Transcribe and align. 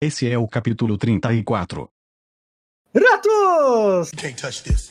Esse 0.00 0.30
é 0.30 0.38
o 0.38 0.46
capítulo 0.46 0.96
34. 0.96 1.90
Ratos! 2.94 4.12
Can't 4.12 4.40
touch 4.40 4.62
this. 4.62 4.88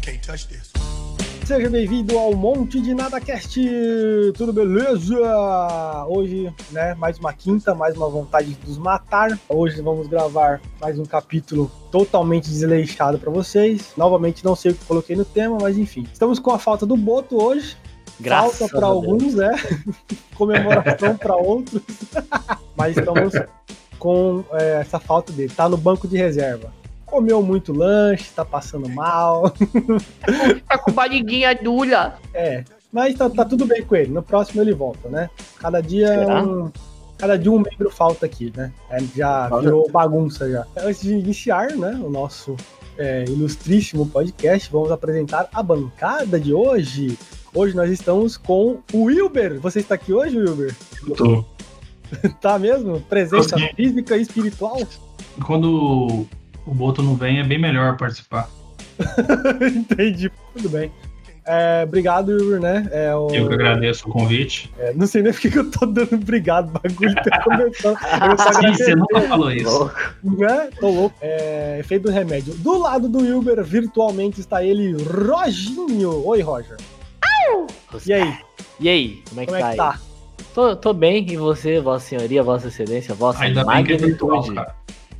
Can't 0.00 0.20
touch 0.24 0.46
this. 0.46 0.72
Seja 1.44 1.68
bem-vindo 1.68 2.16
ao 2.16 2.32
Monte 2.36 2.80
de 2.80 2.94
Nada 2.94 3.20
Cast. 3.20 3.60
Tudo 4.36 4.52
beleza? 4.52 6.06
Hoje, 6.06 6.54
né, 6.70 6.94
mais 6.94 7.18
uma 7.18 7.32
quinta, 7.32 7.74
mais 7.74 7.96
uma 7.96 8.08
vontade 8.08 8.54
de 8.54 8.68
nos 8.68 8.78
matar. 8.78 9.36
Hoje 9.48 9.82
vamos 9.82 10.06
gravar 10.06 10.60
mais 10.80 11.00
um 11.00 11.04
capítulo 11.04 11.68
totalmente 11.90 12.48
desleixado 12.48 13.18
para 13.18 13.32
vocês. 13.32 13.94
Novamente 13.96 14.44
não 14.44 14.54
sei 14.54 14.70
o 14.70 14.74
que 14.76 14.84
coloquei 14.84 15.16
no 15.16 15.24
tema, 15.24 15.58
mas 15.60 15.76
enfim. 15.76 16.06
Estamos 16.12 16.38
com 16.38 16.52
a 16.52 16.58
falta 16.60 16.86
do 16.86 16.96
Boto 16.96 17.42
hoje. 17.42 17.76
Graças 18.20 18.58
falta 18.58 18.76
para 18.76 18.86
alguns, 18.86 19.38
é. 19.38 19.50
Comemoração 20.34 21.16
para 21.16 21.36
outros. 21.36 21.82
mas 22.76 22.96
estamos 22.96 23.34
com 23.98 24.44
é, 24.52 24.80
essa 24.80 24.98
falta 24.98 25.32
dele. 25.32 25.52
Tá 25.54 25.68
no 25.68 25.76
banco 25.76 26.08
de 26.08 26.16
reserva. 26.16 26.72
Comeu 27.06 27.42
muito 27.42 27.72
lanche, 27.72 28.30
tá 28.34 28.44
passando 28.44 28.88
mal. 28.88 29.52
Tá 30.66 30.78
com 30.78 30.92
barriguinha 30.92 31.54
dura. 31.54 32.14
É, 32.32 32.64
mas 32.90 33.14
tá, 33.14 33.28
tá 33.28 33.44
tudo 33.44 33.66
bem 33.66 33.82
com 33.82 33.94
ele. 33.94 34.10
No 34.10 34.22
próximo 34.22 34.62
ele 34.62 34.72
volta, 34.72 35.08
né? 35.08 35.30
Cada 35.58 35.80
dia 35.80 36.08
Será? 36.08 36.42
um. 36.42 36.70
Cada 37.18 37.38
dia 37.38 37.52
um 37.52 37.58
membro 37.58 37.90
falta 37.90 38.26
aqui, 38.26 38.52
né? 38.56 38.72
É, 38.90 38.98
já 39.14 39.48
virou 39.60 39.88
bagunça 39.90 40.50
já. 40.50 40.66
Antes 40.76 41.02
de 41.02 41.14
iniciar, 41.14 41.70
né, 41.76 42.00
o 42.02 42.10
nosso 42.10 42.56
é, 42.98 43.24
ilustríssimo 43.28 44.06
podcast, 44.06 44.70
vamos 44.72 44.90
apresentar 44.90 45.48
a 45.52 45.62
bancada 45.62 46.40
de 46.40 46.52
hoje. 46.52 47.16
Hoje 47.54 47.76
nós 47.76 47.90
estamos 47.90 48.38
com 48.38 48.80
o 48.94 49.04
Wilber. 49.04 49.60
Você 49.60 49.80
está 49.80 49.94
aqui 49.94 50.10
hoje, 50.10 50.38
Wilber? 50.38 50.74
Eu 51.06 51.14
tô. 51.14 51.44
Tá 52.42 52.58
mesmo? 52.58 53.00
Presença 53.00 53.56
sim. 53.56 53.68
física 53.74 54.18
e 54.18 54.20
espiritual? 54.20 54.86
Quando 55.46 56.26
o 56.66 56.74
Boto 56.74 57.02
não 57.02 57.14
vem, 57.14 57.40
é 57.40 57.42
bem 57.42 57.58
melhor 57.58 57.96
participar. 57.96 58.50
Entendi. 59.74 60.30
Tudo 60.54 60.68
bem. 60.68 60.92
É, 61.46 61.84
obrigado, 61.84 62.28
Wilber, 62.28 62.60
né? 62.60 62.86
É, 62.92 63.14
o... 63.14 63.28
Eu 63.30 63.48
que 63.48 63.54
agradeço 63.54 64.08
o 64.08 64.12
convite. 64.12 64.70
É, 64.78 64.92
não 64.92 65.06
sei 65.06 65.22
nem 65.22 65.32
porque 65.32 65.50
que 65.50 65.58
eu 65.58 65.70
tô 65.70 65.86
dando 65.86 66.14
obrigado, 66.14 66.68
o 66.68 66.80
bagulho 66.80 67.14
tá 67.14 67.42
começando. 67.42 67.98
Sim, 68.60 68.74
você 68.74 68.94
nunca 68.94 69.20
falou 69.22 69.50
isso. 69.50 69.70
Louco. 69.70 69.94
né? 70.22 70.68
Tô 70.78 70.90
louco. 70.90 71.16
É, 71.22 71.78
efeito 71.80 72.04
do 72.04 72.12
remédio. 72.12 72.54
Do 72.56 72.78
lado 72.78 73.08
do 73.08 73.20
Wilber, 73.20 73.64
virtualmente, 73.64 74.38
está 74.38 74.62
ele, 74.62 74.94
Roginho. 75.02 76.26
Oi, 76.26 76.42
Roger. 76.42 76.76
E 78.06 78.12
aí, 78.12 78.34
E 78.80 78.88
aí, 78.88 79.22
como 79.28 79.40
é 79.40 79.46
que 79.46 79.52
como 79.52 79.56
é 79.56 79.60
tá 79.60 79.66
que 79.66 79.70
aí? 79.72 79.76
tá? 79.76 80.00
Tô, 80.54 80.76
tô 80.76 80.92
bem, 80.92 81.26
e 81.30 81.36
você, 81.36 81.80
Vossa 81.80 82.06
Senhoria, 82.06 82.42
Vossa 82.42 82.68
Excelência, 82.68 83.14
Vossa 83.14 83.42
Ainda 83.42 83.64
bem 83.64 83.84
que 83.84 83.92
é 83.92 83.96
virtual, 83.96 84.30
Magnitude? 84.36 84.54
cara. 84.56 84.74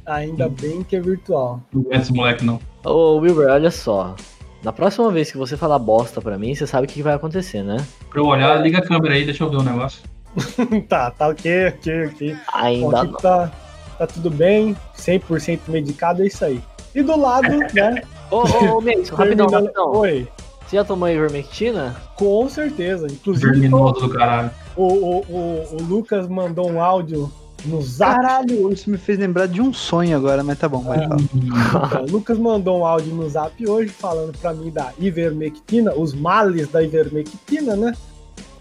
Ainda 0.07 0.49
bem 0.49 0.83
que 0.83 0.97
é 0.97 1.01
virtual. 1.01 1.61
Não 1.73 1.83
conhece 1.85 2.03
esse 2.05 2.13
moleque, 2.13 2.45
não. 2.45 2.61
Ô, 2.85 3.17
Wilber, 3.19 3.49
olha 3.49 3.71
só. 3.71 4.15
Na 4.63 4.73
próxima 4.73 5.11
vez 5.11 5.31
que 5.31 5.39
você 5.39 5.57
falar 5.57 5.79
bosta 5.79 6.21
pra 6.21 6.37
mim, 6.39 6.55
você 6.55 6.67
sabe 6.67 6.87
o 6.87 6.91
que 6.91 7.03
vai 7.03 7.15
acontecer, 7.15 7.63
né? 7.63 7.77
Pra 8.11 8.21
eu 8.21 8.27
olhar, 8.27 8.57
liga 8.61 8.79
a 8.79 8.83
câmera 8.83 9.15
aí, 9.15 9.25
deixa 9.25 9.45
eu 9.45 9.51
ver 9.51 9.57
o 9.57 9.63
negócio. 9.63 10.03
tá, 10.89 11.11
tá 11.11 11.29
ok, 11.29 11.69
ok, 11.69 12.07
ok. 12.07 12.35
Bom, 12.35 12.41
Ainda 12.55 13.01
aqui 13.03 13.13
não. 13.13 13.19
tá, 13.21 13.53
tá 13.99 14.07
tudo 14.07 14.31
bem, 14.31 14.77
100% 14.97 15.61
medicado, 15.69 16.23
é 16.23 16.27
isso 16.27 16.45
aí. 16.45 16.61
E 16.95 17.03
do 17.03 17.19
lado, 17.19 17.49
né? 17.75 18.03
Ô, 18.31 18.39
ô, 18.39 18.79
ô, 18.79 18.81
Mason, 18.81 19.15
rapidão, 19.15 19.49
rapidão. 19.49 19.93
Oi. 19.97 20.29
Você 20.73 20.77
já 20.79 20.85
tomou 20.87 21.07
ivermectina? 21.07 21.95
Com 22.17 22.49
certeza. 22.49 23.07
Inclusive, 23.07 23.51
Verminoso 23.51 24.07
do 24.07 24.09
caralho. 24.09 24.51
o, 24.75 24.85
o, 24.85 25.19
o, 25.29 25.77
o 25.77 25.83
Lucas 25.83 26.27
mandou 26.27 26.67
um 26.71 26.81
áudio 26.83 27.31
no 27.67 27.83
zap. 27.83 28.17
Caralho, 28.17 28.73
isso 28.73 28.89
me 28.89 28.97
fez 28.97 29.19
lembrar 29.19 29.49
de 29.49 29.61
um 29.61 29.71
sonho 29.71 30.17
agora, 30.17 30.43
mas 30.43 30.59
tá 30.59 30.71
bom, 30.71 30.83
pode 30.83 31.07
falar. 31.07 31.21
Então, 31.21 32.05
o 32.05 32.11
Lucas 32.11 32.39
mandou 32.39 32.79
um 32.81 32.87
áudio 32.87 33.15
no 33.15 33.29
zap 33.29 33.69
hoje 33.69 33.91
falando 33.91 34.33
pra 34.39 34.55
mim 34.55 34.71
da 34.71 34.95
ivermectina, 34.99 35.93
os 35.95 36.15
males 36.15 36.69
da 36.69 36.83
ivermectina, 36.83 37.77
né? 37.77 37.93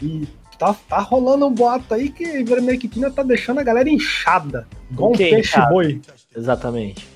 E 0.01 0.27
tá, 0.59 0.75
tá 0.89 0.99
rolando 0.99 1.47
um 1.47 1.53
boato 1.53 1.93
aí 1.93 2.09
que 2.09 2.25
a 2.25 2.41
ivermectina 2.41 3.09
tá 3.09 3.23
deixando 3.23 3.61
a 3.61 3.63
galera 3.63 3.89
inchada. 3.89 4.67
Igual 4.91 5.11
O 5.11 5.13
um 5.13 5.15
que 5.15 5.23
é 5.23 5.29
peixe 5.29 5.51
inchado? 5.51 5.73
boi. 5.73 6.01
Exatamente. 6.35 7.07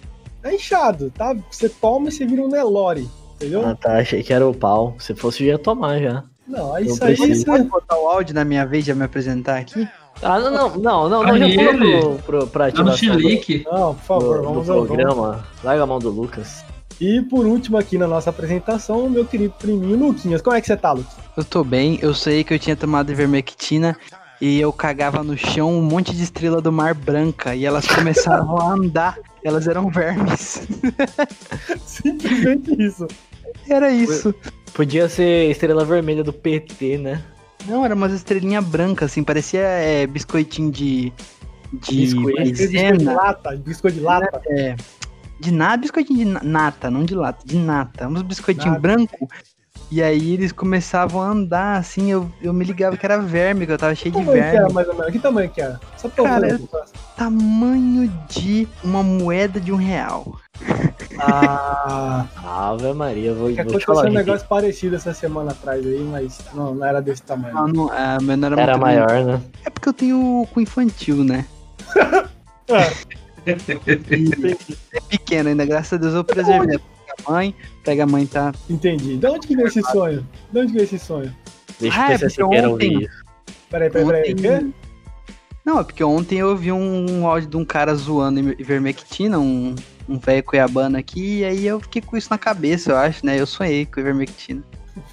É 0.42 0.56
inchado, 0.56 1.12
tá? 1.14 1.36
Você 1.52 1.68
toma 1.68 2.08
e 2.08 2.14
você 2.14 2.26
vira 2.26 2.42
um 2.44 2.48
Nelore, 2.48 3.06
entendeu? 3.36 3.66
Ah, 3.66 3.76
tá, 3.76 3.98
achei 3.98 4.24
que 4.24 4.34
era 4.34 4.48
o 4.48 4.54
pau. 4.54 4.96
Se 5.00 5.14
fosse, 5.16 5.44
eu 5.44 5.48
ia 5.48 5.58
tomar 5.58 6.00
já. 6.00 6.24
Não, 6.48 6.78
é 6.78 6.84
isso 6.84 7.04
aí. 7.04 7.16
Você... 7.16 7.46
Pode 7.46 7.64
botar 7.64 7.98
o 7.98 8.08
áudio 8.08 8.36
na 8.36 8.46
minha 8.46 8.66
vez 8.66 8.86
de 8.86 8.94
me 8.94 9.04
apresentar 9.04 9.58
aqui? 9.58 9.88
Ah, 10.22 10.40
não, 10.40 10.52
não, 10.52 10.78
não, 10.78 11.10
não, 11.10 11.24
não 11.24 11.38
já 11.38 11.74
pro, 11.74 12.16
pro, 12.20 12.48
pra 12.48 12.66
no 12.66 12.92
ativação. 12.92 13.18
Não, 13.72 13.96
por 13.96 14.04
favor, 14.04 14.42
vamos, 14.42 14.68
vamos. 14.68 14.88
programa. 14.88 15.46
Larga 15.64 15.84
a 15.84 15.86
mão 15.86 16.00
do 16.00 16.10
Lucas. 16.10 16.64
E 17.02 17.22
por 17.24 17.46
último 17.46 17.78
aqui 17.78 17.98
na 17.98 18.08
nossa 18.08 18.30
apresentação, 18.30 19.10
meu 19.10 19.26
querido 19.26 19.54
priminho 19.60 19.98
Luquinhas. 19.98 20.42
Como 20.42 20.56
é 20.56 20.62
que 20.62 20.68
você 20.68 20.78
tá, 20.78 20.94
Luquinhas? 20.94 21.26
Eu 21.36 21.44
tô 21.44 21.64
bem, 21.64 22.00
eu 22.02 22.14
sei 22.14 22.44
que 22.44 22.54
eu 22.54 22.60
tinha 22.60 22.76
tomado 22.76 23.12
ivermectina 23.12 23.98
e 24.42 24.60
eu 24.60 24.72
cagava 24.74 25.24
no 25.24 25.38
chão 25.38 25.72
um 25.78 25.82
monte 25.82 26.16
de 26.16 26.24
estrela 26.24 26.62
do 26.62 26.72
mar 26.72 26.94
branca 26.94 27.56
e 27.56 27.66
elas 27.66 27.88
começaram 27.88 28.58
a 28.58 28.74
andar. 28.74 29.18
Elas 29.44 29.68
eram 29.68 29.90
vermes. 29.90 30.68
Simplesmente 31.86 32.82
isso. 32.82 33.08
Era 33.70 33.92
isso. 33.92 34.34
Podia 34.74 35.08
ser 35.08 35.50
estrela 35.52 35.86
vermelha 35.86 36.24
do 36.24 36.34
PT, 36.34 36.98
né? 36.98 37.24
Não, 37.68 37.84
era 37.86 37.96
umas 37.96 38.12
estrelinhas 38.14 38.64
brancas, 38.66 39.12
assim, 39.12 39.24
parecia 39.24 39.62
é, 39.62 40.06
biscoitinho 40.08 40.72
de. 40.72 41.14
De 41.74 41.96
Biscoito. 41.96 42.44
Biscoito 42.44 42.98
de 42.98 43.04
lata, 43.06 43.56
biscoito 43.58 43.98
de 43.98 44.04
lata. 44.04 44.42
É, 44.48 44.76
de 45.40 45.52
nada, 45.52 45.78
biscoitinho 45.78 46.20
de 46.20 46.26
na- 46.26 46.44
nata, 46.44 46.90
não 46.92 47.04
de 47.04 47.16
lata, 47.16 47.46
de 47.46 47.58
nata. 47.58 48.08
Uns 48.08 48.22
biscoitinhos 48.22 48.76
Nata. 48.76 48.80
branco. 48.82 49.28
E 49.92 50.02
aí 50.02 50.34
eles 50.34 50.52
começavam 50.52 51.22
a 51.22 51.28
andar, 51.28 51.78
assim, 51.78 52.12
eu, 52.12 52.30
eu 52.42 52.52
me 52.52 52.66
ligava 52.66 52.98
que 52.98 53.06
era 53.06 53.20
verme, 53.20 53.66
que 53.66 53.72
eu 53.72 53.78
tava 53.78 53.94
cheio 53.96 54.14
Que 54.14 54.20
de 54.20 54.26
tamanho 54.26 54.42
que 54.44 54.48
era, 54.50 54.58
verme. 54.60 54.74
mais 54.74 54.88
ou 54.88 54.96
menos? 54.96 55.12
Que 55.12 55.20
tamanho 55.20 55.50
que 55.50 55.62
era? 55.62 55.80
Só 55.98 56.10
pra 56.10 56.24
Cara, 56.24 56.48
ver. 56.58 56.62
Tamanho 57.16 58.12
de 58.28 58.68
uma 58.84 59.04
moeda 59.04 59.60
de 59.62 59.72
um 59.72 59.76
real. 59.76 60.40
Ah, 61.20 62.26
Ave 62.72 62.94
Maria, 62.94 63.34
vou, 63.34 63.50
que 63.50 63.56
vou 63.56 63.64
te 63.66 63.70
aconteceu 63.84 63.96
falar. 63.96 64.10
um 64.10 64.14
negócio 64.14 64.48
parecido 64.48 64.96
essa 64.96 65.14
semana 65.14 65.52
atrás 65.52 65.86
aí, 65.86 66.00
mas 66.00 66.40
não, 66.54 66.74
não 66.76 66.86
era 66.86 67.00
desse 67.02 67.22
tamanho. 67.22 67.54
Não, 67.54 67.68
não, 67.68 67.92
a 67.92 68.18
minha 68.22 68.38
não 68.38 68.48
era, 68.48 68.62
Era 68.62 68.78
maior, 68.78 69.24
né? 69.24 69.42
É 69.66 69.70
porque 69.70 69.88
eu 69.90 69.94
tenho 69.94 70.48
com 70.54 70.60
infantil, 70.62 71.24
né? 71.24 71.46
Ah, 72.68 72.90
E 73.46 74.62
é 74.92 75.00
pequeno 75.02 75.50
ainda, 75.50 75.66
graças 75.68 75.94
a 75.94 75.98
Deus 75.98 76.16
eu 76.16 76.24
preservei. 76.24 76.80
Pega 77.26 77.30
a 77.30 77.32
mãe, 77.34 77.56
pega 77.84 78.04
a 78.04 78.08
mãe, 78.08 78.26
tá? 78.26 78.54
entendi. 78.70 79.18
De 79.18 79.28
onde 79.28 79.48
que 79.48 79.56
veio 79.56 79.68
esse 79.68 79.82
sonho? 79.82 80.28
De 80.52 80.60
onde 80.60 80.74
veio 80.74 80.84
esse 80.84 81.00
sonho? 81.00 81.36
Deixa 81.80 81.98
Ah, 82.02 82.08
o 82.10 82.12
é 82.12 82.18
PC 82.18 82.26
porque 82.26 82.44
Siqueira 82.44 82.70
ontem- 82.70 82.94
ouvir 82.94 83.06
isso. 83.08 83.26
Peraí, 83.70 83.90
peraí, 83.90 84.06
peraí. 84.06 84.34
o 84.34 84.36
quê? 84.62 84.68
Não, 85.66 85.80
é 85.80 85.84
porque 85.84 86.04
ontem 86.04 86.38
eu 86.40 86.56
vi 86.56 86.72
um 86.72 87.26
áudio 87.28 87.50
de 87.50 87.58
um 87.58 87.66
cara 87.66 87.94
zoando 87.96 88.40
ivermectina, 88.60 89.40
um, 89.40 89.74
um 90.08 90.20
velho 90.20 90.44
cuiabano 90.44 90.96
aqui, 90.98 91.40
e 91.40 91.46
aí 91.46 91.66
eu 91.66 91.80
fiquei 91.80 92.02
com 92.02 92.16
isso 92.16 92.28
na 92.30 92.38
cabeça, 92.38 92.92
eu 92.92 92.98
acho, 92.98 93.26
né? 93.26 93.40
Eu 93.40 93.48
sonhei 93.48 93.86
com 93.86 94.00
ivermectina. 94.00 94.62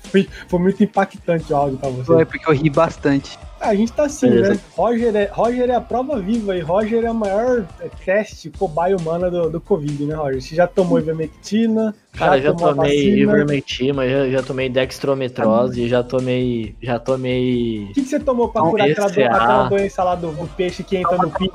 Foi, 0.05 0.29
foi 0.49 0.61
muito 0.61 0.85
impactante 0.85 1.51
o 1.53 1.57
áudio 1.57 1.79
pra 1.79 1.89
você. 1.89 2.05
Foi 2.05 2.25
porque 2.27 2.49
eu 2.49 2.55
ri 2.55 2.69
bastante. 2.69 3.39
Ah, 3.63 3.69
a 3.69 3.75
gente 3.77 3.93
tá 3.93 4.05
assim, 4.07 4.29
Beleza. 4.29 4.55
né? 4.55 4.61
Roger 4.77 5.15
é, 5.15 5.31
Roger 5.33 5.71
é 5.71 5.75
a 5.75 5.81
prova 5.81 6.19
viva 6.19 6.57
e 6.57 6.61
Roger 6.61 7.05
é 7.05 7.07
a 7.07 7.15
maior 7.15 7.65
teste 8.05 8.51
cobaia 8.51 8.97
humana 8.97 9.31
do, 9.31 9.49
do 9.49 9.61
Covid, 9.61 10.05
né, 10.05 10.15
Roger? 10.17 10.43
Você 10.43 10.55
já 10.57 10.67
tomou 10.67 10.99
ivermectina? 10.99 11.95
Cara, 12.15 12.41
já 12.41 12.51
a 12.51 12.55
tomei 12.55 12.75
vacina? 12.75 13.17
ivermectina, 13.23 14.09
já, 14.09 14.29
já 14.31 14.43
tomei 14.43 14.69
dextrometrose, 14.69 15.89
já 15.89 16.03
tomei. 16.03 16.75
Já 16.83 16.99
tomei. 16.99 17.87
O 17.91 17.93
que, 17.95 18.03
que 18.03 18.09
você 18.09 18.19
tomou 18.19 18.49
pra 18.49 18.63
curar 18.63 18.91
aquela, 18.91 19.09
do- 19.09 19.21
é 19.21 19.27
a- 19.27 19.37
aquela 19.37 19.69
doença 19.69 20.03
lá 20.05 20.15
do, 20.17 20.33
do 20.33 20.47
peixe 20.57 20.83
que 20.83 20.97
entra 20.97 21.17
no 21.19 21.31
pinto? 21.31 21.53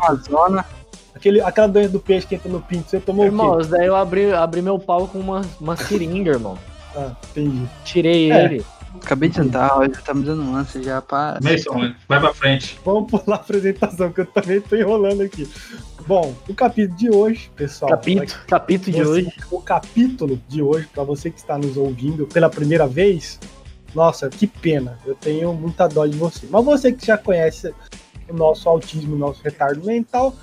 Aquele, 1.13 1.41
aquela 1.41 1.67
doença 1.67 1.89
do 1.89 1.99
peixe 1.99 2.27
que 2.27 2.35
entra 2.35 2.49
no 2.49 2.61
pinto, 2.61 2.89
você 2.89 2.99
tomou 2.99 3.25
o 3.25 3.27
Irmão, 3.27 3.55
quê? 3.55 3.61
isso 3.63 3.71
daí 3.71 3.87
eu 3.87 3.95
abri, 3.95 4.31
abri 4.31 4.61
meu 4.61 4.77
pau 4.77 5.07
com 5.07 5.19
uma, 5.19 5.41
uma 5.59 5.75
seringa, 5.75 6.31
irmão. 6.31 6.57
Ah, 6.95 7.11
entendi. 7.31 7.65
Tirei 7.83 8.31
É. 8.31 8.45
ele. 8.45 8.65
Acabei 9.03 9.29
de 9.29 9.37
jantar, 9.37 9.77
hoje 9.79 9.91
tá 10.03 10.13
me 10.13 10.23
dando 10.23 10.41
um 10.43 10.55
ânsia 10.55 10.81
já 10.81 11.01
pra. 11.01 11.39
Mason, 11.41 11.93
vai 12.07 12.19
pra 12.19 12.33
frente. 12.33 12.79
Vamos 12.83 13.09
pular 13.09 13.37
a 13.37 13.39
apresentação, 13.39 14.11
que 14.11 14.21
eu 14.21 14.25
também 14.25 14.61
tô 14.61 14.75
enrolando 14.75 15.21
aqui. 15.21 15.47
Bom, 16.07 16.33
o 16.47 16.53
capítulo 16.53 16.97
de 16.97 17.09
hoje, 17.09 17.51
pessoal. 17.55 17.91
Capítulo, 17.91 18.27
capítulo 18.47 18.91
de 18.95 19.03
Você- 19.03 19.09
hoje. 19.09 19.33
O 19.51 19.61
capítulo 19.61 20.41
de 20.47 20.61
hoje, 20.61 20.87
para 20.93 21.03
você 21.03 21.29
que 21.29 21.37
está 21.39 21.57
nos 21.57 21.75
ouvindo 21.77 22.25
pela 22.27 22.49
primeira 22.49 22.87
vez, 22.87 23.39
nossa, 23.93 24.29
que 24.29 24.47
pena. 24.47 24.97
Eu 25.05 25.15
tenho 25.15 25.53
muita 25.53 25.87
dó 25.87 26.05
de 26.05 26.17
você. 26.17 26.47
Mas 26.49 26.63
você 26.63 26.91
que 26.91 27.05
já 27.05 27.17
conhece 27.17 27.73
o 28.29 28.33
nosso 28.33 28.69
autismo, 28.69 29.15
o 29.15 29.17
nosso 29.17 29.41
retardo 29.43 29.85
mental, 29.85 30.33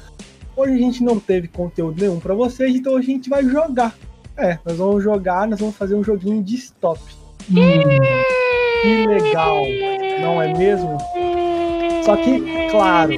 hoje 0.56 0.74
a 0.74 0.78
gente 0.78 1.02
não 1.02 1.18
teve 1.18 1.48
conteúdo 1.48 2.00
nenhum 2.00 2.20
para 2.20 2.34
vocês, 2.34 2.74
então 2.74 2.96
a 2.96 3.02
gente 3.02 3.30
vai 3.30 3.42
jogar. 3.44 3.94
É, 4.36 4.58
nós 4.66 4.76
vamos 4.76 5.02
jogar, 5.02 5.46
nós 5.46 5.60
vamos 5.60 5.76
fazer 5.76 5.94
um 5.94 6.02
joguinho 6.02 6.42
de 6.42 6.56
stop. 6.56 7.00
Que 8.84 9.06
legal, 9.06 9.62
não 10.20 10.42
é 10.42 10.52
mesmo? 10.52 10.98
Só 12.04 12.18
que, 12.18 12.68
claro, 12.70 13.14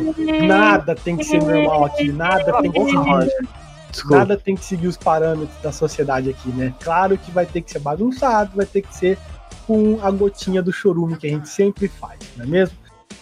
nada 0.46 0.94
tem 0.94 1.16
que 1.16 1.24
ser 1.24 1.42
normal 1.42 1.86
aqui, 1.86 2.12
nada 2.12 2.62
tem 2.62 2.70
que 2.70 2.84
seguir, 2.84 3.46
Desculpa. 3.90 4.16
nada 4.16 4.36
tem 4.36 4.54
que 4.54 4.64
seguir 4.64 4.86
os 4.86 4.96
parâmetros 4.96 5.60
da 5.60 5.72
sociedade 5.72 6.30
aqui, 6.30 6.50
né? 6.50 6.72
Claro 6.78 7.18
que 7.18 7.32
vai 7.32 7.46
ter 7.46 7.62
que 7.62 7.72
ser 7.72 7.80
bagunçado, 7.80 8.52
vai 8.54 8.64
ter 8.64 8.82
que 8.82 8.94
ser 8.94 9.18
com 9.66 9.98
a 10.00 10.10
gotinha 10.12 10.62
do 10.62 10.72
chorume 10.72 11.16
que 11.16 11.26
a 11.26 11.30
gente 11.30 11.48
sempre 11.48 11.88
faz, 11.88 12.20
não 12.36 12.44
é 12.44 12.48
mesmo? 12.48 12.76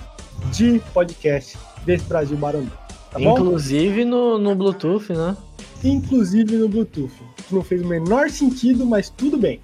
de 0.51 0.79
podcast 0.93 1.57
desse 1.85 2.05
Brasil 2.05 2.37
Barandã. 2.37 2.84
Tá? 3.19 3.21
Inclusive 3.21 4.05
no, 4.05 4.37
no 4.37 4.55
Bluetooth, 4.55 5.13
né? 5.13 5.35
inclusive 5.83 6.55
no 6.55 6.67
Bluetooth. 6.67 7.13
Não 7.51 7.61
fez 7.61 7.81
o 7.81 7.87
menor 7.87 8.29
sentido, 8.29 8.85
mas 8.85 9.09
tudo 9.09 9.37
bem. 9.37 9.59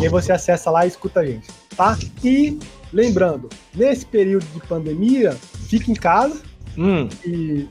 E 0.00 0.04
aí 0.04 0.08
você 0.08 0.32
acessa 0.32 0.70
lá 0.70 0.84
e 0.84 0.88
escuta 0.88 1.20
a 1.20 1.26
gente, 1.26 1.48
tá? 1.76 1.96
E 2.24 2.58
lembrando, 2.92 3.48
nesse 3.74 4.04
período 4.04 4.46
de 4.46 4.60
pandemia, 4.66 5.32
fique 5.68 5.92
em 5.92 5.94
casa 5.94 6.42
Hum, 6.76 7.08
e, 7.24 7.68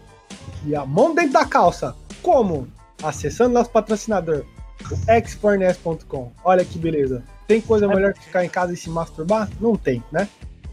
e 0.66 0.76
a 0.76 0.86
mão 0.86 1.16
dentro 1.16 1.34
da 1.34 1.46
calça. 1.46 1.96
Como? 2.22 2.68
Acessando 3.02 3.54
nosso 3.54 3.70
patrocinador, 3.70 4.44
o 4.92 5.28
xfornes.com. 5.28 6.32
Olha 6.44 6.66
que 6.66 6.78
beleza. 6.78 7.24
Tem 7.48 7.62
coisa 7.62 7.88
melhor 7.88 8.14
que 8.14 8.24
ficar 8.24 8.44
em 8.44 8.50
casa 8.50 8.74
e 8.74 8.78
se 8.78 8.90
masturbar? 8.90 9.50
Não 9.62 9.76
tem, 9.78 10.04
né? 10.12 10.28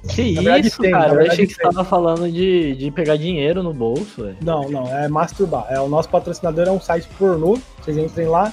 Que 0.08 0.34
verdade 0.34 0.68
isso, 0.68 0.80
tem, 0.80 0.90
cara? 0.90 1.14
Eu 1.14 1.30
achei 1.30 1.46
que 1.46 1.54
você 1.54 1.62
tem. 1.62 1.70
tava 1.70 1.84
falando 1.84 2.30
de, 2.30 2.74
de 2.76 2.90
pegar 2.90 3.16
dinheiro 3.16 3.62
no 3.62 3.72
bolso, 3.72 4.22
velho. 4.22 4.36
Não, 4.42 4.68
não, 4.68 4.86
é 4.96 5.08
masturbar. 5.08 5.66
É, 5.68 5.80
o 5.80 5.88
nosso 5.88 6.08
patrocinador 6.08 6.66
é 6.66 6.70
um 6.70 6.80
site 6.80 7.08
pornô. 7.18 7.58
Vocês 7.80 7.96
entrem 7.96 8.26
lá 8.28 8.52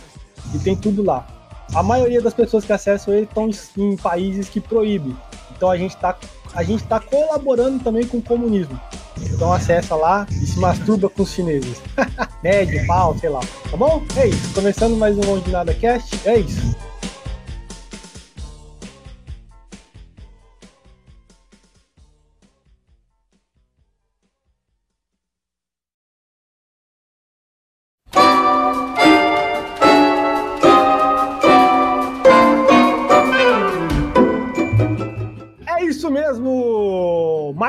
e 0.54 0.60
tem 0.60 0.76
tudo 0.76 1.04
lá. 1.04 1.28
A 1.74 1.82
maioria 1.82 2.22
das 2.22 2.34
pessoas 2.34 2.66
que 2.66 2.74
acessam 2.74 3.14
ele 3.14 3.24
estão 3.24 3.50
em 3.78 3.96
países 3.96 4.50
que 4.50 4.60
proíbem. 4.60 5.16
Então 5.56 5.70
a 5.70 5.78
gente 5.78 5.96
tá, 5.98 6.18
a 6.54 6.64
gente 6.64 6.84
tá 6.84 7.00
colaborando 7.00 7.84
também 7.84 8.06
com 8.06 8.18
o 8.18 8.22
comunismo. 8.22 8.80
Então 9.22 9.54
acessa 9.54 9.96
lá 9.96 10.26
e 10.30 10.46
se 10.46 10.60
masturba 10.60 11.10
com 11.10 11.24
os 11.24 11.32
chineses. 11.32 11.82
Médio, 12.44 12.86
pau, 12.88 13.16
sei 13.18 13.30
lá. 13.30 13.42
Tá 13.70 13.78
bom? 13.78 14.02
É 14.18 14.28
isso. 14.28 14.54
Começando 14.54 14.98
mais 14.98 15.18
um 15.18 15.34
Onde 15.34 15.52
Nada 15.52 15.74
Cast. 15.74 16.20
É 16.28 16.40
isso. 16.40 16.76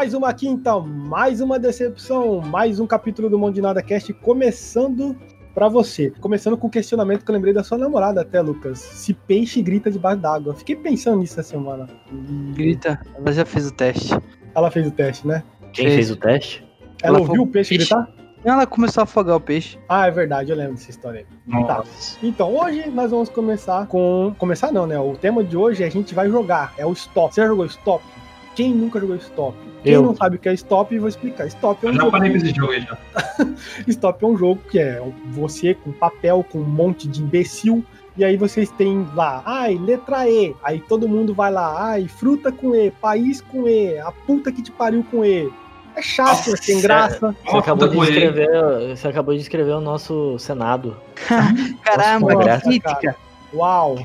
Mais 0.02 0.14
uma 0.14 0.34
quinta, 0.34 0.80
mais 0.80 1.40
uma 1.40 1.60
decepção, 1.60 2.40
mais 2.40 2.80
um 2.80 2.88
capítulo 2.88 3.30
do 3.30 3.38
Mundo 3.38 3.54
de 3.54 3.60
Nada 3.60 3.80
Cast 3.80 4.12
começando 4.14 5.16
pra 5.54 5.68
você. 5.68 6.12
Começando 6.20 6.58
com 6.58 6.66
o 6.66 6.70
questionamento 6.70 7.24
que 7.24 7.30
eu 7.30 7.32
lembrei 7.32 7.54
da 7.54 7.62
sua 7.62 7.78
namorada 7.78 8.20
até, 8.22 8.40
Lucas. 8.40 8.80
Se 8.80 9.14
peixe 9.14 9.62
grita 9.62 9.92
debaixo 9.92 10.20
d'água. 10.20 10.54
Fiquei 10.56 10.74
pensando 10.74 11.18
nisso 11.20 11.38
essa 11.38 11.50
semana. 11.50 11.86
Grita, 12.52 13.00
ela 13.14 13.30
já 13.30 13.44
fez 13.44 13.68
o 13.68 13.72
teste. 13.72 14.12
Ela 14.56 14.72
fez 14.72 14.88
o 14.88 14.90
teste, 14.90 15.24
né? 15.24 15.44
Quem 15.72 15.84
Fez. 15.84 15.94
fez 15.94 16.10
o 16.10 16.16
teste? 16.16 16.66
Ela, 17.00 17.18
Ela 17.18 17.20
ouviu 17.20 17.42
o 17.42 17.46
peixe 17.46 17.78
peixe. 17.78 17.94
gritar? 17.94 18.12
Ela 18.44 18.66
começou 18.66 19.02
a 19.02 19.04
afogar 19.04 19.36
o 19.36 19.40
peixe. 19.40 19.78
Ah, 19.88 20.08
é 20.08 20.10
verdade, 20.10 20.50
eu 20.50 20.56
lembro 20.56 20.74
dessa 20.74 20.90
história 20.90 21.24
aí. 21.48 21.64
Tá. 21.64 21.84
Então, 22.20 22.52
hoje 22.56 22.90
nós 22.90 23.12
vamos 23.12 23.28
começar 23.28 23.86
com. 23.86 24.34
Começar 24.36 24.72
não, 24.72 24.84
né? 24.84 24.98
O 24.98 25.12
tema 25.16 25.44
de 25.44 25.56
hoje 25.56 25.84
é 25.84 25.86
a 25.86 25.90
gente 25.90 26.12
vai 26.12 26.28
jogar. 26.28 26.74
É 26.76 26.84
o 26.84 26.90
stop. 26.92 27.32
Você 27.32 27.40
já 27.40 27.46
jogou 27.46 27.66
stop? 27.66 28.02
Quem 28.54 28.74
nunca 28.74 29.00
jogou 29.00 29.16
stop? 29.16 29.56
Quem 29.82 29.92
Eu. 29.94 30.02
não 30.02 30.14
sabe 30.14 30.36
o 30.36 30.38
que 30.38 30.48
é 30.48 30.54
stop, 30.54 30.94
eu 30.94 31.00
vou 31.00 31.08
explicar. 31.08 31.46
Stop 31.46 31.84
é 31.84 31.88
um 31.88 31.92
Eu 31.92 31.94
já 31.94 32.00
jogo. 32.02 32.12
parei 32.12 32.30
com 32.30 32.36
esse 32.36 32.54
jogo 32.54 32.72
aí 32.72 32.80
já. 32.82 32.98
Stop 33.88 34.24
é 34.24 34.28
um 34.28 34.36
jogo 34.36 34.60
que 34.70 34.78
é 34.78 35.02
você 35.30 35.74
com 35.74 35.90
papel, 35.92 36.44
com 36.50 36.58
um 36.58 36.64
monte 36.64 37.08
de 37.08 37.22
imbecil. 37.22 37.84
E 38.16 38.24
aí 38.24 38.36
vocês 38.36 38.70
têm 38.72 39.08
lá, 39.14 39.42
ai, 39.46 39.76
letra 39.78 40.28
E. 40.28 40.54
Aí 40.62 40.80
todo 40.80 41.08
mundo 41.08 41.34
vai 41.34 41.50
lá, 41.50 41.82
ai, 41.92 42.06
fruta 42.06 42.52
com 42.52 42.74
E, 42.74 42.90
país 42.90 43.40
com 43.40 43.66
E, 43.66 43.98
a 43.98 44.12
puta 44.12 44.52
que 44.52 44.62
te 44.62 44.70
pariu 44.70 45.04
com 45.10 45.24
E. 45.24 45.50
É 45.96 46.02
chato, 46.02 46.52
é 46.54 46.56
sem 46.56 46.80
graça. 46.80 47.34
Você 47.44 47.56
acabou, 47.56 47.88
de 47.88 47.98
escrever, 47.98 48.96
você 48.96 49.08
acabou 49.08 49.34
de 49.34 49.40
escrever 49.40 49.72
o 49.72 49.80
nosso 49.80 50.38
Senado. 50.38 50.96
Caramba, 51.82 52.34
Nossa, 52.34 52.60
que 52.60 52.80
crítica. 52.80 53.16
Uau. 53.54 53.96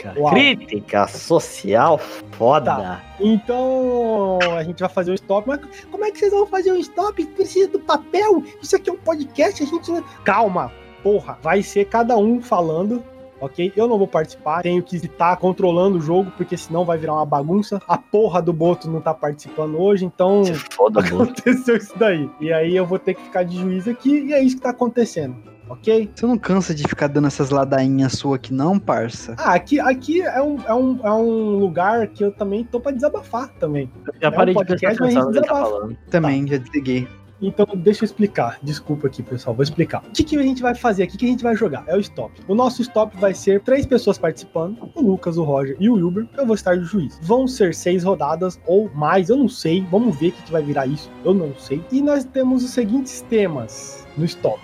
Cara, 0.00 0.18
Uau. 0.18 0.32
Crítica 0.32 1.06
social 1.06 1.98
foda. 2.32 2.74
Tá. 2.74 3.04
Então, 3.20 4.38
a 4.56 4.62
gente 4.62 4.80
vai 4.80 4.88
fazer 4.88 5.10
um 5.10 5.14
stop. 5.14 5.46
Mas 5.46 5.60
como 5.90 6.04
é 6.04 6.10
que 6.10 6.18
vocês 6.18 6.32
vão 6.32 6.46
fazer 6.46 6.72
um 6.72 6.76
stop? 6.76 7.24
Precisa 7.26 7.68
do 7.68 7.80
papel? 7.80 8.42
Isso 8.62 8.74
aqui 8.74 8.88
é 8.88 8.92
um 8.92 8.98
podcast, 8.98 9.62
a 9.62 9.66
gente. 9.66 10.04
Calma, 10.24 10.72
porra. 11.02 11.38
Vai 11.42 11.62
ser 11.62 11.84
cada 11.86 12.16
um 12.16 12.40
falando. 12.40 13.02
Ok? 13.42 13.72
Eu 13.74 13.88
não 13.88 13.96
vou 13.96 14.06
participar, 14.06 14.60
tenho 14.60 14.82
que 14.82 14.96
estar 14.96 15.34
controlando 15.38 15.96
o 15.96 16.00
jogo, 16.00 16.30
porque 16.36 16.58
senão 16.58 16.84
vai 16.84 16.98
virar 16.98 17.14
uma 17.14 17.24
bagunça. 17.24 17.80
A 17.88 17.96
porra 17.96 18.42
do 18.42 18.52
Boto 18.52 18.90
não 18.90 19.00
tá 19.00 19.14
participando 19.14 19.80
hoje, 19.80 20.04
então 20.04 20.42
foda, 20.70 21.00
Boto. 21.00 21.22
aconteceu 21.24 21.78
isso 21.78 21.94
daí. 21.96 22.28
E 22.38 22.52
aí 22.52 22.76
eu 22.76 22.84
vou 22.84 22.98
ter 22.98 23.14
que 23.14 23.22
ficar 23.22 23.42
de 23.44 23.56
juiz 23.56 23.88
aqui, 23.88 24.26
e 24.26 24.34
é 24.34 24.42
isso 24.42 24.56
que 24.56 24.62
tá 24.62 24.68
acontecendo. 24.68 25.49
Ok? 25.70 26.10
Você 26.12 26.26
não 26.26 26.36
cansa 26.36 26.74
de 26.74 26.82
ficar 26.82 27.06
dando 27.06 27.28
essas 27.28 27.50
ladainhas 27.50 28.12
suas 28.14 28.34
aqui, 28.34 28.52
não, 28.52 28.76
parça? 28.76 29.36
Ah, 29.38 29.54
aqui, 29.54 29.78
aqui 29.78 30.20
é, 30.20 30.42
um, 30.42 30.58
é, 30.66 30.74
um, 30.74 31.00
é 31.06 31.12
um 31.12 31.58
lugar 31.58 32.08
que 32.08 32.24
eu 32.24 32.32
também 32.32 32.64
tô 32.64 32.80
pra 32.80 32.90
desabafar 32.90 33.48
também. 33.54 33.88
Já 34.20 34.30
um 34.30 34.32
parei 34.32 34.54
de 34.54 34.64
prestar 34.64 34.88
podcast, 34.88 35.02
a 35.02 35.06
atenção 35.06 35.30
no 35.30 35.40
que 35.40 35.48
tá 35.48 35.54
falando. 35.54 35.96
Também, 36.10 36.48
já 36.48 36.56
desliguei. 36.56 37.08
Então, 37.42 37.66
deixa 37.74 38.04
eu 38.04 38.06
explicar. 38.06 38.58
Desculpa 38.62 39.06
aqui, 39.06 39.22
pessoal. 39.22 39.54
Vou 39.54 39.62
explicar. 39.62 40.02
O 40.06 40.10
que, 40.10 40.22
que 40.22 40.36
a 40.36 40.42
gente 40.42 40.60
vai 40.60 40.74
fazer 40.74 41.04
aqui? 41.04 41.16
O 41.16 41.18
que 41.18 41.24
a 41.24 41.28
gente 41.28 41.42
vai 41.42 41.56
jogar? 41.56 41.84
É 41.86 41.96
o 41.96 42.00
stop. 42.00 42.32
O 42.46 42.54
nosso 42.54 42.82
stop 42.82 43.16
vai 43.18 43.32
ser 43.32 43.62
três 43.62 43.86
pessoas 43.86 44.18
participando: 44.18 44.90
o 44.94 45.00
Lucas, 45.00 45.38
o 45.38 45.44
Roger 45.44 45.76
e 45.80 45.88
o 45.88 45.94
Wilber. 45.94 46.28
Eu 46.36 46.46
vou 46.46 46.54
estar 46.54 46.76
de 46.76 46.84
juiz. 46.84 47.18
Vão 47.22 47.46
ser 47.46 47.74
seis 47.74 48.04
rodadas 48.04 48.60
ou 48.66 48.90
mais, 48.94 49.30
eu 49.30 49.36
não 49.36 49.48
sei. 49.48 49.86
Vamos 49.90 50.16
ver 50.18 50.28
o 50.28 50.32
que, 50.32 50.42
que 50.42 50.52
vai 50.52 50.62
virar 50.62 50.86
isso. 50.86 51.10
Eu 51.24 51.32
não 51.32 51.54
sei. 51.56 51.82
E 51.90 52.02
nós 52.02 52.24
temos 52.24 52.62
os 52.62 52.70
seguintes 52.70 53.22
temas 53.22 54.06
no 54.18 54.24
stop. 54.24 54.60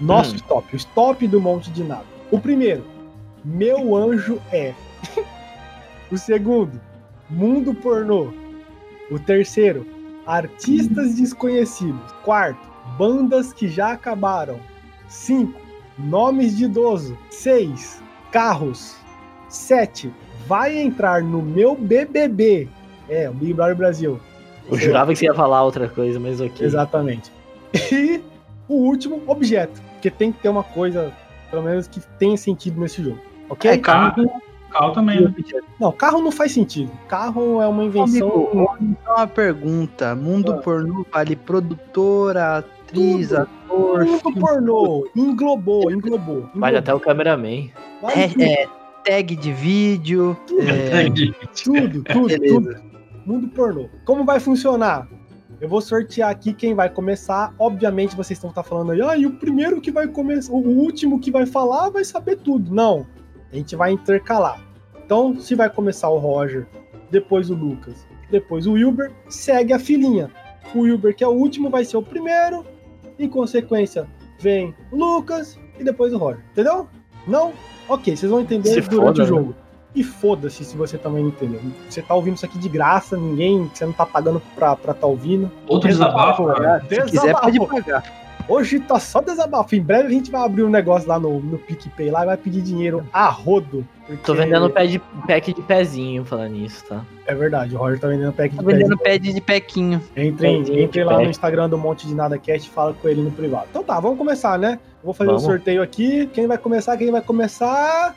Nosso 0.00 0.32
Hum. 0.32 0.36
stop. 0.36 0.74
O 0.74 0.76
stop 0.76 1.26
do 1.28 1.40
Monte 1.40 1.70
de 1.70 1.82
Nada. 1.84 2.04
O 2.30 2.38
primeiro: 2.38 2.84
Meu 3.44 3.94
anjo 3.96 4.40
é. 4.52 4.74
o 6.10 6.16
segundo: 6.18 6.80
Mundo 7.28 7.74
pornô. 7.74 8.28
O 9.10 9.18
terceiro: 9.18 9.86
Artistas 10.26 11.14
desconhecidos. 11.16 12.12
Quarto, 12.24 12.60
bandas 12.96 13.52
que 13.52 13.68
já 13.68 13.92
acabaram. 13.92 14.58
Cinco, 15.08 15.60
nomes 15.98 16.56
de 16.56 16.64
idoso. 16.64 17.16
Seis, 17.30 18.02
carros. 18.30 18.96
Sete, 19.48 20.12
vai 20.46 20.78
entrar 20.78 21.22
no 21.22 21.42
meu 21.42 21.74
BBB. 21.74 22.68
É, 23.08 23.28
o 23.28 23.32
Big 23.34 23.52
Brother 23.54 23.74
Brasil. 23.76 24.20
Eu 24.70 24.78
jurava 24.78 25.12
que 25.12 25.18
você 25.18 25.24
ia 25.24 25.34
falar 25.34 25.64
outra 25.64 25.88
coisa, 25.88 26.20
mas 26.20 26.40
ok. 26.40 26.64
Exatamente. 26.64 27.32
E 27.92 28.22
o 28.68 28.74
último, 28.74 29.20
objeto. 29.26 29.82
Porque 30.00 30.10
tem 30.10 30.32
que 30.32 30.38
ter 30.40 30.48
uma 30.48 30.62
coisa, 30.62 31.12
pelo 31.50 31.62
menos, 31.62 31.86
que 31.86 32.00
tenha 32.18 32.34
sentido 32.38 32.80
nesse 32.80 33.02
jogo. 33.04 33.18
Ok? 33.50 33.70
É, 33.70 33.76
carro. 33.76 34.30
Carro 34.70 34.92
também, 34.92 35.20
né? 35.20 35.34
Não, 35.78 35.92
carro 35.92 36.22
não 36.22 36.32
faz 36.32 36.52
sentido. 36.52 36.90
Carro 37.06 37.60
é 37.60 37.66
uma 37.66 37.84
invenção. 37.84 38.28
Amigo, 38.30 38.78
Então, 38.80 39.14
uma 39.14 39.26
pergunta. 39.26 40.14
Mundo 40.14 40.52
Ah. 40.52 40.58
pornô 40.62 41.04
vale 41.12 41.36
produtora, 41.36 42.58
atriz, 42.58 43.28
Tudo. 43.28 43.40
ator, 43.42 44.04
Mundo 44.06 44.18
filme, 44.20 44.40
pornô. 44.40 45.10
Englobou, 45.14 45.90
englobou. 45.92 46.48
Vale 46.54 46.78
englobou. 46.78 46.78
até 46.78 46.94
o 46.94 47.00
cameraman. 47.00 47.68
Vale 48.00 48.20
é, 48.22 48.28
tudo. 48.28 48.42
é, 48.42 48.68
tag 49.04 49.36
de 49.36 49.52
vídeo. 49.52 50.34
é, 50.60 51.04
Tudo, 51.62 52.02
tudo, 52.04 52.38
tudo. 52.38 52.76
Mundo 53.26 53.48
pornô. 53.48 53.86
Como 54.06 54.24
vai 54.24 54.40
funcionar? 54.40 55.06
Eu 55.60 55.68
vou 55.68 55.80
sortear 55.80 56.30
aqui 56.30 56.54
quem 56.54 56.74
vai 56.74 56.88
começar. 56.88 57.54
Obviamente 57.58 58.16
vocês 58.16 58.38
estão 58.38 58.50
tá 58.50 58.62
falando 58.62 58.92
aí, 58.92 59.02
ah, 59.02 59.16
e 59.16 59.26
o 59.26 59.32
primeiro 59.32 59.80
que 59.80 59.90
vai 59.90 60.08
começar, 60.08 60.52
o 60.52 60.56
último 60.56 61.20
que 61.20 61.30
vai 61.30 61.44
falar 61.44 61.90
vai 61.90 62.02
saber 62.02 62.36
tudo. 62.36 62.74
Não. 62.74 63.06
A 63.52 63.56
gente 63.56 63.76
vai 63.76 63.92
intercalar. 63.92 64.64
Então, 65.04 65.38
se 65.38 65.54
vai 65.54 65.68
começar 65.68 66.08
o 66.08 66.18
Roger, 66.18 66.66
depois 67.10 67.50
o 67.50 67.54
Lucas, 67.54 68.06
depois 68.30 68.66
o 68.66 68.72
Wilber, 68.72 69.12
segue 69.28 69.72
a 69.72 69.78
filinha. 69.78 70.30
O 70.74 70.80
Wilber, 70.80 71.14
que 71.14 71.24
é 71.24 71.26
o 71.26 71.32
último, 71.32 71.68
vai 71.68 71.84
ser 71.84 71.96
o 71.96 72.02
primeiro. 72.02 72.64
Em 73.18 73.28
consequência, 73.28 74.06
vem 74.38 74.74
o 74.90 74.96
Lucas 74.96 75.58
e 75.78 75.84
depois 75.84 76.14
o 76.14 76.16
Roger. 76.16 76.42
Entendeu? 76.52 76.88
Não? 77.26 77.52
Ok, 77.88 78.16
vocês 78.16 78.30
vão 78.30 78.40
entender 78.40 78.70
Se 78.70 78.80
durante 78.88 79.18
foda, 79.18 79.22
o 79.24 79.26
jogo. 79.26 79.54
E 79.94 80.04
foda-se 80.04 80.64
se 80.64 80.76
você 80.76 80.96
também 80.96 81.22
não 81.22 81.30
entendeu. 81.30 81.60
Você 81.88 82.00
tá 82.00 82.14
ouvindo 82.14 82.36
isso 82.36 82.46
aqui 82.46 82.58
de 82.58 82.68
graça, 82.68 83.16
ninguém, 83.16 83.68
você 83.74 83.84
não 83.84 83.92
tá 83.92 84.06
pagando 84.06 84.40
pra 84.54 84.74
estar 84.74 84.94
tá 84.94 85.06
ouvindo. 85.06 85.50
Outro 85.66 85.88
desabafo, 85.88 86.46
cara. 86.46 86.80
Se 86.88 87.02
quiser, 87.02 87.34
pode 87.40 87.58
pagar. 87.66 88.20
Hoje 88.48 88.80
tá 88.80 88.98
só 88.98 89.20
desabafo. 89.20 89.76
Em 89.76 89.82
breve 89.82 90.08
a 90.08 90.10
gente 90.10 90.28
vai 90.30 90.42
abrir 90.42 90.64
um 90.64 90.68
negócio 90.70 91.08
lá 91.08 91.20
no, 91.20 91.38
no 91.40 91.56
PicPay 91.58 92.10
lá 92.10 92.22
e 92.22 92.26
vai 92.26 92.36
pedir 92.36 92.62
dinheiro 92.62 93.06
a 93.12 93.28
rodo. 93.28 93.86
porque- 94.06 94.22
Tô 94.24 94.34
vendendo 94.34 94.68
pé 94.70 94.86
de, 94.86 94.98
pack 95.26 95.54
de 95.54 95.62
pezinho 95.62 96.24
falando 96.24 96.52
nisso, 96.52 96.84
tá? 96.88 97.04
É 97.26 97.34
verdade, 97.34 97.76
o 97.76 97.78
Roger 97.78 98.00
tá 98.00 98.08
vendendo 98.08 98.32
pack 98.32 98.56
Tô 98.56 98.62
de 98.62 98.66
vendendo 98.66 98.98
pé. 98.98 99.10
pad 99.18 99.32
de 99.32 99.40
pequinho. 99.40 100.02
Entrem, 100.16 100.34
Pezinho 100.62 100.64
de 100.64 100.82
entrem 100.82 101.04
lá 101.04 101.12
no 101.12 101.18
pack. 101.18 101.30
Instagram 101.30 101.68
do 101.68 101.78
Monte 101.78 102.08
de 102.08 102.14
Nada 102.14 102.38
Cast 102.38 102.68
e 102.68 102.72
fala 102.72 102.92
com 102.92 103.08
ele 103.08 103.22
no 103.22 103.30
privado. 103.30 103.66
Então 103.70 103.84
tá, 103.84 104.00
vamos 104.00 104.18
começar, 104.18 104.58
né? 104.58 104.80
Vou 105.04 105.14
fazer 105.14 105.28
Vamos. 105.28 105.44
o 105.44 105.46
sorteio 105.46 105.80
aqui. 105.80 106.26
Quem 106.32 106.48
vai 106.48 106.58
começar? 106.58 106.96
Quem 106.96 107.10
vai 107.12 107.20
começar? 107.22 108.14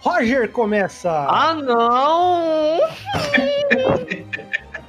Roger 0.00 0.50
começa! 0.50 1.10
Ah, 1.28 1.52
não! 1.54 2.80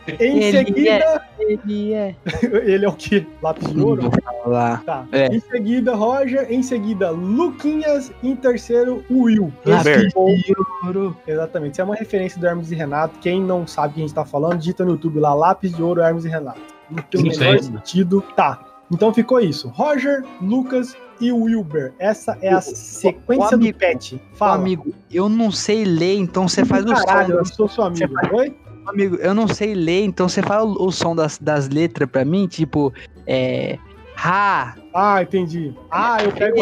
em 0.08 0.42
ele 0.42 0.66
seguida, 0.66 1.22
Ele 1.38 1.94
é. 1.94 2.16
ele 2.64 2.86
é 2.86 2.88
o 2.88 2.94
quê? 2.94 3.28
Lápis 3.42 3.72
de 3.72 3.80
ouro? 3.80 4.10
Lá. 4.46 4.82
Tá. 4.86 5.06
É. 5.12 5.28
Em 5.28 5.40
seguida, 5.42 5.94
Roger. 5.94 6.50
Em 6.50 6.64
seguida, 6.64 7.12
Luquinhas. 7.12 8.12
Em 8.24 8.36
terceiro, 8.38 9.04
Will. 9.12 9.52
Lápis 9.66 10.14
de 10.14 10.54
ouro. 10.86 11.18
Exatamente. 11.28 11.74
Isso 11.74 11.82
é 11.82 11.84
uma 11.84 11.96
referência 11.96 12.40
do 12.40 12.48
Hermes 12.48 12.72
e 12.72 12.76
Renato. 12.76 13.20
Quem 13.20 13.42
não 13.42 13.68
sabe 13.68 13.90
o 13.90 13.94
que 13.96 14.00
a 14.00 14.04
gente 14.04 14.16
tá 14.16 14.26
falando, 14.26 14.60
digita 14.60 14.86
no 14.86 14.92
YouTube 14.92 15.20
lá, 15.20 15.34
Lápis 15.34 15.74
de 15.74 15.84
Ouro, 15.84 16.02
Hermes 16.02 16.24
e 16.24 16.30
Renato. 16.30 16.62
Não 16.90 17.04
tem 17.04 17.22
o 17.22 17.26
Não 17.26 17.38
menor 17.38 17.60
sentido. 17.60 18.24
Tá. 18.36 18.64
Então 18.90 19.14
ficou 19.14 19.42
isso. 19.42 19.68
Roger, 19.70 20.24
Lucas 20.42 20.96
e 21.22 21.32
Wilber. 21.32 21.94
Essa 22.00 22.38
é 22.42 22.50
a 22.52 22.60
sequência 22.62 23.50
do 23.58 23.64
amigo- 23.64 23.78
pet. 23.78 24.16
Ô, 24.16 24.36
Fala. 24.36 24.56
amigo, 24.56 24.94
eu 25.12 25.30
não 25.30 25.52
sei 25.52 25.84
ler, 25.86 26.16
então 26.18 26.48
você 26.48 26.66
faz 26.66 26.84
o 26.86 26.94
Caralho, 26.94 27.36
eu 27.36 27.46
som. 27.46 27.54
sou 27.54 27.68
seu 27.70 27.84
amigo. 27.86 28.14
Oi? 28.34 28.56
Amigo, 28.88 29.16
eu 29.18 29.34
não 29.36 29.48
sei 29.48 29.76
ler, 29.76 30.04
então 30.06 30.28
você 30.28 30.42
faz 30.42 30.64
o, 30.64 30.86
o 30.88 30.92
som 30.92 31.16
das, 31.16 31.38
das 31.38 31.70
letras 31.70 32.10
pra 32.10 32.26
mim, 32.26 32.48
tipo, 32.48 32.92
é. 33.28 33.78
Ha! 34.18 34.76
Ah, 34.94 35.22
entendi. 35.22 35.74
Ah, 35.90 36.18
eu 36.24 36.32
pego. 36.32 36.58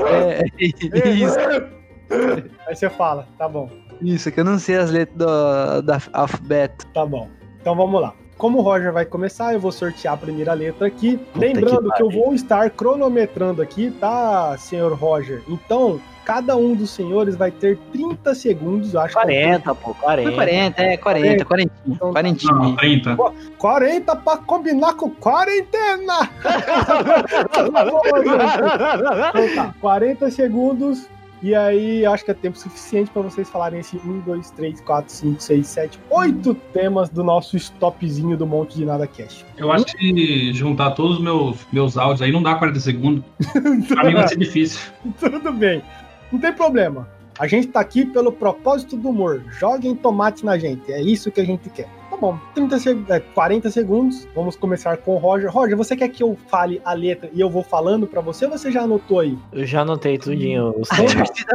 É, 0.00 0.42
isso, 1.10 1.36
Aí 2.66 2.74
você 2.74 2.90
fala, 2.90 3.26
tá 3.38 3.48
bom. 3.48 3.70
isso, 4.02 4.30
que 4.30 4.40
eu 4.40 4.44
não 4.44 4.58
sei 4.58 4.76
as 4.76 4.90
letras 4.90 5.16
do, 5.16 5.82
da 5.82 5.98
alfabeto. 6.12 6.86
Tá 6.92 7.06
bom. 7.06 7.28
Então 7.60 7.74
vamos 7.76 8.00
lá. 8.00 8.12
Como 8.36 8.58
o 8.58 8.62
Roger 8.62 8.92
vai 8.92 9.04
começar, 9.04 9.54
eu 9.54 9.60
vou 9.60 9.72
sortear 9.72 10.14
a 10.14 10.16
primeira 10.16 10.52
letra 10.52 10.86
aqui. 10.86 11.20
Lembrando 11.36 11.90
que 11.90 11.96
que, 11.96 12.02
eu 12.02 12.10
vou 12.10 12.34
estar 12.34 12.68
cronometrando 12.70 13.62
aqui, 13.62 13.90
tá, 13.90 14.56
senhor 14.58 14.92
Roger? 14.92 15.42
Então, 15.48 16.00
cada 16.24 16.56
um 16.56 16.74
dos 16.74 16.90
senhores 16.90 17.36
vai 17.36 17.50
ter 17.50 17.78
30 17.92 18.34
segundos, 18.34 18.94
eu 18.94 19.00
acho 19.00 19.14
que 19.14 19.20
é 19.20 19.42
40, 19.44 19.74
pô, 19.74 19.94
40. 19.94 20.32
40, 20.32 20.82
é, 20.82 20.96
40, 20.96 21.44
40. 21.44 21.72
Então 21.86 22.12
tá. 22.12 22.20
40. 22.20 22.52
Não, 22.52 22.76
30. 22.76 23.16
40 23.58 24.16
pra 24.16 24.36
combinar 24.38 24.94
com 24.94 25.10
quarentena! 25.10 26.30
então 29.28 29.54
tá, 29.54 29.74
40 29.80 30.30
segundos. 30.30 31.08
E 31.44 31.54
aí, 31.54 32.06
acho 32.06 32.24
que 32.24 32.30
é 32.30 32.34
tempo 32.34 32.56
suficiente 32.56 33.10
para 33.10 33.20
vocês 33.20 33.50
falarem 33.50 33.78
esse 33.78 33.98
1, 33.98 34.20
2, 34.20 34.50
3, 34.52 34.80
4, 34.80 35.12
5, 35.12 35.42
6, 35.42 35.66
7, 35.66 36.00
8 36.08 36.54
temas 36.72 37.10
do 37.10 37.22
nosso 37.22 37.54
stopzinho 37.58 38.34
do 38.34 38.46
Monte 38.46 38.78
de 38.78 38.86
Nada 38.86 39.06
Cash. 39.06 39.44
Eu 39.58 39.70
acho 39.70 39.84
que 39.84 40.54
juntar 40.54 40.92
todos 40.92 41.18
os 41.18 41.22
meus, 41.22 41.58
meus 41.70 41.98
áudios 41.98 42.22
aí 42.22 42.32
não 42.32 42.42
dá 42.42 42.54
40 42.54 42.80
segundos. 42.80 43.22
Pra 43.88 44.04
mim 44.04 44.14
vai 44.14 44.26
ser 44.26 44.38
difícil. 44.38 44.90
Tudo 45.20 45.52
bem. 45.52 45.82
Não 46.32 46.40
tem 46.40 46.50
problema. 46.50 47.06
A 47.38 47.46
gente 47.46 47.66
tá 47.66 47.80
aqui 47.80 48.06
pelo 48.06 48.32
propósito 48.32 48.96
do 48.96 49.10
humor. 49.10 49.44
Joguem 49.50 49.94
tomate 49.94 50.46
na 50.46 50.56
gente. 50.56 50.90
É 50.90 51.02
isso 51.02 51.30
que 51.30 51.42
a 51.42 51.44
gente 51.44 51.68
quer. 51.68 51.90
Tá 52.14 52.20
bom. 52.20 52.38
30 52.54 52.78
seg- 52.78 53.04
é, 53.10 53.18
40 53.20 53.70
segundos. 53.70 54.26
Vamos 54.34 54.54
começar 54.56 54.96
com 54.98 55.14
o 55.14 55.18
Roger. 55.18 55.50
Roger, 55.50 55.76
você 55.76 55.96
quer 55.96 56.08
que 56.08 56.22
eu 56.22 56.36
fale 56.48 56.80
a 56.84 56.92
letra 56.92 57.28
e 57.32 57.40
eu 57.40 57.50
vou 57.50 57.62
falando 57.62 58.06
pra 58.06 58.20
você 58.20 58.44
ou 58.44 58.52
você 58.52 58.70
já 58.70 58.82
anotou 58.82 59.18
aí? 59.20 59.36
Eu 59.52 59.66
já 59.66 59.80
anotei 59.80 60.16
tudinho 60.16 60.74
A 60.90 60.96
torcida, 60.96 61.54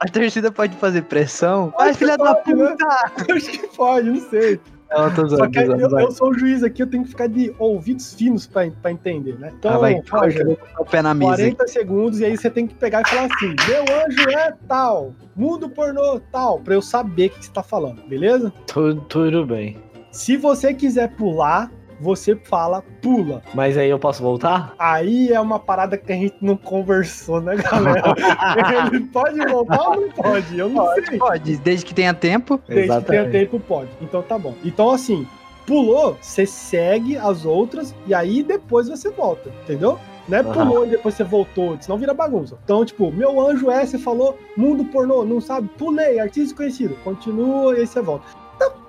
a 0.00 0.06
torcida 0.06 0.52
pode 0.52 0.76
fazer 0.76 1.02
pressão? 1.02 1.72
Vai, 1.76 1.86
Vai, 1.86 1.94
filha 1.94 2.18
da 2.18 2.34
pode, 2.34 2.54
né? 2.54 2.68
puta! 2.70 2.86
Acho 3.34 3.50
que 3.50 3.66
pode, 3.76 4.10
não 4.10 4.20
sei. 4.28 4.60
Não, 4.90 5.10
tô 5.12 5.22
Só 5.22 5.36
zoando, 5.36 5.50
que 5.50 5.60
tô 5.64 5.66
zoando, 5.66 5.98
eu, 5.98 5.98
eu 6.00 6.10
sou 6.12 6.28
o 6.30 6.34
juiz 6.38 6.62
aqui, 6.62 6.82
eu 6.82 6.86
tenho 6.86 7.02
que 7.02 7.08
ficar 7.08 7.26
de 7.26 7.52
ouvidos 7.58 8.14
finos 8.14 8.46
pra, 8.46 8.70
pra 8.70 8.92
entender, 8.92 9.36
né? 9.38 9.52
Então, 9.58 9.72
Ah, 9.72 9.78
vai, 9.78 10.00
que 10.00 10.14
eu 10.14 10.20
Roger, 10.20 10.58
o 10.78 10.84
pé 10.84 11.02
na 11.02 11.14
mesa. 11.14 11.32
40 11.36 11.66
segundos 11.66 12.20
e 12.20 12.24
aí 12.26 12.36
você 12.36 12.48
tem 12.50 12.66
que 12.66 12.74
pegar 12.74 13.00
e 13.00 13.08
falar 13.08 13.22
assim: 13.24 13.56
meu 13.68 13.82
anjo 14.04 14.30
é 14.30 14.52
tal, 14.68 15.12
mundo 15.34 15.68
pornô 15.68 16.20
tal, 16.30 16.60
pra 16.60 16.74
eu 16.74 16.82
saber 16.82 17.26
o 17.26 17.30
que 17.30 17.44
você 17.46 17.50
tá 17.50 17.62
falando, 17.62 18.02
beleza? 18.06 18.52
Tu- 18.66 18.94
tudo 19.08 19.44
bem. 19.46 19.78
Se 20.14 20.36
você 20.36 20.72
quiser 20.72 21.08
pular, 21.16 21.72
você 22.00 22.36
fala 22.36 22.84
pula. 23.02 23.42
Mas 23.52 23.76
aí 23.76 23.90
eu 23.90 23.98
posso 23.98 24.22
voltar? 24.22 24.72
Aí 24.78 25.32
é 25.32 25.40
uma 25.40 25.58
parada 25.58 25.98
que 25.98 26.12
a 26.12 26.14
gente 26.14 26.36
não 26.40 26.56
conversou, 26.56 27.40
né, 27.40 27.56
galera? 27.56 28.14
Ele 28.92 29.00
pode 29.06 29.40
voltar 29.40 29.88
ou 29.88 30.02
não 30.02 30.10
pode? 30.10 30.56
Eu 30.56 30.68
não 30.68 30.86
sei. 30.94 31.18
Pode, 31.18 31.56
desde 31.56 31.84
que 31.84 31.92
tenha 31.92 32.14
tempo. 32.14 32.60
Desde 32.68 32.96
que 32.96 33.04
tenha 33.06 33.28
tempo, 33.28 33.58
pode. 33.58 33.90
Então 34.00 34.22
tá 34.22 34.38
bom. 34.38 34.54
Então, 34.64 34.88
assim, 34.90 35.26
pulou, 35.66 36.16
você 36.20 36.46
segue 36.46 37.18
as 37.18 37.44
outras 37.44 37.92
e 38.06 38.14
aí 38.14 38.44
depois 38.44 38.88
você 38.88 39.10
volta, 39.10 39.50
entendeu? 39.64 39.98
Não 40.28 40.38
é 40.38 40.40
Aham. 40.42 40.52
pulou 40.52 40.86
e 40.86 40.90
depois 40.90 41.16
você 41.16 41.24
voltou, 41.24 41.76
senão 41.80 41.98
vira 41.98 42.14
bagunça. 42.14 42.56
Então, 42.62 42.84
tipo, 42.84 43.10
meu 43.10 43.40
anjo 43.40 43.68
é, 43.68 43.84
você 43.84 43.98
falou 43.98 44.38
mundo 44.56 44.84
pornô, 44.84 45.24
não 45.24 45.40
sabe? 45.40 45.68
Pulei, 45.76 46.20
artista 46.20 46.50
desconhecido. 46.50 46.96
Continua 47.02 47.74
e 47.74 47.80
aí 47.80 47.86
você 47.86 48.00
volta. 48.00 48.43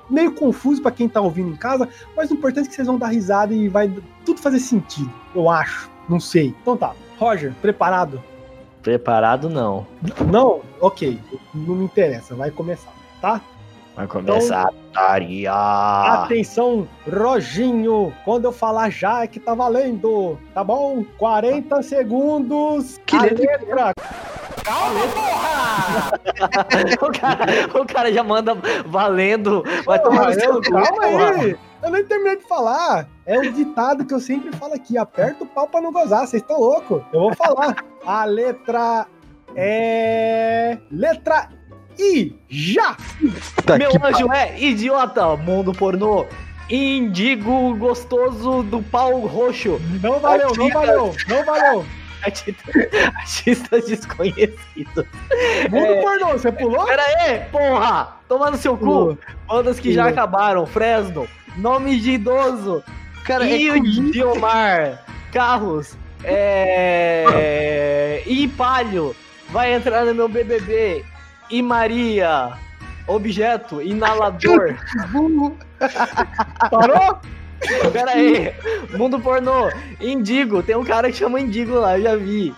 Meio 0.09 0.33
confuso 0.33 0.81
pra 0.81 0.91
quem 0.91 1.09
tá 1.09 1.21
ouvindo 1.21 1.49
em 1.49 1.55
casa, 1.55 1.87
mas 2.15 2.29
o 2.29 2.33
importante 2.33 2.65
é 2.65 2.69
que 2.69 2.75
vocês 2.75 2.87
vão 2.87 2.97
dar 2.97 3.07
risada 3.07 3.53
e 3.53 3.67
vai 3.67 3.91
tudo 4.25 4.39
fazer 4.39 4.59
sentido, 4.59 5.11
eu 5.33 5.49
acho. 5.49 5.89
Não 6.07 6.19
sei. 6.19 6.53
Então 6.61 6.77
tá. 6.77 6.93
Roger, 7.17 7.53
preparado? 7.61 8.21
Preparado 8.81 9.49
não. 9.49 9.87
Não? 10.31 10.61
Ok. 10.79 11.19
Não 11.53 11.75
me 11.75 11.85
interessa, 11.85 12.35
vai 12.35 12.51
começar, 12.51 12.93
tá? 13.19 13.41
Vai 13.95 14.07
começar 14.07 14.63
a 14.63 14.71
putaria. 14.71 15.53
Atenção, 15.53 16.85
Roginho! 17.09 18.13
Quando 18.25 18.43
eu 18.43 18.51
falar 18.51 18.89
já 18.89 19.23
é 19.23 19.27
que 19.27 19.39
tá 19.39 19.55
valendo, 19.55 20.37
tá 20.53 20.63
bom? 20.63 21.05
40 21.17 21.81
segundos. 21.81 22.99
Que 23.05 23.15
a 23.15 23.21
letra 23.21 23.93
letra. 24.89 25.25
o, 27.01 27.11
cara, 27.11 27.45
o 27.81 27.85
cara 27.85 28.13
já 28.13 28.23
manda 28.23 28.57
valendo. 28.85 29.63
Vai 29.85 29.99
tomar 29.99 30.17
Calma, 30.17 30.35
no 30.35 30.39
seu 30.39 30.61
calma 30.61 31.01
porra. 31.01 31.29
aí. 31.31 31.57
Eu 31.83 31.91
nem 31.91 32.03
terminei 32.05 32.37
de 32.37 32.47
falar. 32.47 33.07
É 33.25 33.37
o 33.37 33.53
ditado 33.53 34.05
que 34.05 34.13
eu 34.13 34.19
sempre 34.19 34.55
falo 34.57 34.73
aqui: 34.73 34.97
aperta 34.97 35.43
o 35.43 35.47
pau 35.47 35.67
pra 35.67 35.81
não 35.81 35.91
gozar. 35.91 36.27
Vocês 36.27 36.41
estão 36.41 36.59
loucos? 36.59 37.01
Eu 37.13 37.21
vou 37.21 37.35
falar. 37.35 37.75
A 38.05 38.25
letra 38.25 39.05
é. 39.55 40.77
Letra 40.91 41.49
I. 41.99 42.35
Já! 42.49 42.95
Tá 43.65 43.77
Meu 43.77 43.91
anjo 44.03 44.31
é 44.31 44.59
idiota, 44.59 45.35
mundo 45.37 45.71
pornô. 45.73 46.25
Indigo 46.69 47.75
gostoso 47.75 48.63
do 48.63 48.81
pau 48.81 49.19
roxo. 49.19 49.79
Não 50.01 50.19
valeu, 50.19 50.51
não 50.55 50.69
valeu, 50.69 51.15
não 51.27 51.45
valeu. 51.45 51.85
Artista- 52.25 52.71
Artistas 53.15 53.85
desconhecidos. 53.87 55.05
Mundo 55.69 55.85
É. 55.93 56.01
pornô, 56.01 56.27
você 56.33 56.51
pulou? 56.51 56.85
Pera 56.85 57.01
aí, 57.03 57.39
porra! 57.51 58.15
Toma 58.27 58.51
no 58.51 58.57
seu 58.57 58.75
cu. 58.77 58.85
Pulou. 58.85 59.17
Bandas 59.47 59.79
que 59.79 59.93
já 59.93 60.03
Pulou. 60.03 60.13
acabaram. 60.13 60.65
Fresno. 60.65 61.27
Nome 61.57 61.99
de 61.99 62.11
idoso. 62.11 62.83
Cara, 63.25 63.45
é 63.45 63.55
Rio 63.55 63.75
comigo. 63.75 64.11
de 64.11 64.23
Omar. 64.23 65.03
Carros. 65.31 65.95
É. 66.23 68.21
E 68.25 68.47
Palio. 68.49 69.15
Vai 69.49 69.73
entrar 69.73 70.03
no 70.05 70.13
meu 70.15 70.27
BBB. 70.27 71.05
E 71.49 71.61
Maria. 71.61 72.53
Objeto. 73.07 73.81
Inalador. 73.81 74.75
Parou? 76.71 77.19
Pera 77.91 78.11
aí. 78.11 78.53
Mundo 78.97 79.19
pornô. 79.19 79.69
Indigo. 79.99 80.61
Tem 80.63 80.75
um 80.75 80.83
cara 80.83 81.09
que 81.11 81.17
chama 81.17 81.39
Indigo 81.39 81.73
lá, 81.75 81.97
eu 81.97 82.03
já 82.03 82.15
vi. 82.15 82.53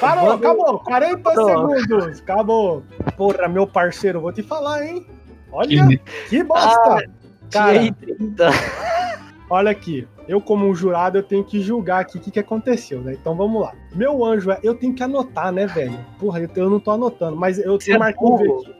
Parou, 0.00 0.26
Vamos- 0.26 0.44
acabou. 0.44 0.78
40 0.80 1.30
Pronto. 1.32 1.74
segundos. 1.78 2.20
Acabou. 2.20 2.82
Porra, 3.16 3.48
meu 3.48 3.66
parceiro, 3.66 4.20
vou 4.20 4.32
te 4.32 4.42
falar, 4.42 4.84
hein? 4.84 5.06
Olha, 5.50 5.86
Que- 5.88 6.00
que 6.28 6.42
bosta. 6.44 7.06
Cara, 7.50 7.72
Tirei 7.72 7.92
30. 7.92 8.48
Olha 9.48 9.70
aqui, 9.70 10.06
eu 10.26 10.40
como 10.40 10.66
um 10.66 10.74
jurado, 10.74 11.18
eu 11.18 11.22
tenho 11.22 11.44
que 11.44 11.60
julgar 11.60 12.00
aqui 12.00 12.18
o 12.18 12.20
que, 12.20 12.32
que 12.32 12.40
aconteceu, 12.40 13.00
né? 13.00 13.12
Então 13.12 13.36
vamos 13.36 13.62
lá. 13.62 13.72
Meu 13.94 14.24
anjo 14.24 14.50
é. 14.50 14.58
Eu 14.60 14.74
tenho 14.74 14.92
que 14.92 15.02
anotar, 15.04 15.52
né, 15.52 15.66
velho? 15.68 15.96
Porra, 16.18 16.40
eu, 16.40 16.50
eu 16.56 16.68
não 16.68 16.80
tô 16.80 16.90
anotando, 16.90 17.36
mas 17.36 17.56
eu 17.58 17.80
Você 17.80 17.96
tô 17.96 18.02
é 18.04 18.08
aqui. 18.08 18.74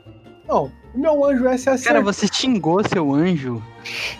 Não, 0.47 0.69
meu 0.97 1.23
anjo 1.25 1.47
é 1.47 1.57
se 1.57 1.83
Cara, 1.83 2.01
você 2.01 2.27
xingou 2.31 2.81
seu 2.87 3.13
anjo. 3.13 3.61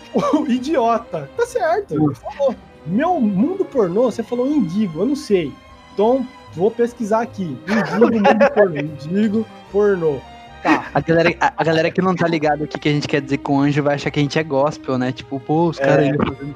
Idiota. 0.48 1.30
Tá 1.36 1.46
certo, 1.46 1.94
ele 1.94 2.16
falou. 2.16 2.56
Meu 2.86 3.20
mundo 3.20 3.66
pornô, 3.66 4.04
você 4.04 4.24
falou 4.24 4.48
indigo, 4.48 5.02
eu 5.02 5.06
não 5.06 5.16
sei. 5.16 5.52
Então, 5.94 6.26
vou 6.54 6.72
pesquisar 6.72 7.22
aqui. 7.22 7.58
Indigo, 7.68 8.12
mundo 8.24 8.52
pornô. 8.54 8.78
Indigo, 8.80 9.46
pornô. 9.72 10.20
Tá. 10.64 10.86
A 10.94 11.02
galera, 11.02 11.36
a, 11.40 11.54
a 11.58 11.64
galera 11.64 11.92
que 11.92 12.02
não 12.02 12.16
tá 12.16 12.28
ligado 12.28 12.64
o 12.64 12.68
que, 12.68 12.80
que 12.80 12.90
a 12.90 12.92
gente 12.92 13.08
quer 13.08 13.22
dizer 13.22 13.38
com 13.40 13.60
anjo 13.60 13.84
vai 13.84 13.96
achar 13.96 14.10
que 14.10 14.20
a 14.20 14.24
gente 14.24 14.40
é 14.40 14.44
gospel, 14.44 14.98
né? 14.98 15.12
Tipo, 15.12 15.40
pô, 15.40 15.68
os 15.70 15.78
caras 15.78 16.06
É. 16.06 16.12
aí 16.12 16.18
fazendo. 16.18 16.56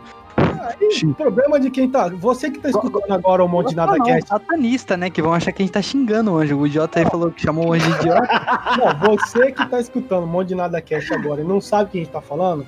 Aí, 0.62 1.04
o 1.04 1.14
problema 1.14 1.60
de 1.60 1.72
quem 1.72 1.90
tá. 1.90 2.10
Você 2.10 2.52
que 2.52 2.60
tá 2.60 2.70
escutando 2.70 3.12
agora 3.12 3.44
um 3.44 3.48
monte 3.48 3.70
de 3.70 3.76
nada 3.76 3.98
cast. 4.04 4.28
satanista, 4.28 4.96
né? 4.96 5.10
Que 5.10 5.22
vão 5.22 5.34
achar 5.34 5.52
que 5.52 5.62
a 5.62 5.66
gente 5.66 5.74
tá 5.74 5.82
xingando 5.82 6.32
o 6.32 6.38
anjo. 6.38 6.58
O 6.58 6.68
idiota 6.68 7.00
aí 7.00 7.06
falou 7.06 7.32
que 7.32 7.42
chamou 7.42 7.70
o 7.70 7.74
anjo 7.74 7.86
de 7.92 7.98
idiota. 7.98 8.28
Não, 8.78 9.16
você 9.16 9.52
que 9.52 9.66
tá 9.68 9.80
escutando 9.80 10.24
um 10.24 10.28
monte 10.28 10.50
de 10.50 10.56
nada 10.56 10.82
cast 10.82 11.14
agora 11.14 11.42
e 11.42 11.44
não 11.44 11.60
sabe 11.60 11.86
o 11.86 11.92
que 11.92 11.98
a 11.98 12.02
gente 12.02 12.12
tá 12.12 12.22
falando, 12.22 12.66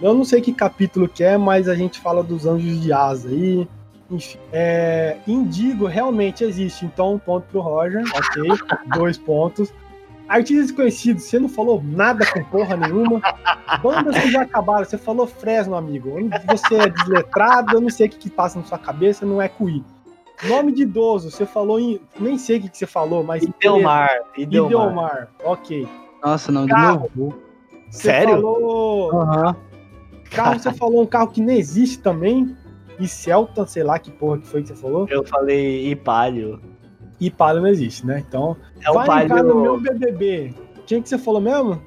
eu 0.00 0.12
não 0.12 0.24
sei 0.24 0.40
que 0.40 0.52
capítulo 0.52 1.08
que 1.08 1.24
é, 1.24 1.38
mas 1.38 1.68
a 1.68 1.74
gente 1.74 2.00
fala 2.00 2.22
dos 2.22 2.46
anjos 2.46 2.80
de 2.80 2.92
asa 2.92 3.28
aí. 3.28 3.66
Enfim. 4.10 4.38
É, 4.52 5.16
Indigo 5.26 5.86
realmente 5.86 6.44
existe, 6.44 6.84
então 6.84 7.14
um 7.14 7.18
ponto 7.18 7.46
pro 7.50 7.60
Roger, 7.60 8.04
ok? 8.14 8.42
Dois 8.94 9.18
pontos. 9.18 9.72
Artistas 10.28 10.66
desconhecidos, 10.66 11.22
você 11.24 11.38
não 11.38 11.48
falou 11.48 11.82
nada 11.82 12.26
com 12.32 12.42
porra 12.44 12.76
nenhuma. 12.76 13.20
Bandas 13.82 14.18
que 14.18 14.30
já 14.30 14.42
acabaram, 14.42 14.84
você 14.84 14.98
falou 14.98 15.26
Fresno, 15.26 15.76
amigo. 15.76 16.10
Você 16.48 16.74
é 16.74 16.88
desletrado, 16.88 17.76
eu 17.76 17.80
não 17.80 17.90
sei 17.90 18.06
o 18.06 18.10
que, 18.10 18.18
que 18.18 18.30
passa 18.30 18.58
na 18.58 18.64
sua 18.64 18.78
cabeça, 18.78 19.24
não 19.24 19.40
é 19.40 19.48
cuí. 19.48 19.84
Nome 20.44 20.72
de 20.72 20.82
idoso, 20.82 21.30
você 21.30 21.46
falou 21.46 21.80
em. 21.80 22.00
Nem 22.18 22.36
sei 22.36 22.58
o 22.58 22.62
que, 22.62 22.68
que 22.68 22.78
você 22.78 22.86
falou, 22.86 23.22
mas. 23.22 23.42
Idelmar. 23.42 24.10
Idelmar. 24.36 24.70
Idelmar, 24.70 25.28
ok. 25.44 25.88
Nossa, 26.22 26.52
não, 26.52 26.66
do 26.66 26.68
Carro. 26.68 27.10
meu 27.14 27.28
avô. 27.28 27.34
Você 27.90 28.02
Sério? 28.02 28.34
falou. 28.34 29.20
Aham. 29.20 29.56
Carro, 30.30 30.58
você 30.58 30.72
falou 30.72 31.02
um 31.02 31.06
carro 31.06 31.28
que 31.28 31.40
não 31.40 31.52
existe 31.52 31.98
também. 32.00 32.56
E 32.98 33.06
Celta, 33.06 33.66
sei 33.66 33.82
lá 33.82 33.98
que 33.98 34.10
porra 34.10 34.38
que 34.38 34.46
foi 34.46 34.62
que 34.62 34.68
você 34.68 34.74
falou. 34.74 35.06
Eu 35.08 35.24
falei 35.24 35.90
Ipalio. 35.90 36.60
E 37.20 37.30
Palio 37.30 37.62
não 37.62 37.68
existe, 37.68 38.06
né? 38.06 38.22
Então. 38.26 38.56
É 38.82 38.90
o 38.90 38.94
vai 38.94 39.06
pai 39.06 39.24
entrar 39.24 39.42
do... 39.42 39.54
no 39.54 39.62
meu 39.62 39.80
BBB. 39.80 40.54
Quem 40.86 41.02
que 41.02 41.08
você 41.08 41.18
falou 41.18 41.40
mesmo? 41.40 41.80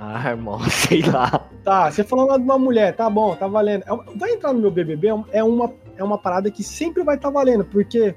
Ah, 0.00 0.30
irmão, 0.30 0.60
sei 0.68 1.02
lá. 1.02 1.48
Tá, 1.64 1.90
você 1.90 2.04
falou 2.04 2.26
lá 2.26 2.36
de 2.36 2.44
uma 2.44 2.58
mulher, 2.58 2.94
tá 2.94 3.08
bom, 3.10 3.34
tá 3.34 3.46
valendo. 3.46 3.82
É 3.82 4.16
Vai 4.18 4.32
entrar 4.32 4.52
no 4.52 4.60
meu 4.60 4.70
BBB 4.70 5.08
é 5.32 5.42
uma, 5.42 5.72
é 5.96 6.04
uma 6.04 6.18
parada 6.18 6.50
que 6.50 6.62
sempre 6.62 7.02
vai 7.02 7.16
estar 7.16 7.30
valendo, 7.30 7.64
porque. 7.64 8.14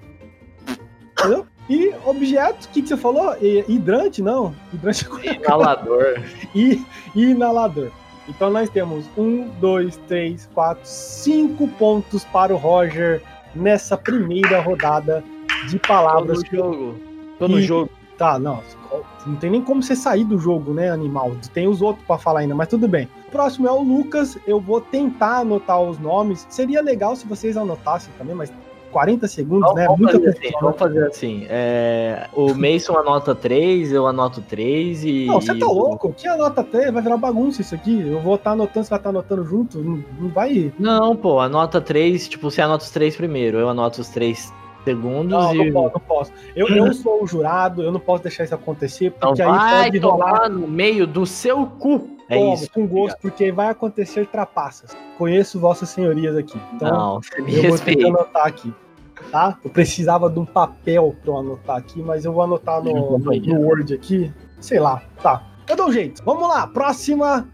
Entendeu? 1.11 1.45
E 1.69 1.93
objeto, 2.05 2.65
o 2.65 2.69
que, 2.69 2.81
que 2.81 2.87
você 2.87 2.97
falou? 2.97 3.35
E- 3.41 3.63
Hidrante, 3.67 4.21
não. 4.21 4.53
Hidrante 4.73 5.07
é 5.23 5.35
Inalador. 5.35 6.21
e 6.55 6.83
inalador. 7.15 7.91
Então 8.27 8.49
nós 8.49 8.69
temos 8.69 9.05
um, 9.17 9.47
dois, 9.59 9.97
três, 10.07 10.49
quatro, 10.53 10.83
cinco 10.85 11.67
pontos 11.67 12.23
para 12.25 12.53
o 12.53 12.57
Roger 12.57 13.21
nessa 13.55 13.97
primeira 13.97 14.61
rodada 14.61 15.23
de 15.67 15.79
Tô 15.79 15.87
palavras. 15.87 16.39
no 16.43 16.57
jogo. 16.57 16.95
Tô 17.39 17.47
no 17.47 17.59
E- 17.59 17.63
jogo. 17.63 17.89
Tá, 18.17 18.37
não. 18.37 18.59
Não 19.25 19.35
tem 19.37 19.49
nem 19.49 19.61
como 19.61 19.81
você 19.81 19.95
sair 19.95 20.23
do 20.23 20.37
jogo, 20.37 20.73
né, 20.73 20.91
animal? 20.91 21.31
Tem 21.53 21.67
os 21.67 21.81
outros 21.81 22.05
pra 22.05 22.17
falar 22.19 22.41
ainda, 22.41 22.53
mas 22.53 22.67
tudo 22.67 22.87
bem. 22.87 23.07
O 23.27 23.31
próximo 23.31 23.67
é 23.67 23.71
o 23.71 23.81
Lucas. 23.81 24.37
Eu 24.45 24.59
vou 24.59 24.79
tentar 24.79 25.39
anotar 25.39 25.81
os 25.81 25.97
nomes. 25.97 26.45
Seria 26.49 26.81
legal 26.83 27.15
se 27.15 27.25
vocês 27.25 27.57
anotassem 27.57 28.13
também, 28.19 28.35
mas 28.35 28.51
40 28.91 29.27
segundos, 29.27 29.61
Vamos, 29.69 29.75
né? 29.75 29.85
vamos 29.87 30.01
Muita 30.01 30.19
fazer 30.19 30.29
assim, 30.37 30.51
vamos 30.61 30.77
fazer 30.77 31.07
assim. 31.07 31.45
É, 31.49 32.27
o 32.33 32.53
Mason 32.53 32.95
anota 32.97 33.33
3, 33.33 33.91
eu 33.91 34.05
anoto 34.05 34.41
3 34.41 35.03
e. 35.03 35.25
Não, 35.25 35.41
você 35.41 35.53
tá 35.57 35.59
e 35.59 35.63
o- 35.63 35.73
louco? 35.73 36.13
Que 36.13 36.27
anota 36.27 36.61
até? 36.61 36.91
Vai 36.91 37.01
virar 37.01 37.17
bagunça 37.17 37.61
isso 37.61 37.73
aqui. 37.73 38.01
Eu 38.07 38.19
vou 38.19 38.35
estar 38.35 38.51
anotando, 38.51 38.83
você 38.85 38.89
vai 38.89 38.99
estar 38.99 39.09
anotando 39.09 39.43
junto. 39.45 39.79
Não, 39.79 40.03
não 40.19 40.29
vai. 40.29 40.71
Não, 40.77 41.15
pô, 41.15 41.39
anota 41.39 41.81
3, 41.81 42.27
tipo, 42.27 42.51
você 42.51 42.61
anota 42.61 42.83
os 42.83 42.91
3 42.91 43.15
primeiro, 43.15 43.57
eu 43.57 43.69
anoto 43.69 44.01
os 44.01 44.09
3 44.09 44.53
segundos 44.83 45.31
Não, 45.31 45.55
e. 45.55 45.71
não 45.71 45.73
posso, 45.73 45.93
não 45.93 46.01
posso. 46.01 46.31
Eu, 46.55 46.67
eu 46.67 46.93
sou 46.93 47.23
o 47.23 47.27
jurado, 47.27 47.81
eu 47.81 47.91
não 47.91 47.99
posso 47.99 48.23
deixar 48.23 48.43
isso 48.43 48.55
acontecer, 48.55 49.13
Então 49.17 49.29
porque 49.29 49.41
aí 49.41 49.49
vai 49.49 49.83
pode 49.85 49.97
rolar 49.99 50.49
no 50.49 50.67
meio 50.67 51.05
do 51.07 51.25
seu 51.25 51.65
cu. 51.65 52.17
É 52.29 52.37
como, 52.37 52.53
isso. 52.53 52.71
com 52.71 52.87
gosto, 52.87 53.17
porque 53.21 53.51
vai 53.51 53.67
acontecer 53.67 54.25
trapaças. 54.27 54.95
Conheço 55.17 55.59
vossas 55.59 55.89
senhorias 55.89 56.37
aqui. 56.37 56.57
Então, 56.73 56.89
Não, 56.89 57.21
eu 57.45 57.69
vou 57.69 57.77
ter 57.77 57.95
que 57.97 58.05
anotar 58.05 58.47
aqui. 58.47 58.73
Tá? 59.29 59.57
Eu 59.63 59.69
precisava 59.69 60.29
de 60.29 60.39
um 60.39 60.45
papel 60.45 61.15
pra 61.21 61.31
eu 61.31 61.37
anotar 61.37 61.75
aqui, 61.75 62.01
mas 62.01 62.25
eu 62.25 62.31
vou 62.31 62.41
anotar 62.41 62.81
no, 62.81 63.17
no, 63.17 63.19
no 63.19 63.61
Word 63.61 63.93
aqui. 63.93 64.31
Sei 64.59 64.79
lá, 64.79 65.03
tá. 65.21 65.43
Eu 65.69 65.75
dou 65.75 65.87
um 65.87 65.91
jeito. 65.91 66.23
Vamos 66.23 66.47
lá, 66.47 66.65
próxima 66.67 67.47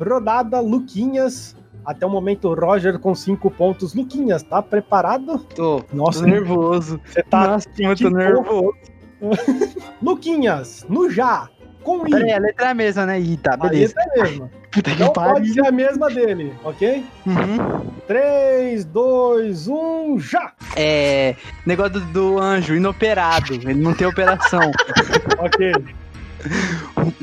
rodada, 0.00 0.60
Luquinhas. 0.60 1.56
Até 1.84 2.06
o 2.06 2.10
momento, 2.10 2.52
Roger 2.54 2.98
com 2.98 3.14
cinco 3.14 3.50
pontos. 3.50 3.94
Luquinhas, 3.94 4.42
tá 4.42 4.62
preparado? 4.62 5.38
Tô, 5.54 5.82
Nossa, 5.92 6.20
tô 6.20 6.26
nervoso. 6.26 7.00
você 7.04 7.22
tá. 7.22 7.46
Nossa, 7.48 7.68
eu 7.78 7.94
que 7.94 8.04
tô 8.04 8.10
nervoso. 8.10 8.74
Luquinhas, 10.02 10.84
no 10.88 11.10
já, 11.10 11.48
com 11.82 12.06
I. 12.06 12.10
Pera 12.10 12.24
aí, 12.24 12.32
a 12.32 12.38
letra 12.38 12.66
é 12.66 12.70
a 12.70 12.74
mesma, 12.74 13.06
né? 13.06 13.20
Ih, 13.20 13.36
tá, 13.36 13.54
A 13.54 13.56
beleza. 13.56 13.94
letra 13.96 14.12
é 14.16 14.20
a 14.20 14.24
mesma. 14.30 14.50
Puta 14.74 14.90
que 14.90 15.00
Não 15.00 15.12
pode 15.12 15.52
ser 15.52 15.66
a 15.66 15.70
mesma 15.70 16.10
dele, 16.10 16.52
ok? 16.64 17.04
Uhum. 17.26 17.90
3, 18.08 18.84
2, 18.86 19.68
1, 19.68 20.18
já! 20.18 20.52
É. 20.76 21.36
Negócio 21.64 21.92
do, 22.00 22.00
do 22.00 22.38
anjo, 22.40 22.74
inoperado. 22.74 23.54
Ele 23.54 23.74
não 23.74 23.94
tem 23.94 24.06
operação. 24.06 24.60
Ok. 25.38 25.72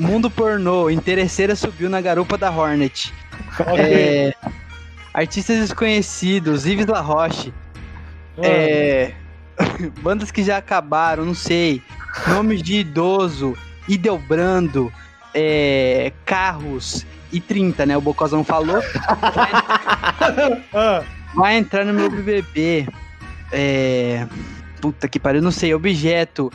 Mundo 0.02 0.28
pornô, 0.28 0.90
interesseira 0.90 1.54
subiu 1.54 1.88
na 1.88 2.00
garupa 2.00 2.36
da 2.36 2.50
Hornet. 2.50 3.14
Ok. 3.60 3.78
É, 3.78 4.34
artistas 5.14 5.58
desconhecidos, 5.60 6.66
Yves 6.66 6.86
La 6.86 7.00
Roche. 7.00 7.54
É, 8.38 9.12
bandas 10.02 10.32
que 10.32 10.42
já 10.42 10.56
acabaram, 10.56 11.24
não 11.24 11.34
sei. 11.34 11.80
Nomes 12.26 12.62
de 12.62 12.78
idoso, 12.78 13.56
Idelbrando, 13.88 14.92
é, 15.32 16.12
carros 16.24 17.06
e 17.32 17.40
30, 17.40 17.86
né? 17.86 17.96
O 17.96 18.00
Bocosão 18.00 18.42
falou. 18.42 18.82
ah, 20.74 21.02
Vai 21.34 21.56
entrar 21.56 21.84
no 21.84 21.94
meu 21.94 22.10
BBB. 22.10 22.88
É. 23.52 24.26
Puta 24.80 25.06
que 25.06 25.20
pariu, 25.20 25.40
não 25.40 25.52
sei. 25.52 25.72
Objeto. 25.72 26.52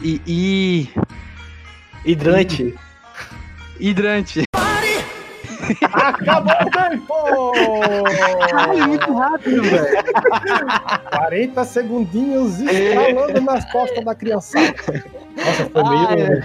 E. 0.00 0.22
e 0.24 0.88
Hidrante. 2.04 2.74
hidrante. 3.80 4.42
acabou 5.92 6.52
o 6.52 6.70
tempo! 6.70 7.52
Caralho, 8.40 8.88
muito 8.88 9.12
rápido, 9.12 9.62
velho. 9.62 9.96
40 11.10 11.64
segundinhos 11.64 12.60
estralando 12.60 13.40
nas 13.42 13.70
costas 13.70 14.04
da 14.04 14.14
criançada. 14.14 14.74
Nossa, 15.36 15.66
foi 15.70 15.82
meio. 15.84 16.42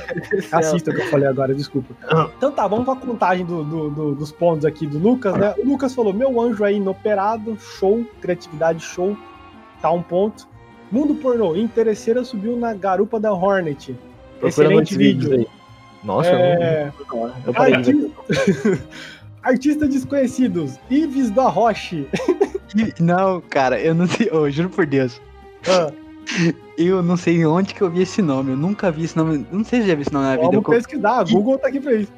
Ai, 0.51 0.59
Assista 0.59 0.91
o 0.91 0.93
que 0.93 1.01
eu 1.01 1.07
falei 1.09 1.27
agora, 1.27 1.53
desculpa. 1.55 1.93
Então 2.37 2.51
tá, 2.51 2.67
vamos 2.67 2.85
pra 2.85 2.95
contagem 2.95 3.45
do- 3.45 3.63
do- 3.63 3.89
do- 3.89 4.15
dos 4.15 4.31
pontos 4.31 4.65
aqui 4.65 4.85
do 4.85 4.97
Lucas, 4.99 5.35
né? 5.37 5.53
O 5.57 5.65
Lucas 5.65 5.95
falou: 5.95 6.13
meu 6.13 6.39
anjo 6.41 6.65
é 6.65 6.73
inoperado, 6.73 7.57
show, 7.59 8.05
criatividade, 8.21 8.83
show, 8.83 9.15
tá 9.81 9.89
um 9.91 10.01
ponto. 10.03 10.47
Mundo 10.91 11.15
pornô, 11.15 11.55
interesseira 11.55 12.23
subiu 12.23 12.55
na 12.57 12.73
garupa 12.73 13.19
da 13.19 13.31
Hornet. 13.33 13.95
Procura 14.43 14.67
Excelente 14.67 14.73
muitos 14.73 14.97
vídeos 14.97 15.29
vídeo. 15.31 15.47
aí. 15.51 15.57
Nossa, 16.03 16.29
É, 16.29 16.91
eu 16.99 17.05
não. 17.17 17.31
Eu 17.45 17.53
parei 17.53 17.77
de 17.81 17.89
artista... 17.91 18.83
Artistas 19.43 19.89
desconhecidos, 19.89 20.79
Ives 20.89 21.29
da 21.29 21.47
Roche. 21.49 22.07
Não, 22.99 23.39
cara, 23.41 23.79
eu 23.79 23.93
não 23.93 24.07
sei. 24.07 24.29
Ô, 24.31 24.49
juro 24.49 24.67
por 24.69 24.85
Deus. 24.85 25.21
Ah, 25.67 25.91
Eu 26.77 27.03
não 27.03 27.15
sei 27.15 27.45
onde 27.45 27.73
que 27.73 27.81
eu 27.81 27.89
vi 27.89 28.01
esse 28.01 28.19
nome. 28.21 28.51
Eu 28.51 28.57
nunca 28.57 28.89
vi 28.89 29.03
esse 29.03 29.15
nome. 29.15 29.45
Não 29.51 29.63
sei 29.63 29.79
se 29.81 29.85
eu 29.85 29.89
já 29.89 29.95
vi 29.95 30.01
esse 30.01 30.11
nome 30.13 30.25
na 30.25 30.31
vida. 30.31 30.41
vamos 30.43 30.55
Eu 30.55 30.61
co- 30.63 30.71
pesquisar, 30.71 31.19
a 31.19 31.23
Google 31.23 31.57
tá 31.59 31.67
aqui 31.67 31.79
pra 31.79 31.93
isso. 31.93 32.11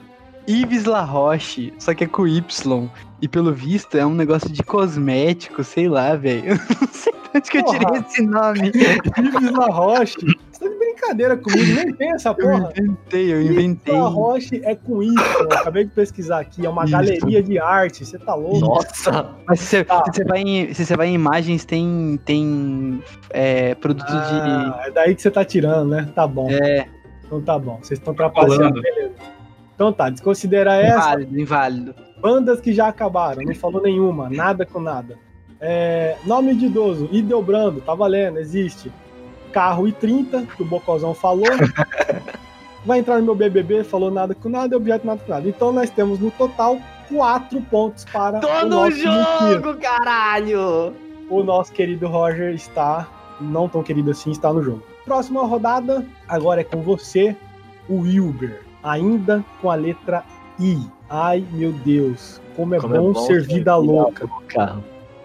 Yves 0.47 0.85
La 0.85 1.01
Roche, 1.01 1.73
só 1.79 1.93
que 1.93 2.03
é 2.05 2.07
com 2.07 2.25
Y. 2.27 2.89
E 3.21 3.27
pelo 3.27 3.51
visto 3.51 3.97
é 3.97 4.05
um 4.05 4.13
negócio 4.13 4.49
de 4.49 4.63
cosmético, 4.63 5.63
sei 5.63 5.89
lá, 5.89 6.15
velho. 6.15 6.53
Eu 6.55 6.57
não 6.81 6.87
sei 6.93 7.11
de 7.11 7.19
onde 7.35 7.49
que 7.51 7.57
eu 7.57 7.65
tirei 7.65 7.99
esse 8.07 8.21
nome. 8.21 8.71
Ives 9.17 9.51
La 9.51 9.65
brincadeira 11.05 11.37
comigo, 11.37 11.73
nem 11.75 11.93
tem 11.93 12.11
essa 12.13 12.29
Eu 12.29 12.35
porra. 12.35 12.73
inventei, 12.77 13.33
eu 13.33 13.41
inventei. 13.41 13.93
La 13.97 14.07
Roche 14.07 14.61
é 14.63 14.75
com. 14.75 15.01
Eu 15.03 15.13
acabei 15.51 15.85
de 15.85 15.91
pesquisar 15.91 16.39
aqui. 16.39 16.65
É 16.65 16.69
uma 16.69 16.83
Isso. 16.83 16.91
galeria 16.91 17.43
de 17.43 17.59
arte. 17.59 18.05
Você 18.05 18.17
tá 18.17 18.33
louco? 18.33 18.59
Nossa. 18.59 19.29
Mas 19.47 19.59
se 19.59 19.67
você, 19.67 19.83
Tá. 19.83 20.03
vai 20.27 20.41
em, 20.41 20.73
se 20.73 20.85
você 20.85 20.95
vai 20.95 21.07
em 21.07 21.13
imagens, 21.13 21.65
tem, 21.65 22.19
tem 22.25 23.01
é, 23.29 23.75
produto 23.75 24.05
Ah, 24.09 24.83
é 24.85 24.91
daí 24.91 25.15
que 25.15 25.21
você 25.21 25.31
tá 25.31 25.43
tirando, 25.45 25.89
né? 25.89 26.09
Tá 26.15 26.27
bom. 26.27 26.47
de. 26.47 26.55
É, 26.55 26.87
Então 27.25 27.41
tá 27.41 27.57
bom. 27.59 27.77
Vocês 27.81 27.99
estão 27.99 28.13
trapaceando, 28.13 28.81
beleza. 28.81 29.13
Então 29.73 29.91
tá, 29.91 30.09
desconsidera 30.09 30.75
essa. 30.75 30.97
inválido, 30.97 31.39
inválido. 31.39 31.95
Bandas 32.21 32.61
que 32.61 32.73
já 32.73 32.87
acabaram, 32.87 33.43
não 33.43 33.53
falou 33.55 33.81
nenhuma, 33.81 34.29
nada 34.29 34.65
com 34.65 34.79
nada. 34.79 35.17
É, 35.59 36.15
nome 36.25 36.53
de 36.55 36.65
idoso, 36.67 37.09
Ideobrando, 37.11 37.81
tá 37.81 37.93
valendo, 37.93 38.39
existe. 38.39 38.91
Carro 39.55 39.87
e 39.87 39.93
30, 39.93 40.47
que 40.47 40.63
o 40.63 40.65
Bocozão 40.65 41.13
falou. 41.13 41.47
Vai 42.85 42.99
entrar 42.99 43.19
no 43.19 43.23
meu 43.23 43.35
BBB, 43.35 43.85
falou 43.85 44.11
nada 44.11 44.35
com 44.35 44.49
nada, 44.49 44.75
objeto 44.75 45.07
nada 45.07 45.21
com 45.25 45.31
nada. 45.31 45.47
Então 45.47 45.71
nós 45.71 45.89
temos 45.89 46.19
no 46.19 46.29
total 46.29 46.77
quatro 47.07 47.61
pontos 47.61 48.03
para 48.03 48.41
Tô 48.41 48.49
o 48.49 48.61
no 48.63 48.69
nosso 48.69 48.97
jogo, 48.97 49.77
caralho! 49.79 50.93
O 51.29 51.41
nosso 51.41 51.71
querido 51.71 52.05
Roger 52.05 52.53
está, 52.53 53.07
não 53.39 53.69
tão 53.69 53.81
querido 53.81 54.11
assim, 54.11 54.29
está 54.29 54.51
no 54.51 54.61
jogo. 54.61 54.83
Próxima 55.05 55.45
rodada, 55.45 56.05
agora 56.27 56.59
é 56.59 56.63
com 56.65 56.81
você, 56.81 57.33
o 57.87 58.01
Wilber. 58.01 58.61
Ainda 58.83 59.43
com 59.61 59.71
a 59.71 59.75
letra 59.75 60.21
I. 60.59 60.77
Ai, 61.09 61.45
meu 61.53 61.71
Deus. 61.71 62.41
Como 62.57 62.75
é, 62.75 62.79
Como 62.79 62.93
é 62.93 62.99
bom, 62.99 63.13
bom 63.13 63.21
ser 63.21 63.41
vida 63.41 63.53
vida 63.53 63.75
louca. 63.77 64.29
Carro. 64.49 64.83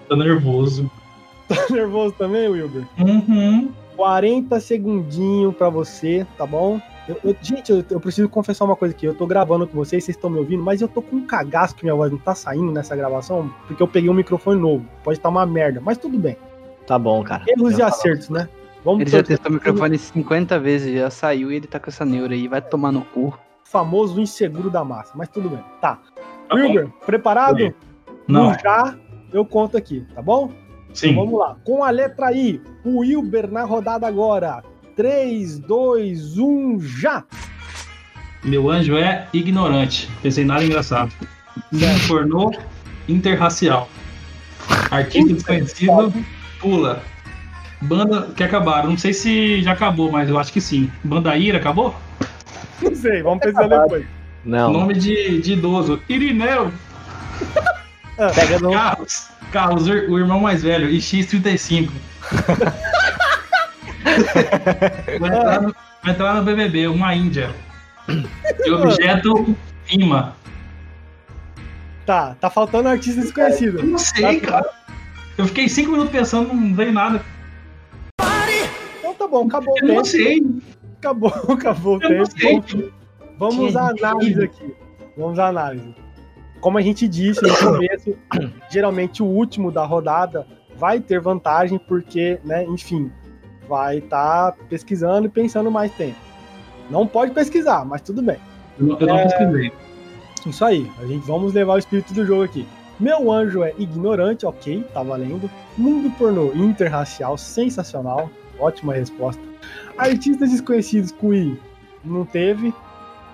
Tô 0.09 0.15
nervoso. 0.15 0.89
Tá 1.51 1.67
nervoso 1.69 2.15
também, 2.17 2.49
Wilber? 2.49 2.85
Uhum. 2.97 3.73
40 4.01 4.59
segundinhos 4.61 5.55
pra 5.55 5.69
você, 5.69 6.27
tá 6.39 6.47
bom? 6.47 6.81
Eu- 7.07 7.19
eu- 7.23 7.37
gente, 7.43 7.71
eu, 7.71 7.85
eu 7.91 8.01
preciso 8.01 8.31
confessar 8.31 8.65
uma 8.65 8.75
coisa 8.75 8.95
aqui. 8.95 9.05
Eu 9.05 9.15
tô 9.15 9.27
gravando 9.27 9.67
com 9.67 9.77
vocês, 9.77 10.03
vocês 10.03 10.17
estão 10.17 10.31
me 10.31 10.39
ouvindo, 10.39 10.63
mas 10.63 10.81
eu 10.81 10.89
tô 10.89 11.03
com 11.03 11.17
um 11.17 11.27
cagaço 11.27 11.75
que 11.75 11.85
minha 11.85 11.95
voz 11.95 12.11
não 12.11 12.19
tá 12.19 12.35
saindo 12.35 12.73
nessa 12.73 12.97
gravação, 12.97 13.53
porque 13.67 13.83
eu 13.83 13.87
peguei 13.87 14.09
um 14.09 14.15
microfone 14.15 14.59
novo. 14.59 14.87
Pode 15.05 15.19
estar 15.19 15.29
uma 15.29 15.45
merda, 15.45 15.83
mas 15.85 15.99
tudo 15.99 16.19
bem. 16.19 16.35
Tá 16.87 16.99
bom, 16.99 17.23
cara. 17.23 17.45
Erros 17.47 17.77
e 17.77 17.83
acertos, 17.83 18.31
né? 18.31 18.49
Vamos 18.83 19.03
Ele 19.03 19.11
já 19.11 19.23
testou 19.23 19.51
o 19.51 19.55
microfone 19.55 19.99
50 19.99 20.59
vezes, 20.59 20.99
já 20.99 21.11
saiu 21.11 21.53
e 21.53 21.57
ele 21.57 21.67
tá 21.67 21.79
com 21.79 21.91
essa 21.91 22.05
neura 22.05 22.33
aí. 22.33 22.49
Vai 22.49 22.63
tomar 22.63 22.91
no 22.91 23.03
cu. 23.03 23.39
famoso 23.65 24.19
inseguro 24.19 24.71
da 24.71 24.83
massa, 24.83 25.13
mas 25.15 25.29
tudo 25.29 25.51
bem. 25.51 25.61
Tá. 25.81 25.99
Tá 26.49 26.55
Wilber, 26.55 26.89
preparado? 27.05 27.73
Não, 28.27 28.53
já, 28.59 28.97
eu 29.33 29.45
conto 29.45 29.77
aqui, 29.77 30.05
tá 30.15 30.23
bom? 30.23 30.51
Sim. 30.93 31.15
Vamos 31.15 31.39
lá. 31.39 31.57
Com 31.65 31.85
a 31.85 31.91
letra 31.91 32.33
I, 32.33 32.61
o 32.85 32.99
Wilber 32.99 33.51
na 33.51 33.65
rodada 33.65 34.07
agora. 34.07 34.63
3, 34.97 35.59
2, 35.61 36.39
1, 36.39 36.81
já! 36.81 37.25
Meu 38.43 38.71
anjo 38.71 38.97
é 38.97 39.29
ignorante. 39.33 40.09
Pensei 40.23 40.45
em 40.45 40.47
nada 40.47 40.65
engraçado. 40.65 41.13
Mundo 41.71 42.09
pornô 42.09 42.53
interracial. 43.09 43.89
Artista 44.91 45.33
desconhecido, 45.33 46.13
pula. 46.61 47.03
Banda 47.83 48.29
que 48.37 48.43
acabaram. 48.43 48.91
Não 48.91 48.99
sei 48.99 49.13
se 49.13 49.63
já 49.63 49.73
acabou, 49.73 50.11
mas 50.11 50.29
eu 50.29 50.39
acho 50.39 50.53
que 50.53 50.61
sim. 50.61 50.91
Banda 51.03 51.37
Ira 51.37 51.59
acabou? 51.59 51.95
Não 52.83 52.95
sei, 52.95 53.23
vamos 53.23 53.41
pesquisar 53.41 53.83
depois. 53.83 54.07
Não. 54.45 54.73
Nome 54.73 54.95
de, 54.95 55.41
de 55.41 55.53
idoso. 55.53 56.01
Irineu. 56.09 56.73
Pega 58.35 58.59
no. 58.59 58.73
Carlos. 58.73 59.29
Carlos, 59.51 59.87
o 59.87 59.93
o 59.93 60.19
irmão 60.19 60.41
mais 60.41 60.63
velho. 60.63 60.89
E 60.89 60.99
X35. 60.99 61.91
vai, 65.21 65.31
entrar 65.31 65.63
no, 65.63 65.75
vai 66.03 66.13
entrar 66.13 66.35
no 66.35 66.43
BBB, 66.43 66.89
uma 66.89 67.15
Índia. 67.15 67.51
E 68.65 68.71
objeto 68.71 69.55
imã. 69.91 70.33
Tá, 72.07 72.35
tá 72.41 72.51
faltando 72.51 72.89
artista 72.89 73.21
desconhecido. 73.21 73.79
Eu 73.79 73.87
não 73.87 73.99
sei, 73.99 74.41
cara. 74.41 74.69
Eu 75.39 75.47
fiquei 75.47 75.69
cinco 75.69 75.93
minutos 75.93 76.13
pensando, 76.13 76.53
não 76.53 76.75
veio 76.75 76.93
nada. 76.93 77.23
Então 78.99 79.15
tá 79.15 79.29
bom, 79.29 79.47
acabou 79.47 79.75
o 79.75 79.79
Eu 79.79 79.89
não 79.89 79.95
tempo. 80.03 80.07
sei. 80.07 80.43
Acabou, 80.99 81.33
acabou 81.49 81.99
o 81.99 82.03
Eu 82.03 82.19
não 82.19 82.25
tempo. 82.27 82.69
sei. 82.71 82.93
Vamos 83.39 83.77
à 83.77 83.89
análise 83.89 84.43
aqui. 84.43 84.75
Vamos 85.17 85.39
à 85.39 85.49
análise. 85.49 85.95
Como 86.61 86.79
a 86.79 86.83
gente 86.83 87.09
disse 87.09 87.43
no 87.43 87.57
começo, 87.57 88.17
geralmente 88.71 89.23
o 89.23 89.27
último 89.27 89.71
da 89.71 89.85
rodada 89.85 90.47
vai 90.77 91.01
ter 91.01 91.21
vantagem, 91.21 91.79
porque, 91.79 92.39
né, 92.45 92.65
enfim, 92.65 93.11
vai 93.69 93.99
estar 93.99 94.53
pesquisando 94.69 95.27
e 95.27 95.31
pensando 95.31 95.71
mais 95.71 95.93
tempo. 95.93 96.17
Não 96.91 97.07
pode 97.07 97.33
pesquisar, 97.33 97.85
mas 97.85 98.01
tudo 98.03 98.23
bem. 98.23 98.37
Eu 98.79 98.87
não, 98.87 98.99
eu 98.99 99.07
não 99.07 99.19
É. 99.19 99.25
pesquisei. 99.25 99.73
Isso 100.47 100.65
aí, 100.65 100.91
a 101.01 101.07
gente 101.07 101.27
vamos 101.27 101.53
levar 101.53 101.75
o 101.75 101.79
espírito 101.79 102.13
do 102.15 102.25
jogo 102.27 102.45
aqui. 102.45 102.67
Meu 102.99 103.31
anjo 103.31 103.63
é 103.63 103.73
ignorante, 103.79 104.45
ok, 104.45 104.85
tá 104.93 105.03
valendo. 105.03 105.51
Mundo 105.77 106.11
pornô 106.19 106.53
interracial, 106.55 107.37
sensacional, 107.39 108.31
ótima 108.59 108.93
resposta. 108.95 109.41
Artistas 109.97 110.51
desconhecidos 110.51 111.13
com 111.13 111.33
I, 111.33 111.59
não 112.05 112.25
teve. 112.25 112.75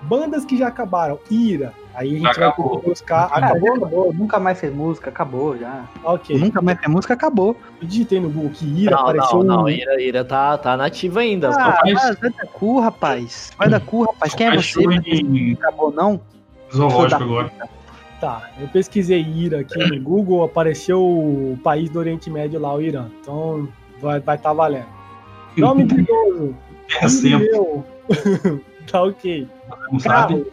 Bandas 0.03 0.45
que 0.45 0.57
já 0.57 0.67
acabaram, 0.67 1.17
Ira, 1.31 1.73
aí 1.97 2.07
a 2.07 2.11
gente 2.13 2.21
vai 2.39 2.47
Acabou. 2.47 2.79
que 2.79 2.89
buscar. 2.89 3.25
Acabou, 3.25 3.47
Acabou? 3.47 3.75
acabou. 3.87 4.13
Nunca 4.13 4.39
mais 4.39 4.59
fez 4.59 4.73
música, 4.73 5.09
acabou 5.09 5.57
já. 5.57 5.83
Ok. 6.03 6.37
Nunca 6.37 6.61
mais 6.61 6.79
fez 6.79 6.89
música, 6.91 7.13
acabou. 7.15 7.57
Eu 7.81 7.87
digitei 7.87 8.19
no 8.19 8.29
Google 8.29 8.51
que 8.51 8.65
Ira 8.65 8.91
Não, 8.95 9.01
apareceu 9.01 9.43
não, 9.43 9.57
não. 9.57 9.63
um- 9.63 9.69
Ira, 9.69 10.01
Ira 10.01 10.23
tá, 10.23 10.57
tá 10.57 10.77
nativa 10.77 11.19
ainda. 11.19 11.49
Ah, 11.49 11.81
mas- 11.83 11.93
vai, 11.93 12.15
vai 12.15 12.29
da 12.31 12.45
cu, 12.45 12.79
rapaz. 12.79 13.51
Vai 13.57 13.69
da 13.69 13.79
cu, 13.79 14.03
rapaz. 14.05 14.33
Quem 14.33 14.47
é 14.47 14.55
você? 14.55 14.81
Em 14.81 15.53
Acabou, 15.53 15.91
não? 15.91 16.21
zoológico 16.73 17.23
agora. 17.23 17.51
Tá, 18.19 18.49
eu 18.59 18.67
pesquisei 18.69 19.21
Ira 19.21 19.59
aqui 19.59 19.77
no 19.77 20.01
Google, 20.01 20.43
apareceu 20.43 20.99
o 21.01 21.59
país 21.63 21.89
do 21.89 21.99
Oriente 21.99 22.29
Médio 22.29 22.59
lá, 22.59 22.73
o 22.73 22.81
Irã. 22.81 23.05
Então 23.21 23.67
vai 24.01 24.17
estar 24.19 24.37
tá 24.37 24.53
valendo. 24.53 24.87
Nome 25.55 25.83
de 25.85 25.95
idoso. 26.01 26.55
É 27.01 27.07
sempre. 27.07 27.49
Meu. 27.51 27.83
tá 28.91 29.03
ok. 29.03 29.47
Não 29.91 29.99
sabe? 29.99 30.45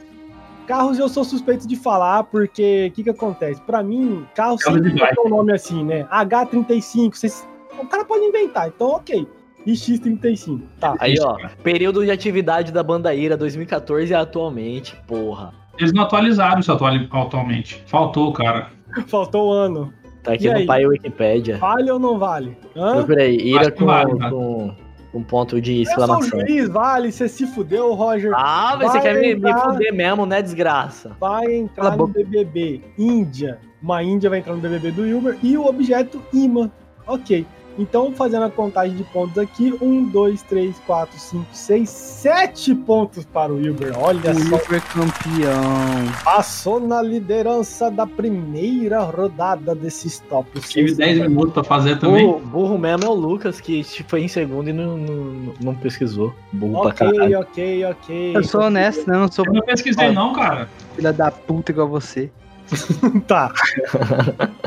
Carros. 0.67 0.99
Eu 0.99 1.09
sou 1.09 1.25
suspeito 1.25 1.67
de 1.69 1.77
falar, 1.77 2.25
porque 2.25 2.89
o 2.91 2.95
que 2.95 3.05
que 3.05 3.11
acontece? 3.11 3.61
Pra 3.63 3.83
mim, 3.83 4.27
carro 4.35 4.57
Carro 4.59 4.77
sempre 4.83 4.95
tem 4.95 5.25
um 5.27 5.29
nome 5.29 5.53
assim, 5.53 5.85
né? 5.85 6.07
H35, 6.11 7.15
vocês- 7.17 7.47
o 7.79 7.87
cara 7.87 8.05
pode 8.05 8.25
inventar, 8.25 8.69
então 8.69 8.89
ok. 8.89 9.27
E 9.67 9.73
X35, 9.73 10.61
tá. 10.79 10.95
Aí, 11.01 11.15
ó. 11.21 11.37
Período 11.63 12.05
de 12.05 12.11
atividade 12.11 12.71
da 12.71 12.83
banda 12.83 13.15
Ira 13.15 13.37
2014 13.37 14.13
e 14.13 14.15
atualmente, 14.15 14.95
porra. 15.07 15.55
Eles 15.79 15.93
não 15.93 16.03
atualizaram 16.05 16.61
isso 16.61 16.71
atualmente. 16.71 17.83
Faltou, 17.87 18.33
cara. 18.33 18.69
Faltou 19.09 19.49
o 19.49 19.53
ano. 19.53 19.93
Tá 20.23 20.35
aqui 20.35 20.47
E 20.47 20.51
no 20.51 20.57
aí? 20.59 20.67
pai 20.67 20.87
Wikipédia. 20.87 21.57
Vale 21.59 21.91
ou 21.91 21.99
não 21.99 22.19
vale? 22.19 22.57
Hã? 22.77 22.93
Procura 22.97 23.23
aí, 23.23 23.37
Ira 23.37 23.71
com, 23.71 23.85
vale, 23.87 24.13
com, 24.31 24.75
com 25.15 25.23
ponto 25.23 25.61
de 25.61 25.79
Eu 25.79 25.85
sou 25.85 25.95
o 25.95 26.01
exclamação. 26.01 26.41
juiz, 26.41 26.69
vale, 26.69 27.13
você 27.13 27.29
se 27.29 27.47
fudeu, 27.47 27.95
Roger. 27.95 28.33
Ah, 28.35 28.75
mas 28.77 28.91
você 28.91 29.01
quer 29.01 29.15
me, 29.15 29.21
me 29.21 29.49
entrar. 29.49 29.61
fuder 29.61 29.95
mesmo, 29.95 30.27
né, 30.27 30.43
desgraça? 30.43 31.17
Vai 31.21 31.55
entrar 31.55 31.97
no. 31.97 32.09
BBB. 32.09 32.83
Índia. 32.99 33.61
Uma 33.81 34.03
Índia 34.03 34.29
vai 34.29 34.41
entrar 34.41 34.55
no 34.55 34.61
BBB 34.61 34.91
do 34.91 35.17
Uber 35.17 35.39
e 35.41 35.57
o 35.57 35.67
objeto 35.67 36.21
imã. 36.33 36.69
Ok. 37.07 37.47
Então, 37.77 38.13
fazendo 38.13 38.45
a 38.45 38.51
contagem 38.51 38.97
de 38.97 39.03
pontos 39.05 39.37
aqui: 39.37 39.75
1, 39.81 40.05
2, 40.05 40.43
3, 40.43 40.77
4, 40.87 41.19
5, 41.19 41.45
6, 41.53 41.89
7 41.91 42.75
pontos 42.77 43.25
para 43.25 43.53
o 43.53 43.57
Uber. 43.57 43.93
Olha 43.99 44.31
O 44.31 44.35
só, 44.49 44.57
Uber 44.57 44.81
campeão. 44.83 46.13
passou 46.23 46.79
na 46.79 47.03
liderança 47.03 47.91
da 47.91 48.07
primeira 48.07 49.01
rodada 49.01 49.75
desses 49.75 50.21
top 50.21 50.49
Tive 50.61 50.89
6. 50.95 50.97
10 50.97 51.19
minutos 51.23 51.53
pra 51.55 51.65
fazer 51.65 51.99
também. 51.99 52.27
O 52.27 52.39
burro 52.39 52.79
mesmo 52.79 53.05
é 53.05 53.09
o 53.09 53.15
Lucas, 53.15 53.61
que 53.61 53.83
foi 54.07 54.23
em 54.23 54.29
segundo 54.29 54.69
e 54.71 54.73
não, 54.73 54.97
não, 54.97 55.55
não 55.61 55.75
pesquisou. 55.75 56.33
Burro 56.53 56.83
pra 56.83 56.91
Ok, 56.91 57.13
caralho. 57.13 57.41
ok, 57.41 57.85
ok. 57.87 58.37
Eu 58.37 58.45
sou 58.45 58.63
honesto, 58.63 59.09
né? 59.09 59.17
Eu 59.17 59.21
não 59.21 59.33
sou 59.33 59.45
Eu 59.47 59.53
não 59.53 59.63
pesquisei, 59.63 60.13
não, 60.13 60.33
cara. 60.33 60.69
filha 60.95 61.13
da 61.13 61.31
puta 61.31 61.73
igual 61.73 61.89
você. 61.89 62.31
Tá. 63.27 63.53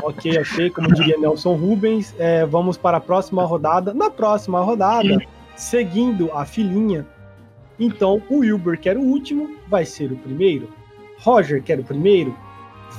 ok, 0.02 0.38
ok. 0.38 0.70
Como 0.70 0.92
diria 0.94 1.18
Nelson 1.18 1.54
Rubens, 1.56 2.14
é, 2.18 2.44
vamos 2.46 2.76
para 2.76 2.98
a 2.98 3.00
próxima 3.00 3.44
rodada. 3.44 3.92
Na 3.92 4.10
próxima 4.10 4.60
rodada, 4.60 5.20
seguindo 5.56 6.30
a 6.32 6.44
filinha, 6.44 7.06
então 7.78 8.22
o 8.28 8.38
Wilber, 8.38 8.78
que 8.78 8.88
era 8.88 8.98
o 8.98 9.02
último, 9.02 9.56
vai 9.68 9.84
ser 9.84 10.12
o 10.12 10.16
primeiro. 10.16 10.68
Roger, 11.20 11.62
que 11.62 11.72
era 11.72 11.80
o 11.80 11.84
primeiro, 11.84 12.34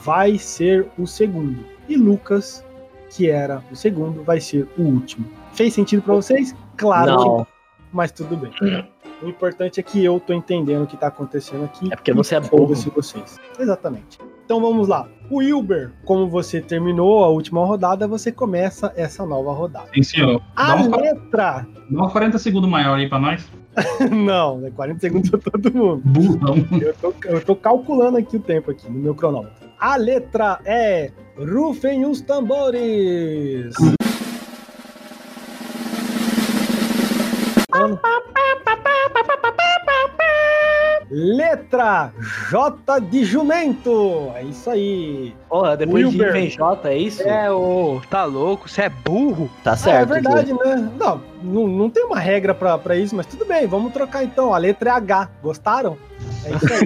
vai 0.04 0.38
ser 0.38 0.88
o 0.98 1.08
segundo. 1.08 1.66
E 1.88 1.96
Lucas, 1.96 2.64
que 3.10 3.30
era 3.30 3.64
o 3.72 3.76
segundo, 3.76 4.24
vai 4.24 4.40
ser 4.40 4.68
o 4.78 4.82
último. 4.84 5.26
Fez 5.54 5.74
sentido 5.74 6.02
para 6.02 6.14
vocês? 6.16 6.56
Claro 6.78 7.18
que 7.18 7.26
Não, 7.26 7.48
mas 7.92 8.12
tudo 8.12 8.38
bem. 8.38 8.52
O 9.22 9.28
importante 9.28 9.80
é 9.80 9.84
que 9.84 10.04
eu 10.04 10.20
tô 10.20 10.34
entendendo 10.34 10.84
o 10.84 10.88
que 10.88 10.96
tá 10.96 11.08
acontecendo 11.08 11.66
aqui. 11.66 11.92
é 11.92 11.96
porque 11.96 12.14
você 12.14 12.36
é 12.36 12.40
burro. 12.40 12.74
vocês. 12.74 13.40
Exatamente. 13.58 14.18
Então 14.50 14.60
vamos 14.60 14.88
lá. 14.88 15.08
O 15.30 15.38
Wilber, 15.38 15.92
como 16.04 16.28
você 16.28 16.60
terminou 16.60 17.24
a 17.24 17.28
última 17.28 17.64
rodada, 17.64 18.08
você 18.08 18.32
começa 18.32 18.92
essa 18.96 19.24
nova 19.24 19.54
rodada. 19.54 19.86
Sim, 19.94 20.02
senhor. 20.02 20.42
A 20.56 20.76
Dá 20.76 20.98
letra. 20.98 21.68
dá 21.88 22.04
uns 22.04 22.12
40 22.12 22.40
segundos 22.40 22.68
maior 22.68 22.98
aí 22.98 23.08
pra 23.08 23.20
nós. 23.20 23.48
Não, 24.10 24.66
é 24.66 24.72
40 24.72 25.00
segundos 25.02 25.30
pra 25.30 25.40
todo 25.40 25.72
mundo. 25.72 26.02
Burrão. 26.04 26.56
Eu 26.82 26.96
tô, 26.96 27.14
eu 27.26 27.46
tô 27.46 27.56
calculando 27.56 28.18
aqui 28.18 28.38
o 28.38 28.40
tempo 28.40 28.72
aqui 28.72 28.90
no 28.90 28.98
meu 28.98 29.14
cronômetro. 29.14 29.70
A 29.80 29.96
letra 29.96 30.60
é 30.66 31.12
Rufem 31.38 32.04
os 32.08 32.20
tambores. 32.20 33.76
Letra 41.12 42.12
J 42.52 43.00
de 43.02 43.24
jumento. 43.26 44.32
É 44.36 44.44
isso 44.44 44.70
aí. 44.70 45.34
Porra, 45.50 45.76
depois 45.76 46.06
Wilber. 46.06 46.34
de 46.34 46.50
J, 46.50 46.88
é 46.90 46.98
isso? 46.98 47.22
É, 47.24 47.52
ô, 47.52 48.00
tá 48.10 48.26
louco? 48.26 48.70
Você 48.70 48.84
é 48.84 48.90
burro? 48.90 49.50
Tá 49.64 49.72
Ah, 49.72 49.74
é 49.74 49.78
certo. 49.78 50.10
verdade, 50.10 50.54
né? 50.54 50.92
Não, 51.00 51.22
não, 51.44 51.68
não 51.68 51.90
tem 51.90 52.04
uma 52.06 52.20
regra 52.20 52.54
pra, 52.54 52.78
pra 52.78 52.96
isso, 52.96 53.16
mas 53.16 53.26
tudo 53.26 53.44
bem, 53.46 53.66
vamos 53.66 53.92
trocar 53.92 54.24
então. 54.24 54.54
A 54.54 54.58
letra 54.60 54.92
é 54.92 54.94
H. 54.94 55.30
Gostaram? 55.42 55.98
É 56.46 56.52
isso 56.52 56.74
aí. 56.74 56.86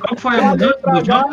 Qual 0.00 0.16
foi 0.18 0.38
a 0.38 0.42
mudança 0.42 0.90
do. 0.90 1.02
J? 1.02 1.28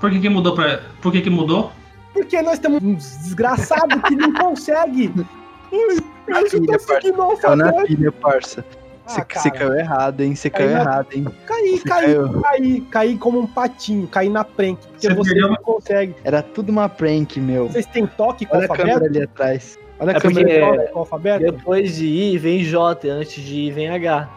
Por 0.00 0.10
que, 0.10 0.20
que 0.20 0.28
mudou 0.28 0.54
pra. 0.54 0.80
Por 1.00 1.12
que, 1.12 1.20
que 1.20 1.30
mudou? 1.30 1.70
Porque 2.14 2.40
nós 2.42 2.58
temos 2.58 2.82
um 2.82 2.94
desgraçado 2.94 4.00
que 4.02 4.14
não 4.16 4.32
consegue. 4.32 5.12
Eu 5.72 6.66
tô 6.66 6.78
seguindo 6.78 7.20
o 7.22 7.36
Caiu 7.36 7.56
na 7.56 7.64
alfabeto. 7.66 7.86
pilha, 7.88 8.12
parça. 8.12 8.64
Você 9.06 9.24
cara. 9.24 9.50
caiu 9.50 9.74
errado, 9.74 10.20
hein? 10.20 10.34
Você 10.34 10.50
Caiu 10.50 10.66
caiu 10.68 10.76
na- 10.84 10.90
errado, 10.90 11.06
hein? 11.12 11.26
Caí, 11.46 11.78
Você 11.78 11.88
caí, 11.88 12.04
caiu. 12.14 12.40
caí, 12.42 12.80
caí 12.90 13.18
como 13.18 13.40
um 13.40 13.46
patinho, 13.46 14.06
caí 14.08 14.28
na 14.28 14.44
prank, 14.44 14.78
porque 14.86 15.08
Você 15.08 15.14
você 15.14 15.34
não 15.34 15.54
consegue. 15.56 16.14
Era 16.24 16.42
tudo 16.42 16.70
uma 16.70 16.88
prank, 16.88 17.38
meu. 17.40 17.68
Vocês 17.68 17.86
têm 17.86 18.06
toque 18.06 18.46
com 18.46 18.54
o 18.54 18.58
Olha 18.58 18.66
a 18.66 18.68
câmera 18.68 18.92
alfabeto? 18.94 19.16
ali 19.16 19.24
atrás. 19.24 19.78
Olha 20.00 20.12
a 20.12 20.16
É 20.16 20.20
câmera 20.20 20.66
ali. 20.66 20.76
Toque 20.78 20.88
com 20.92 20.96
o 20.96 21.00
alfabeto? 21.00 21.44
Depois 21.52 21.96
de 21.96 22.06
I 22.06 22.38
vem 22.38 22.62
J, 22.64 23.08
antes 23.10 23.42
de 23.42 23.54
I 23.60 23.70
vem 23.70 23.88
H. 23.88 24.28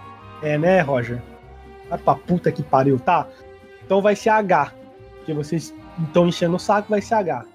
É, 0.43 0.57
né, 0.57 0.81
Roger? 0.81 1.21
Vai 1.89 1.97
pra 1.99 2.15
puta 2.15 2.51
que 2.51 2.61
pariu, 2.63 2.99
tá? 2.99 3.27
Então 3.85 4.01
vai 4.01 4.15
ser 4.15 4.29
H. 4.29 4.71
Porque 5.17 5.33
vocês 5.33 5.73
estão 6.05 6.27
enchendo 6.27 6.55
o 6.55 6.59
saco, 6.59 6.89
vai 6.89 7.01
ser 7.01 7.15
H. 7.15 7.45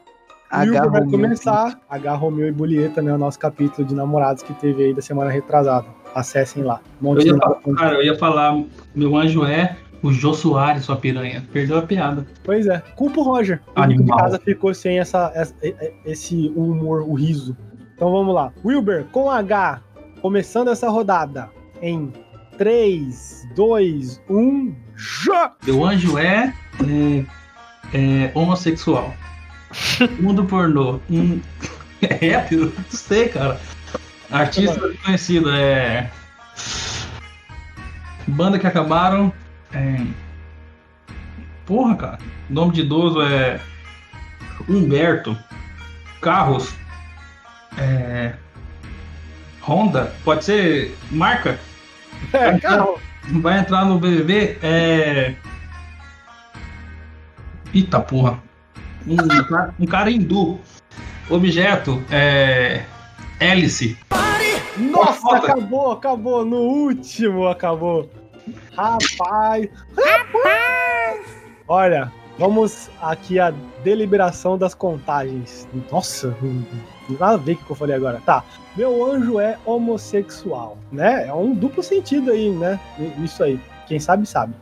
H, 0.50 0.62
H 0.62 0.88
vai 0.88 1.00
Romeu, 1.02 1.10
começar 1.10 1.78
H, 1.88 2.14
Romeu 2.14 2.48
e 2.48 2.52
Julieta, 2.52 3.00
né? 3.00 3.12
O 3.12 3.18
nosso 3.18 3.38
capítulo 3.38 3.86
de 3.86 3.94
namorados 3.94 4.42
que 4.42 4.52
teve 4.54 4.82
aí 4.84 4.94
da 4.94 5.00
semana 5.02 5.30
retrasada. 5.30 5.86
Acessem 6.14 6.62
lá. 6.62 6.80
Eu 7.02 7.20
ia, 7.20 7.36
falar, 7.36 7.60
cara, 7.76 7.94
eu 7.96 8.02
ia 8.02 8.18
falar, 8.18 8.62
meu 8.94 9.16
anjo 9.16 9.44
é 9.44 9.76
o 10.02 10.12
Jô 10.12 10.32
Soares, 10.34 10.84
sua 10.84 10.96
piranha. 10.96 11.44
Perdeu 11.52 11.78
a 11.78 11.82
piada. 11.82 12.26
Pois 12.42 12.66
é, 12.66 12.82
culpa 12.96 13.20
o 13.20 13.22
Roger. 13.22 13.60
O 13.76 13.86
de 13.86 14.04
casa 14.06 14.38
ficou 14.38 14.72
sem 14.74 14.98
essa, 14.98 15.30
essa- 15.34 15.54
esse 16.04 16.52
humor, 16.56 17.02
o 17.02 17.14
riso. 17.14 17.56
Então 17.94 18.10
vamos 18.10 18.34
lá. 18.34 18.52
Wilber, 18.64 19.04
com 19.12 19.30
H, 19.30 19.80
começando 20.22 20.68
essa 20.68 20.88
rodada 20.88 21.50
em 21.82 22.12
3, 22.56 23.46
2, 23.54 24.22
1, 24.28 24.74
já! 24.96 25.52
Meu 25.66 25.84
anjo 25.84 26.16
é, 26.18 26.54
é, 26.82 27.24
é 27.94 28.30
homossexual. 28.34 29.12
Mundo 30.20 30.44
pornô. 30.44 30.98
Hum, 31.10 31.40
é? 32.02 32.46
Não 32.54 32.72
sei, 32.88 33.28
cara. 33.28 33.60
Artista 34.30 34.88
desconhecido 34.88 35.50
é. 35.50 36.10
Banda 38.26 38.58
que 38.58 38.66
acabaram. 38.66 39.32
É... 39.72 40.06
Porra, 41.66 41.96
cara. 41.96 42.18
Nome 42.48 42.72
de 42.72 42.82
idoso 42.82 43.20
é. 43.22 43.60
Humberto. 44.68 45.36
Carros. 46.20 46.72
É. 47.76 48.34
Honda. 49.62 50.14
Pode 50.24 50.44
ser 50.44 50.96
marca? 51.10 51.58
É, 52.32 52.58
carro. 52.58 53.00
vai 53.40 53.58
entrar 53.58 53.84
no 53.84 53.98
BBB 53.98 54.58
é. 54.62 55.34
Eita 57.74 58.00
porra. 58.00 58.38
Um, 59.06 59.16
um 59.82 59.86
cara 59.86 60.10
hindu. 60.10 60.60
Objeto 61.28 62.02
é. 62.10 62.84
Hélice. 63.40 63.96
Nossa, 64.80 65.20
Foda. 65.20 65.38
acabou, 65.38 65.92
acabou. 65.92 66.44
No 66.44 66.58
último 66.58 67.46
acabou. 67.48 68.08
Rapaz. 68.76 69.68
Rapaz! 69.96 71.26
Olha, 71.68 72.12
vamos 72.38 72.90
aqui 73.00 73.38
à 73.38 73.52
deliberação 73.84 74.56
das 74.58 74.74
contagens. 74.74 75.68
Nossa, 75.90 76.36
nada 77.08 77.34
a 77.34 77.36
ver 77.36 77.56
com 77.56 77.62
o 77.62 77.66
que 77.66 77.72
eu 77.72 77.76
falei 77.76 77.96
agora. 77.96 78.20
Tá. 78.24 78.42
Meu 78.76 79.04
anjo 79.04 79.38
é 79.38 79.58
homossexual, 79.64 80.78
né? 80.90 81.26
É 81.28 81.34
um 81.34 81.54
duplo 81.54 81.82
sentido 81.82 82.30
aí, 82.30 82.50
né? 82.50 82.78
Isso 83.22 83.42
aí. 83.42 83.60
Quem 83.86 84.00
sabe, 84.00 84.26
sabe. 84.26 84.54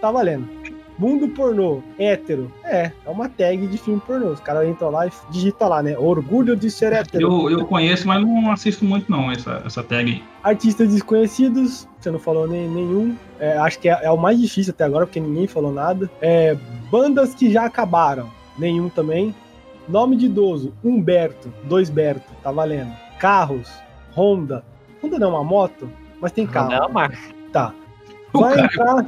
Tá 0.00 0.10
valendo. 0.10 0.59
Mundo 1.00 1.28
pornô, 1.28 1.82
hétero. 1.98 2.52
É, 2.62 2.92
é 3.06 3.10
uma 3.10 3.26
tag 3.26 3.66
de 3.66 3.78
filme 3.78 3.98
pornô. 4.06 4.26
Os 4.26 4.40
caras 4.40 4.68
entram 4.68 4.90
lá 4.90 5.06
e 5.06 5.10
digitam 5.30 5.66
lá, 5.66 5.82
né? 5.82 5.96
Orgulho 5.96 6.54
de 6.54 6.70
ser 6.70 6.92
hétero. 6.92 7.48
Eu, 7.48 7.58
eu 7.58 7.64
conheço, 7.64 8.06
mas 8.06 8.20
não 8.20 8.52
assisto 8.52 8.84
muito 8.84 9.10
não, 9.10 9.32
essa, 9.32 9.62
essa 9.64 9.82
tag 9.82 10.10
aí. 10.10 10.22
Artistas 10.42 10.90
desconhecidos, 10.90 11.88
você 11.98 12.10
não 12.10 12.18
falou 12.18 12.46
nem, 12.46 12.68
nenhum. 12.68 13.16
É, 13.38 13.56
acho 13.56 13.78
que 13.78 13.88
é, 13.88 13.98
é 14.02 14.10
o 14.10 14.18
mais 14.18 14.38
difícil 14.38 14.74
até 14.74 14.84
agora, 14.84 15.06
porque 15.06 15.18
ninguém 15.18 15.46
falou 15.46 15.72
nada. 15.72 16.10
É, 16.20 16.54
bandas 16.90 17.34
que 17.34 17.50
já 17.50 17.64
acabaram, 17.64 18.28
nenhum 18.58 18.90
também. 18.90 19.34
Nome 19.88 20.16
de 20.16 20.26
idoso, 20.26 20.74
Humberto, 20.84 21.50
dois 21.64 21.88
Berto, 21.88 22.30
tá 22.42 22.52
valendo. 22.52 22.92
Carros, 23.18 23.72
Honda. 24.14 24.62
Honda 25.02 25.18
não 25.18 25.28
é 25.28 25.30
uma 25.30 25.44
moto, 25.44 25.90
mas 26.20 26.30
tem 26.30 26.46
carro. 26.46 26.68
Não 26.68 26.76
é 26.76 26.80
uma 26.80 26.88
marca. 26.90 27.18
Tá. 27.50 27.74
Vai 28.32 28.54
cara- 28.54 28.66
entrar. 28.66 29.06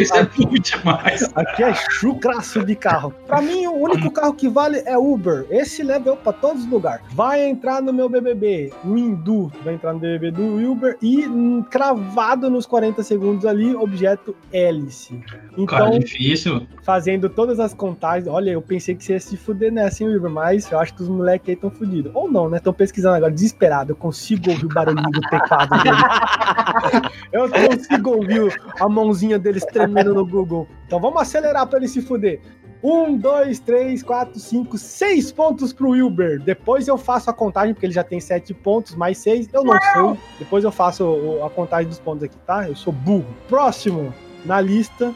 Isso 0.00 0.14
é 0.16 0.28
muito 0.38 0.60
demais. 0.60 1.30
Aqui 1.34 1.62
é 1.64 1.74
chucraço 1.74 2.64
de 2.64 2.74
carro. 2.74 3.12
Pra 3.26 3.40
mim, 3.40 3.66
o 3.66 3.72
único 3.74 4.10
carro 4.10 4.32
que 4.34 4.48
vale 4.48 4.82
é 4.86 4.96
Uber. 4.96 5.46
Esse 5.50 5.82
leva 5.82 6.10
eu 6.10 6.16
pra 6.16 6.32
todos 6.32 6.64
os 6.64 6.70
lugares. 6.70 7.04
Vai 7.12 7.44
entrar 7.44 7.80
no 7.82 7.92
meu 7.92 8.08
BBB. 8.08 8.72
O 8.84 8.96
Hindu 8.96 9.50
vai 9.64 9.74
entrar 9.74 9.92
no 9.92 9.98
BBB 9.98 10.30
do 10.32 10.70
Uber. 10.72 10.96
E 11.02 11.26
hum, 11.26 11.62
cravado 11.68 12.48
nos 12.50 12.66
40 12.66 13.02
segundos 13.02 13.44
ali, 13.46 13.74
objeto 13.74 14.34
hélice. 14.52 15.20
Cara, 15.66 15.86
Então, 15.88 15.98
difícil. 15.98 16.66
fazendo 16.82 17.28
todas 17.28 17.58
as 17.60 17.74
contagens. 17.74 18.28
Olha, 18.28 18.50
eu 18.50 18.62
pensei 18.62 18.94
que 18.94 19.04
você 19.04 19.14
ia 19.14 19.20
se 19.20 19.36
fuder 19.36 19.72
nessa, 19.72 20.02
hein, 20.04 20.16
Uber? 20.16 20.30
Mas 20.30 20.70
eu 20.70 20.78
acho 20.78 20.94
que 20.94 21.02
os 21.02 21.08
moleques 21.08 21.48
aí 21.48 21.54
estão 21.54 21.70
fudidos. 21.70 22.10
Ou 22.14 22.30
não, 22.30 22.48
né? 22.48 22.58
Estão 22.58 22.72
pesquisando 22.72 23.16
agora, 23.16 23.32
desesperado. 23.32 23.92
Eu 23.92 23.96
consigo 23.96 24.50
ouvir 24.50 24.64
o 24.66 24.68
barulhinho 24.68 25.10
do 25.10 25.20
teclado 25.22 25.70
dele. 25.82 25.96
eu 27.32 27.48
consigo 27.50 28.10
ouvir 28.10 28.59
a 28.78 28.88
mãozinha 28.88 29.38
deles 29.38 29.64
tremendo 29.64 30.14
no 30.14 30.26
Google. 30.26 30.66
Então 30.86 31.00
vamos 31.00 31.20
acelerar 31.20 31.66
pra 31.66 31.78
ele 31.78 31.88
se 31.88 32.00
fuder. 32.00 32.40
Um, 32.82 33.16
dois, 33.16 33.58
três, 33.60 34.02
quatro, 34.02 34.40
cinco, 34.40 34.78
seis 34.78 35.30
pontos 35.30 35.72
pro 35.72 35.90
Wilber. 35.90 36.40
Depois 36.40 36.88
eu 36.88 36.96
faço 36.96 37.28
a 37.28 37.32
contagem, 37.32 37.74
porque 37.74 37.84
ele 37.84 37.92
já 37.92 38.02
tem 38.02 38.20
sete 38.20 38.54
pontos, 38.54 38.94
mais 38.94 39.18
seis. 39.18 39.48
Eu 39.52 39.62
não 39.64 39.78
sei. 39.78 40.20
Depois 40.38 40.64
eu 40.64 40.72
faço 40.72 41.38
a 41.44 41.50
contagem 41.50 41.88
dos 41.88 41.98
pontos 41.98 42.22
aqui, 42.22 42.38
tá? 42.46 42.66
Eu 42.66 42.74
sou 42.74 42.92
burro. 42.92 43.26
Próximo 43.48 44.14
na 44.46 44.60
lista 44.62 45.12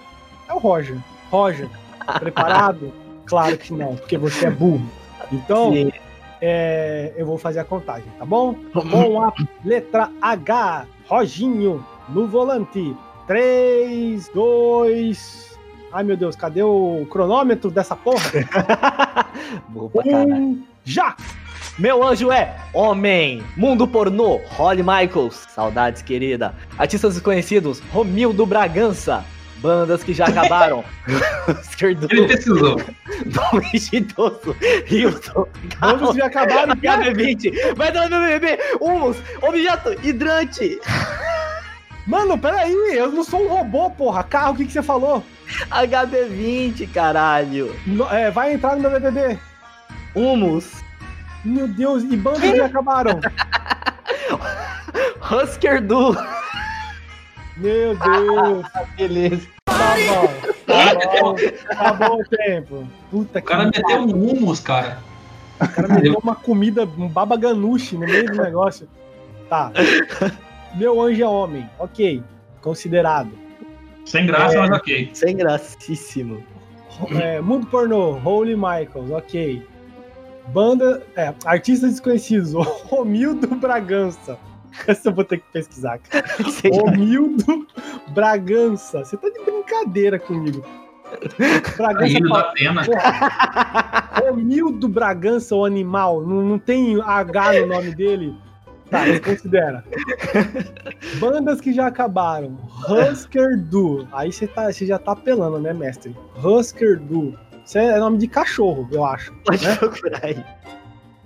é 0.47 0.53
o 0.53 0.59
Roger. 0.59 0.99
Roger, 1.31 1.69
preparado? 2.21 2.93
claro 3.25 3.57
que 3.57 3.73
não, 3.73 3.97
porque 3.97 4.19
você 4.19 4.47
é 4.47 4.51
burro. 4.51 4.87
Então, 5.33 5.73
é, 6.41 7.13
eu 7.17 7.27
vou 7.27 7.39
fazer 7.39 7.61
a 7.61 7.65
contagem, 7.65 8.07
tá 8.19 8.25
bom? 8.25 8.55
Com 8.73 9.23
a 9.23 9.33
letra 9.65 10.11
H, 10.21 10.87
Roginho, 11.07 11.85
no 12.09 12.27
volante. 12.27 12.95
3, 13.27 14.29
2. 14.35 15.59
Ai 15.93 16.03
meu 16.03 16.17
Deus, 16.17 16.35
cadê 16.35 16.63
o 16.63 17.07
cronômetro 17.09 17.71
dessa 17.71 17.95
porra? 17.95 18.31
Pra 19.93 20.03
caralho. 20.03 20.35
Um, 20.35 20.65
já! 20.85 21.17
Meu 21.79 22.05
anjo 22.05 22.31
é 22.31 22.57
homem. 22.73 23.43
Mundo 23.57 23.87
pornô, 23.87 24.41
Holly 24.49 24.83
Michaels. 24.83 25.47
Saudades, 25.55 26.03
querida. 26.03 26.55
Artistas 26.79 27.15
desconhecidos, 27.15 27.81
Romildo 27.93 28.47
Bragança. 28.47 29.25
Bandas 29.59 30.05
que 30.05 30.13
já 30.13 30.27
acabaram. 30.27 30.85
Esquerdo, 31.63 32.07
Ele 32.11 32.27
precisou. 32.27 32.77
Nome 33.27 33.71
idoso, 33.93 34.55
Hilton, 34.89 35.47
Vamos 35.81 36.17
já 36.17 36.27
acabaram, 36.27 36.77
cara. 36.77 37.13
HB20. 37.13 37.75
Vai 37.75 37.91
dar 37.91 38.11
no 38.11 38.21
bebê. 38.21 38.59
Humus, 38.81 39.17
objeto, 39.43 39.97
hidrante. 40.07 40.79
Mano, 42.07 42.37
peraí, 42.39 42.73
eu 42.97 43.11
não 43.11 43.25
sou 43.25 43.45
um 43.45 43.49
robô, 43.49 43.91
porra. 43.91 44.23
Carro, 44.23 44.53
o 44.53 44.57
que, 44.57 44.67
que 44.67 44.73
você 44.73 44.83
falou? 44.83 45.23
HB20, 45.71 46.93
caralho. 46.93 47.75
No- 47.87 48.09
é, 48.13 48.31
vai 48.31 48.53
entrar 48.53 48.77
no 48.77 48.83
meu 48.83 48.91
BBB. 48.91 49.39
Humus, 50.15 50.83
Meu 51.45 51.67
Deus, 51.67 52.05
e 52.05 52.17
bandas 52.17 52.41
que 52.43 52.61
acabaram? 52.61 53.21
Husker 55.31 55.81
Du. 55.81 56.17
Meu 57.57 57.97
Deus. 57.97 58.67
Beleza. 58.97 59.47
Tá 59.67 59.97
bom, 59.97 60.29
tá 60.67 60.95
bom, 61.21 61.35
tá 61.77 61.93
bom 61.93 62.21
o 62.21 62.25
tempo. 62.25 62.89
Puta 63.11 63.39
O 63.39 63.43
que 63.43 63.49
cara 63.49 63.65
meteu 63.65 63.99
um 64.01 64.29
humus, 64.31 64.61
cara. 64.61 64.99
O 65.61 65.69
cara 65.69 65.89
meteu 65.89 66.19
uma 66.23 66.35
comida, 66.35 66.83
um 66.85 67.09
baba 67.09 67.37
ganoush 67.37 67.93
no 67.93 68.01
meio 68.01 68.27
do 68.27 68.43
negócio. 68.43 68.89
Tá. 69.49 69.71
Meu 70.77 71.01
anjo 71.01 71.23
é 71.23 71.27
homem. 71.27 71.69
Ok. 71.79 72.23
Considerado. 72.61 73.31
Sem 74.05 74.27
graça, 74.27 74.57
É. 74.57 74.61
mas 74.61 74.71
ok. 74.71 75.11
Sem 75.13 75.37
gracíssimo. 75.37 76.43
É, 77.21 77.41
mundo 77.41 77.67
pornô. 77.67 78.19
Holy 78.25 78.55
Michaels. 78.55 79.11
Ok. 79.11 79.67
Banda. 80.49 81.03
É, 81.17 81.33
artistas 81.45 81.93
desconhecidos. 81.93 82.53
Romildo 82.89 83.49
Bragança. 83.57 84.39
Essa 84.87 85.09
eu 85.09 85.15
vou 85.15 85.25
ter 85.25 85.39
que 85.39 85.45
pesquisar, 85.53 85.99
cara. 85.99 86.25
Romildo 86.73 87.67
Bragança. 88.09 89.05
Você 89.05 89.17
tá 89.17 89.29
de 89.29 89.41
brincadeira 89.45 90.19
comigo. 90.19 90.65
Bragança 91.77 92.21
da 92.21 92.43
pena. 92.53 92.83
Romildo 94.21 94.89
Bragança, 94.89 95.55
o 95.55 95.65
animal. 95.65 96.23
Não, 96.23 96.43
não 96.43 96.59
tem 96.59 97.01
H 97.01 97.61
no 97.61 97.67
nome 97.69 97.95
dele. 97.95 98.35
Tá, 98.95 99.05
desconsidera. 99.07 99.85
Bandas 101.19 101.61
que 101.61 101.73
já 101.73 101.89
acabaram. 101.89 102.57
Husker 102.89 103.59
Du. 103.59 104.07
Aí 104.13 104.33
você 104.33 104.47
tá, 104.47 104.73
você 104.73 104.87
já 104.87 105.01
tá 105.01 105.13
apelando, 105.13 105.59
né, 105.59 105.73
mestre? 105.73 106.15
Husker 106.37 107.01
Du. 107.01 107.37
Isso 107.67 107.77
é 107.77 107.99
nome 107.99 108.19
de 108.19 108.29
cachorro, 108.29 108.89
eu 108.93 109.05
acho. 109.05 109.33
Pode 109.45 109.67
né? 109.67 109.75
procurar 109.75 110.21
aí. 110.23 110.45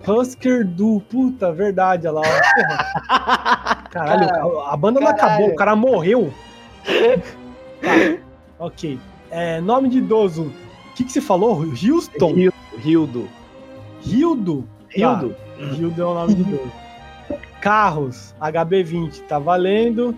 Husker 0.06 0.64
Du. 0.66 1.02
Puta, 1.10 1.52
verdade, 1.52 2.06
olha 2.08 2.20
lá. 2.20 2.22
ó. 2.26 2.54
Porra. 2.54 3.84
Caralho, 3.90 4.58
a, 4.60 4.72
a 4.72 4.76
banda 4.76 4.98
não 5.00 5.08
Caralho. 5.08 5.34
acabou, 5.34 5.48
o 5.50 5.56
cara 5.56 5.76
morreu. 5.76 6.32
Tá, 7.80 8.64
ok. 8.64 8.98
É, 9.30 9.60
nome 9.60 9.90
de 9.90 9.98
idoso. 9.98 10.44
O 10.44 10.94
que, 10.94 11.04
que 11.04 11.12
você 11.12 11.20
falou? 11.20 11.60
Houston? 11.64 12.32
Rildo. 12.32 12.54
Rildo. 12.78 13.28
Hildo? 14.06 14.68
Rildo. 14.88 15.36
Hildo 15.78 16.02
é 16.02 16.04
o 16.04 16.14
nome 16.14 16.34
de 16.34 16.40
idoso. 16.42 16.87
Carros, 17.60 18.34
HB20, 18.40 19.22
tá 19.26 19.38
valendo. 19.38 20.14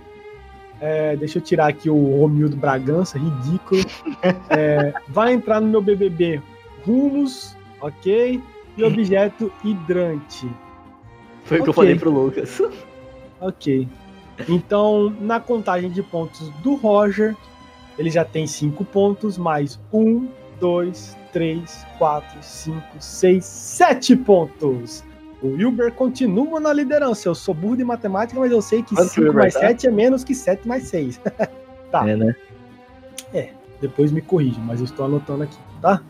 É, 0.81 1.14
deixa 1.16 1.38
eu 1.38 1.42
tirar 1.42 1.68
aqui 1.68 1.90
o 1.90 2.20
Romildo 2.20 2.57
Bragança, 2.57 3.18
ridículo. 3.18 3.83
É, 4.50 4.92
vai 5.09 5.33
entrar 5.33 5.61
no 5.61 5.68
meu 5.68 5.81
BBB 5.81 6.42
rumos, 6.85 7.57
ok? 7.81 8.40
E 8.76 8.85
objeto 8.85 9.53
hidrante, 9.64 10.48
Foi 11.44 11.61
o 11.61 11.62
que 11.62 11.68
eu 11.70 11.72
falei 11.72 11.98
pro 11.98 12.11
Lucas. 12.11 12.61
ok. 13.40 13.88
Então, 14.48 15.14
na 15.20 15.38
contagem 15.40 15.90
de 15.90 16.03
pontos 16.03 16.48
do 16.62 16.74
Roger, 16.74 17.37
ele 17.98 18.11
já 18.11 18.24
tem 18.24 18.46
5 18.46 18.85
pontos, 18.87 19.37
mais 19.37 19.79
1, 19.92 20.29
2, 20.61 21.16
3, 21.33 21.87
4, 21.98 22.38
5, 22.42 22.83
6, 22.98 23.44
7 23.44 24.16
pontos. 24.16 25.05
O 25.42 25.48
Wilber 25.48 25.92
continua 25.92 26.61
na 26.61 26.72
liderança. 26.72 27.29
Eu 27.29 27.35
sou 27.35 27.55
burro 27.55 27.76
de 27.76 27.85
matemática, 27.85 28.38
mas 28.38 28.53
eu 28.53 28.61
sei 28.61 28.83
que 28.83 28.94
Quanto 28.94 29.11
que 29.11 29.20
o 29.20 29.24
5 29.24 29.26
Wilber 29.26 29.42
mais 29.42 29.55
tá? 29.55 29.61
7 29.61 29.87
é 29.87 29.90
menos 29.90 30.22
que 30.24 30.35
7 30.35 30.66
mais 30.68 30.85
6. 30.85 31.20
Tá. 31.90 32.09
É, 32.09 32.14
né? 32.14 32.37
Depois 33.81 34.12
me 34.12 34.20
corrige, 34.20 34.61
mas 34.61 34.79
eu 34.79 34.85
estou 34.85 35.07
anotando 35.07 35.42
aqui, 35.44 35.57
tá? 35.81 36.03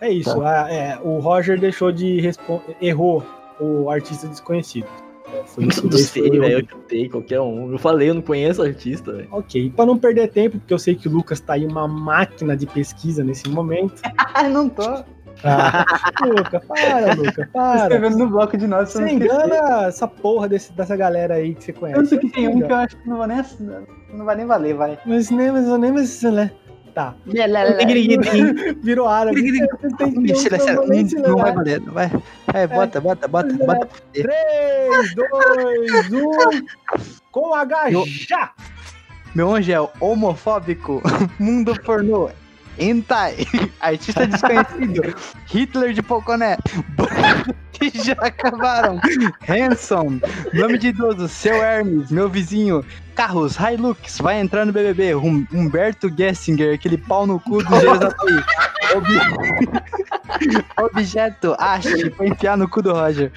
É 0.00 0.10
isso. 0.10 0.40
a- 0.40 0.72
é, 0.72 0.98
o 1.02 1.18
Roger 1.18 1.58
deixou 1.58 1.90
de 1.90 2.20
responder. 2.20 2.76
Errou 2.80 3.24
o 3.60 3.90
artista 3.90 4.28
desconhecido. 4.28 4.86
É, 5.34 5.42
foi 5.44 5.64
isso. 5.66 5.84
Não 5.84 5.92
sei, 5.98 6.22
velho. 6.30 6.44
erro. 6.44 6.60
Eu 6.60 6.66
chutei 6.68 7.08
qualquer 7.08 7.40
um. 7.40 7.72
Eu 7.72 7.78
falei, 7.78 8.08
eu 8.08 8.14
não 8.14 8.22
conheço 8.22 8.62
artista, 8.62 9.12
velho. 9.12 9.28
Ok, 9.32 9.70
para 9.76 9.84
não 9.84 9.98
perder 9.98 10.28
tempo, 10.28 10.58
porque 10.60 10.72
eu 10.72 10.78
sei 10.78 10.94
que 10.94 11.08
o 11.08 11.10
Lucas 11.10 11.40
tá 11.40 11.54
aí 11.54 11.66
uma 11.66 11.86
máquina 11.88 12.56
de 12.56 12.66
pesquisa 12.66 13.24
nesse 13.24 13.48
momento. 13.48 14.00
Ah, 14.16 14.44
não 14.48 14.68
tô. 14.68 15.04
Ah, 15.44 15.84
Luca, 16.24 16.60
para, 16.60 17.14
Luca, 17.14 17.48
para. 17.52 17.82
Escrevendo 17.82 18.18
no 18.18 18.28
bloco 18.28 18.56
de 18.56 18.66
pra 18.66 18.84
Você 18.84 19.08
engana 19.08 19.86
essa 19.86 20.08
porra 20.08 20.48
desse, 20.48 20.72
dessa 20.72 20.96
galera 20.96 21.34
aí 21.34 21.54
que 21.54 21.64
você 21.64 21.72
conhece. 21.72 22.10
Tanto 22.10 22.18
que 22.18 22.28
tem 22.32 22.48
um 22.48 22.60
que 22.60 22.72
eu 22.72 22.76
acho 22.76 22.96
que 22.96 23.08
não 23.08 23.18
vai 23.18 23.28
nem, 23.28 23.44
não 24.12 24.24
vai 24.24 24.36
nem 24.36 24.46
valer, 24.46 24.74
vai. 24.74 24.98
Mas 25.06 25.30
nem, 25.30 25.52
mas 25.52 25.66
nem, 25.78 25.92
mas 25.92 26.22
né? 26.22 26.50
Tá. 26.94 27.14
Virou 28.82 29.06
árabe. 29.06 29.40
Não 31.22 31.36
vai 31.36 31.52
valer, 31.54 31.80
não 31.80 31.92
vai. 31.92 32.10
É, 32.52 32.66
bota, 32.66 33.00
bota, 33.00 33.28
bota, 33.28 33.52
bota. 33.52 33.88
3, 34.12 35.14
2, 35.14 36.12
1. 36.12 36.66
Com 37.30 37.54
H 37.54 37.90
já! 38.06 38.52
Meu 39.34 39.54
anjo 39.54 39.70
é 39.70 39.80
homofóbico, 40.00 41.02
mundo 41.38 41.78
pornô, 41.82 42.30
hentai, 42.78 43.46
artista 43.80 44.26
desconhecido, 44.26 45.14
Hitler 45.46 45.92
de 45.92 46.02
Poconé, 46.02 46.56
já 47.94 48.14
acabaram, 48.14 49.00
Hanson, 49.48 50.20
nome 50.52 50.78
de 50.78 50.88
idoso, 50.88 51.28
seu 51.28 51.62
Hermes, 51.62 52.10
meu 52.10 52.28
vizinho, 52.28 52.84
carros, 53.14 53.56
Hilux, 53.56 54.18
vai 54.18 54.40
entrar 54.40 54.64
no 54.64 54.72
BBB, 54.72 55.14
Hum- 55.14 55.46
Humberto 55.52 56.08
Gessinger, 56.16 56.74
aquele 56.74 56.98
pau 56.98 57.26
no 57.26 57.38
cu 57.40 57.62
do 57.62 57.80
Jerusalém, 57.80 58.44
Ob... 58.94 59.06
Objeto, 60.94 61.56
haste, 61.58 62.10
foi 62.10 62.28
enfiar 62.28 62.56
no 62.56 62.68
cu 62.68 62.82
do 62.82 62.92
Roger. 62.92 63.32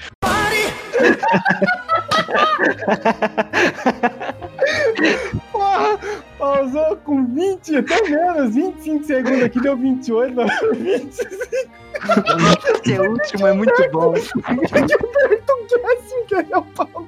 Porra, 5.50 5.98
pausou 6.42 6.96
com 7.04 7.24
20, 7.24 7.76
até 7.76 8.02
menos, 8.10 8.52
25 8.52 9.04
segundos 9.04 9.44
aqui, 9.44 9.60
deu 9.60 9.76
28, 9.76 10.34
mas 10.34 10.60
25 10.76 11.34
Esse 12.84 12.98
último 12.98 13.46
é 13.46 13.52
muito 13.52 13.90
bom. 13.92 14.12
assim 14.12 14.32
que 16.26 16.34
é 16.34 16.58
o 16.58 16.62
pau. 16.62 17.06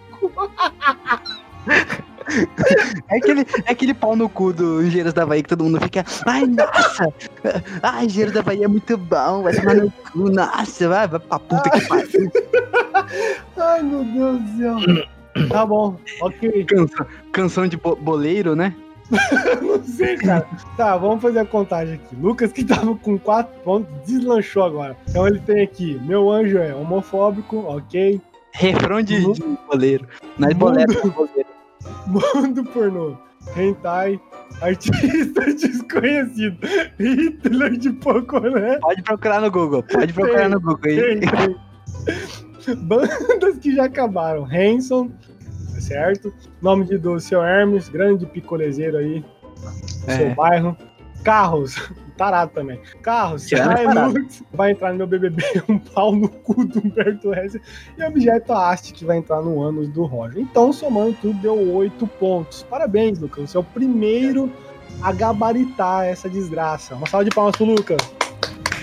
É 3.09 3.17
aquele, 3.17 3.41
é 3.67 3.73
aquele 3.73 3.93
pau 3.93 4.15
no 4.15 4.29
cu 4.29 4.53
do 4.53 4.85
Engenheiros 4.85 5.13
da 5.13 5.27
Bahia 5.27 5.43
que 5.43 5.49
todo 5.49 5.65
mundo 5.65 5.81
fica. 5.81 6.05
Ai, 6.27 6.47
nossa! 6.47 7.13
Ai, 7.83 8.05
Engenheiros 8.05 8.35
da 8.35 8.43
Bahia 8.43 8.67
é 8.67 8.69
muito 8.69 8.97
bom, 8.97 9.43
vai 9.43 9.53
tomar 9.57 9.75
no 9.75 9.91
cu, 9.91 10.31
nossa, 10.31 10.89
vai, 10.89 11.09
vai 11.09 11.19
pra 11.19 11.39
puta 11.41 11.71
que 11.71 11.81
pariu. 11.89 12.31
Ai, 13.57 13.83
meu 13.83 14.05
Deus 14.05 14.41
do 14.43 14.59
céu. 14.59 14.77
Tá 15.49 15.67
bom, 15.67 15.97
ok. 16.23 16.65
Canção, 16.67 17.07
canção 17.33 17.67
de 17.67 17.77
bo- 17.77 17.97
boleiro, 17.97 18.55
né? 18.55 18.73
Não 19.61 19.83
sei, 19.85 20.17
cara. 20.17 20.47
Tá, 20.77 20.97
vamos 20.97 21.21
fazer 21.21 21.41
a 21.41 21.45
contagem 21.45 21.95
aqui. 21.95 22.17
Lucas, 22.17 22.53
que 22.53 22.65
tava 22.65 22.95
com 22.97 23.19
4 23.19 23.53
pontos, 23.63 23.93
deslanchou 24.07 24.65
agora. 24.65 24.97
Então 25.09 25.27
ele 25.27 25.39
tem 25.41 25.63
aqui: 25.63 26.01
meu 26.05 26.31
anjo 26.31 26.59
é 26.59 26.75
homofóbico, 26.75 27.59
ok. 27.59 28.21
Refrão 28.53 29.03
de, 29.03 29.19
Mu- 29.21 29.33
de 29.35 29.43
boleiro. 29.69 30.07
Nós 30.39 30.53
bolero, 30.55 30.93
boleiro. 31.11 31.49
Mundo 32.07 32.65
pornô, 32.65 33.17
hentai, 33.57 34.19
artista 34.63 35.45
desconhecido, 35.53 36.57
Hitler 36.99 37.77
de 37.77 37.93
Poconé. 37.93 38.79
Pode 38.79 39.03
procurar 39.03 39.41
no 39.43 39.51
Google, 39.51 39.83
pode 39.83 40.13
procurar 40.13 40.49
no 40.49 40.61
Google 40.61 40.81
aí. 40.85 40.97
Tem, 40.97 41.21
tem. 41.21 42.75
Bandas 42.77 43.59
que 43.61 43.75
já 43.75 43.85
acabaram. 43.85 44.47
Hanson, 44.51 45.11
certo? 45.85 46.33
Nome 46.61 46.85
de 46.85 46.99
do 46.99 47.19
seu 47.21 47.43
Hermes, 47.43 47.89
grande 47.89 48.27
picolezeiro 48.27 48.97
aí 48.97 49.21
do 49.21 50.11
É. 50.11 50.17
seu 50.17 50.35
bairro. 50.35 50.77
Carros, 51.23 51.75
tarado 52.19 52.51
também. 52.53 52.79
Carros, 53.03 53.51
Hilux, 53.51 54.43
vai 54.53 54.73
entrar 54.73 54.93
no 54.93 54.99
meu 54.99 55.07
BBB, 55.07 55.43
um 55.69 55.79
pau 55.79 56.15
no 56.15 56.29
cu 56.29 56.65
do 56.67 56.81
Humberto 56.81 57.33
Hesse. 57.35 57.61
E 57.99 58.05
objeto 58.05 58.53
haste 58.53 58.93
que 58.93 59.05
vai 59.05 59.17
entrar 59.19 59.41
no 59.43 59.63
ânus 59.63 59.89
do 59.89 60.05
Roger. 60.05 60.41
Então, 60.43 60.73
somando 60.73 61.15
tudo, 61.21 61.39
deu 61.41 61.59
oito 61.75 62.07
pontos. 62.07 62.63
Parabéns, 62.65 63.19
Lucas. 63.21 63.51
Você 63.51 63.57
é 63.57 63.61
o 63.61 63.65
primeiro 63.65 64.53
a 65.03 65.13
gabaritar 65.13 66.05
essa 66.05 66.29
desgraça. 66.29 66.95
Uma 66.95 67.07
salva 67.09 67.25
de 67.25 67.35
palmas 67.35 67.57
pro 67.57 67.65
Lucas. 67.65 67.99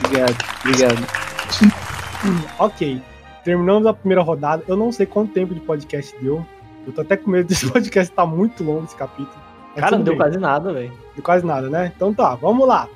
Obrigado, 0.03 0.35
obrigado. 0.65 1.07
Ok. 2.59 3.01
Terminamos 3.43 3.85
a 3.87 3.93
primeira 3.93 4.21
rodada. 4.21 4.63
Eu 4.67 4.75
não 4.75 4.91
sei 4.91 5.05
quanto 5.05 5.33
tempo 5.33 5.53
de 5.53 5.59
podcast 5.61 6.15
deu. 6.21 6.45
Eu 6.85 6.93
tô 6.93 7.01
até 7.01 7.15
com 7.17 7.29
medo 7.29 7.47
desse 7.47 7.69
podcast 7.71 8.11
tá 8.13 8.25
muito 8.25 8.63
longo 8.63 8.85
esse 8.85 8.95
capítulo. 8.95 9.39
Mas 9.73 9.83
Cara, 9.83 9.97
não 9.97 10.03
deu 10.03 10.13
bem. 10.13 10.21
quase 10.21 10.37
nada, 10.37 10.73
velho. 10.73 10.91
Deu 11.15 11.23
quase 11.23 11.45
nada, 11.45 11.69
né? 11.69 11.91
Então 11.95 12.13
tá, 12.13 12.35
vamos 12.35 12.67
lá. 12.67 12.87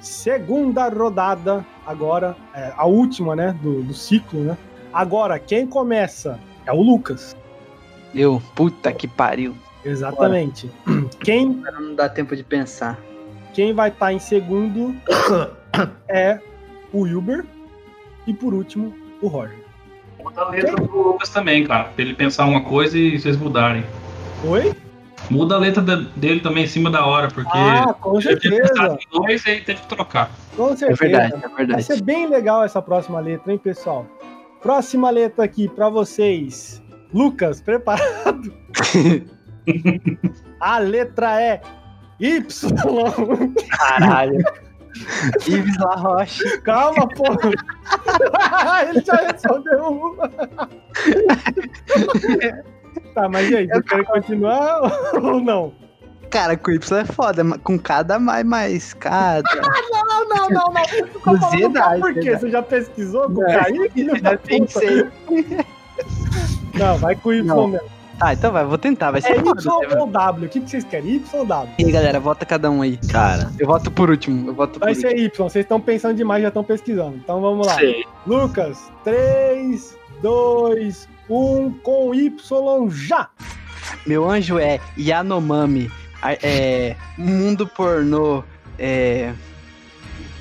Segunda 0.00 0.88
rodada, 0.88 1.64
agora, 1.86 2.36
é, 2.54 2.72
a 2.76 2.86
última, 2.86 3.34
né? 3.34 3.56
Do, 3.62 3.82
do 3.82 3.94
ciclo, 3.94 4.40
né? 4.40 4.56
Agora, 4.92 5.38
quem 5.38 5.66
começa 5.66 6.38
é 6.64 6.72
o 6.72 6.80
Lucas. 6.80 7.36
Eu, 8.14 8.40
puta 8.54 8.92
que 8.92 9.06
pariu. 9.08 9.54
Exatamente. 9.84 10.70
Quem, 11.20 11.62
Agora 11.66 11.80
não 11.80 11.94
dá 11.94 12.08
tempo 12.08 12.34
de 12.34 12.42
pensar. 12.42 12.98
quem 13.52 13.72
vai 13.72 13.88
estar 13.90 14.12
em 14.12 14.18
segundo 14.18 14.94
é 16.08 16.40
o 16.92 17.02
Wilber. 17.02 17.44
E 18.26 18.34
por 18.34 18.52
último, 18.54 18.92
o 19.20 19.28
Roger. 19.28 19.58
Muda 20.26 20.42
a 20.42 20.48
letra 20.50 20.76
do 20.76 20.84
Lucas 20.92 21.28
também, 21.28 21.64
cara. 21.64 21.84
Pra 21.84 22.04
ele 22.04 22.14
pensar 22.14 22.44
uma 22.46 22.60
coisa 22.62 22.98
e 22.98 23.18
vocês 23.18 23.36
mudarem. 23.36 23.84
Oi? 24.44 24.74
Muda 25.30 25.54
a 25.54 25.58
letra 25.58 25.82
dele 25.82 26.40
também 26.40 26.64
em 26.64 26.66
cima 26.66 26.90
da 26.90 27.04
hora, 27.06 27.28
porque 27.28 27.50
Ah, 27.56 27.92
com 28.00 28.18
ele 28.20 28.36
tinha 28.36 28.60
pensado 28.60 28.90
certeza. 28.90 28.98
em 29.14 29.20
dois 29.20 29.46
e 29.46 29.50
aí 29.50 29.60
teve 29.60 29.80
que 29.80 29.88
trocar. 29.88 30.30
Com 30.56 30.72
É 30.72 30.76
certeza. 30.76 30.98
verdade, 31.00 31.34
é 31.34 31.48
Vai 31.48 31.56
verdade. 31.56 31.82
ser 31.84 32.02
bem 32.02 32.28
legal 32.28 32.62
essa 32.64 32.80
próxima 32.82 33.18
letra, 33.20 33.52
hein, 33.52 33.58
pessoal? 33.58 34.06
Próxima 34.62 35.10
letra 35.10 35.44
aqui 35.44 35.68
pra 35.68 35.88
vocês. 35.88 36.82
Lucas, 37.14 37.60
preparado? 37.60 38.52
A 40.60 40.78
letra 40.78 41.40
é 41.40 41.60
Y. 42.20 42.72
Caralho. 43.78 44.44
Ives 45.46 45.76
La 45.78 45.94
Roche. 45.94 46.58
Calma, 46.62 47.06
porra. 47.08 47.50
Ele 48.88 49.04
já 49.04 49.16
respondeu 49.16 49.88
uma. 49.88 50.30
Tá, 53.14 53.28
mas 53.28 53.50
e 53.50 53.56
aí, 53.56 53.66
você 53.66 53.82
quer 53.82 54.04
continuar 54.04 54.80
ou 55.14 55.40
não? 55.40 55.72
Cara, 56.30 56.56
com 56.56 56.70
Y 56.70 56.98
é 56.98 57.04
foda, 57.04 57.44
mas 57.44 57.60
com 57.62 57.78
cada 57.78 58.18
mais, 58.18 58.44
mais 58.44 58.94
cada. 58.94 59.42
Não, 59.54 59.62
não, 59.90 60.28
não, 60.28 60.48
não. 60.48 60.72
Você 60.72 61.02
tá 61.02 61.20
falando 61.20 61.44
Ansiedade, 61.44 62.00
Por 62.00 62.14
quê? 62.14 62.36
Você 62.36 62.50
já 62.50 62.62
pesquisou 62.62 63.30
com 63.30 63.44
É. 63.44 63.62
Já 64.22 64.38
pensei. 64.38 65.06
Não, 66.74 66.96
vai 66.98 67.14
com 67.16 67.32
Y 67.32 67.44
Não. 67.44 67.68
mesmo. 67.68 67.95
Tá, 68.18 68.32
então 68.32 68.50
vai, 68.50 68.64
vou 68.64 68.78
tentar, 68.78 69.10
vai 69.10 69.18
É 69.20 69.22
ser 69.22 69.44
foda. 69.44 69.60
Y 69.60 69.88
né? 69.94 70.00
ou 70.00 70.06
W? 70.06 70.46
O 70.46 70.48
que, 70.48 70.60
que 70.60 70.70
vocês 70.70 70.84
querem? 70.84 71.16
Y 71.16 71.38
ou 71.38 71.44
W? 71.44 71.74
E 71.78 71.84
aí, 71.84 71.92
galera, 71.92 72.18
vota 72.18 72.46
cada 72.46 72.70
um 72.70 72.80
aí. 72.80 72.98
Cara, 73.10 73.50
Eu 73.58 73.66
voto 73.66 73.90
por 73.90 74.08
último, 74.08 74.48
eu 74.48 74.54
voto 74.54 74.74
por 74.78 74.86
Vai 74.86 74.94
último. 74.94 75.10
ser 75.10 75.18
Y. 75.18 75.30
Vocês 75.36 75.64
estão 75.64 75.78
pensando 75.80 76.16
demais, 76.16 76.40
já 76.42 76.48
estão 76.48 76.64
pesquisando. 76.64 77.16
Então 77.16 77.40
vamos 77.42 77.66
lá. 77.66 77.74
sei. 77.74 78.04
Lucas, 78.26 78.90
3, 79.04 79.96
2, 80.22 81.06
1, 81.28 81.70
com 81.82 82.14
Y 82.14 82.88
já! 82.90 83.28
Meu 84.06 84.28
anjo 84.28 84.58
é 84.58 84.80
Yanomami, 84.98 85.90
a- 86.22 86.32
é 86.42 86.96
Mundo 87.18 87.66
Pornô, 87.66 88.42
é 88.78 89.32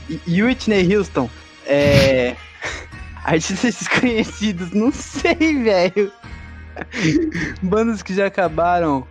e- 0.10 0.42
Whitney 0.42 0.96
Houston, 0.96 1.30
é 1.66 2.36
artistas 3.26 3.76
desconhecidos, 3.76 4.72
não 4.72 4.92
sei, 4.94 5.62
velho. 5.62 6.12
Bandas 7.62 8.02
que 8.04 8.14
já 8.14 8.28
acabaram. 8.28 9.08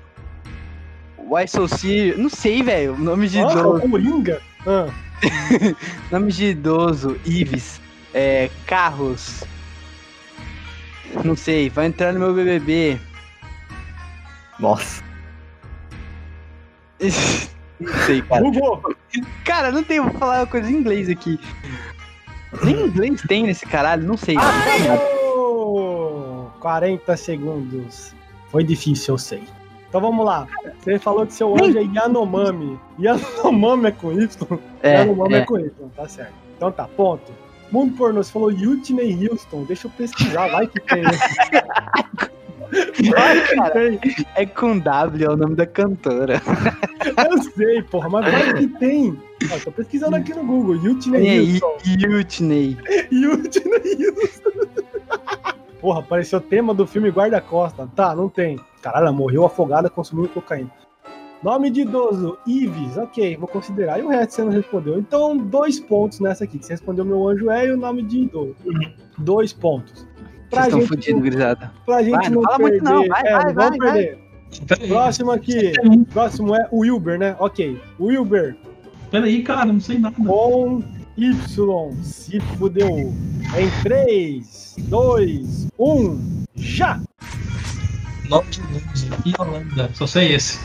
Why 1.18 1.48
So 1.48 1.66
Serious, 1.66 2.18
não 2.18 2.28
sei, 2.28 2.62
velho. 2.62 2.96
Nome 2.98 3.28
de 3.28 3.40
Nossa, 3.40 3.58
idoso, 3.58 3.86
o 3.86 3.90
Coringa? 3.90 4.42
Ah, 4.66 4.88
nome 6.10 6.32
de 6.32 6.46
idoso, 6.46 7.18
Ives, 7.24 7.80
é, 8.12 8.50
carros. 8.66 9.44
Não 11.24 11.36
sei, 11.36 11.70
vai 11.70 11.86
entrar 11.86 12.12
no 12.12 12.20
meu 12.20 12.34
BBB. 12.34 12.98
Nossa. 14.58 15.02
Não 17.80 17.92
sei, 18.06 18.22
cara. 18.22 18.40
bugou! 18.40 18.80
Cara, 19.44 19.72
não 19.72 19.82
tem, 19.82 20.00
vou 20.00 20.12
falar 20.12 20.40
uma 20.40 20.46
coisa 20.46 20.70
em 20.70 20.74
inglês 20.74 21.08
aqui. 21.10 21.38
Nem 22.62 22.86
inglês 22.86 23.20
tem 23.22 23.42
nesse 23.42 23.66
caralho, 23.66 24.06
não 24.06 24.16
sei. 24.16 24.36
Oh, 24.38 25.23
40 26.64 27.14
segundos. 27.18 28.14
Foi 28.48 28.64
difícil, 28.64 29.12
eu 29.12 29.18
sei. 29.18 29.42
Então 29.86 30.00
vamos 30.00 30.24
lá. 30.24 30.48
Você 30.80 30.98
falou 30.98 31.26
que 31.26 31.34
seu 31.34 31.54
anjo 31.62 31.78
é 31.78 31.82
Yanomami. 31.82 32.80
Yanomami 32.98 33.88
é 33.88 33.90
com 33.92 34.10
Y? 34.10 34.58
É, 34.82 34.94
Yanomami 35.00 35.34
é. 35.34 35.38
é. 35.40 35.44
com 35.44 35.58
Y, 35.58 35.70
tá 35.94 36.08
certo. 36.08 36.32
Então 36.56 36.72
tá, 36.72 36.88
ponto. 36.88 37.30
Mundo 37.70 37.94
pornô, 37.98 38.22
você 38.22 38.32
falou 38.32 38.48
Whitney 38.48 39.28
Houston. 39.28 39.64
Deixa 39.64 39.88
eu 39.88 39.90
pesquisar, 39.90 40.48
vai 40.48 40.66
que 40.66 40.80
tem. 40.80 41.02
Vai 43.10 43.46
que 43.46 43.54
Cara. 43.54 43.70
tem. 43.70 44.00
é 44.34 44.46
com 44.46 44.78
W, 44.78 45.24
é 45.24 45.30
o 45.30 45.36
nome 45.36 45.54
da 45.54 45.66
cantora. 45.66 46.42
Eu 47.30 47.42
sei, 47.42 47.82
porra, 47.82 48.08
mas 48.08 48.32
vai 48.32 48.54
que 48.54 48.66
tem. 48.78 49.16
Ó, 49.52 49.58
tô 49.62 49.70
pesquisando 49.70 50.16
aqui 50.16 50.34
no 50.34 50.42
Google. 50.44 50.76
Whitney 50.76 51.28
aí, 51.28 51.52
Houston. 51.52 51.76
Whitney. 52.08 52.78
Whitney 53.12 54.08
Houston. 54.10 54.83
Porra, 55.84 56.00
apareceu 56.00 56.38
o 56.38 56.40
tema 56.42 56.72
do 56.72 56.86
filme 56.86 57.10
Guarda-Costa. 57.10 57.86
Tá, 57.94 58.16
não 58.16 58.26
tem. 58.26 58.58
Caralho, 58.80 59.02
ela 59.02 59.12
morreu 59.12 59.44
afogada 59.44 59.90
consumindo 59.90 60.30
cocaína. 60.30 60.70
Nome 61.42 61.68
de 61.68 61.82
idoso, 61.82 62.38
Ives. 62.46 62.96
Ok, 62.96 63.36
vou 63.36 63.46
considerar. 63.46 63.98
E 63.98 64.02
o 64.02 64.08
resto 64.08 64.32
você 64.36 64.44
não 64.44 64.50
respondeu. 64.50 64.98
Então, 64.98 65.36
dois 65.36 65.78
pontos 65.78 66.20
nessa 66.20 66.44
aqui. 66.44 66.58
Que 66.58 66.64
você 66.64 66.72
respondeu 66.72 67.04
meu 67.04 67.28
anjo 67.28 67.50
é 67.50 67.66
e 67.66 67.70
o 67.72 67.76
nome 67.76 68.00
de 68.00 68.20
idoso. 68.20 68.56
Dois 69.18 69.52
pontos. 69.52 70.08
Pra 70.48 70.62
Vocês 70.62 70.66
estão 70.68 70.80
gente, 70.80 70.88
fodidos, 70.88 71.20
gurizada. 71.20 71.70
pra 71.84 72.02
gente 72.02 72.14
Vai, 72.14 72.30
não 72.30 72.40
não 72.40 72.42
fala 72.44 72.56
perder. 72.56 72.70
muito 72.80 72.84
não. 72.84 73.06
Vai, 73.08 73.22
é, 73.26 73.32
vai, 73.32 73.44
não 73.44 73.54
vamos 73.54 73.76
vai, 73.78 73.92
perder. 73.92 74.18
Peraí, 74.66 74.88
Próximo 74.88 75.30
aqui. 75.32 75.72
Próximo 76.14 76.56
é 76.56 76.66
o 76.72 76.78
Wilber, 76.78 77.18
né? 77.18 77.36
Ok. 77.38 77.78
Wilber 78.00 78.56
peraí, 79.10 79.42
cara, 79.42 79.66
não 79.66 79.80
sei 79.80 79.98
nada. 79.98 80.16
com 80.16 80.82
Y. 81.18 81.92
Se 82.02 82.40
fudeu. 82.40 82.88
Em 82.88 83.82
3, 83.82 84.63
2, 84.78 85.68
1, 85.78 86.44
já! 86.56 87.00
Nome 88.28 88.48
de 88.50 88.60
idoso. 88.60 89.06
Yolanda. 89.26 89.90
Só 89.94 90.06
sei 90.06 90.34
esse. 90.34 90.58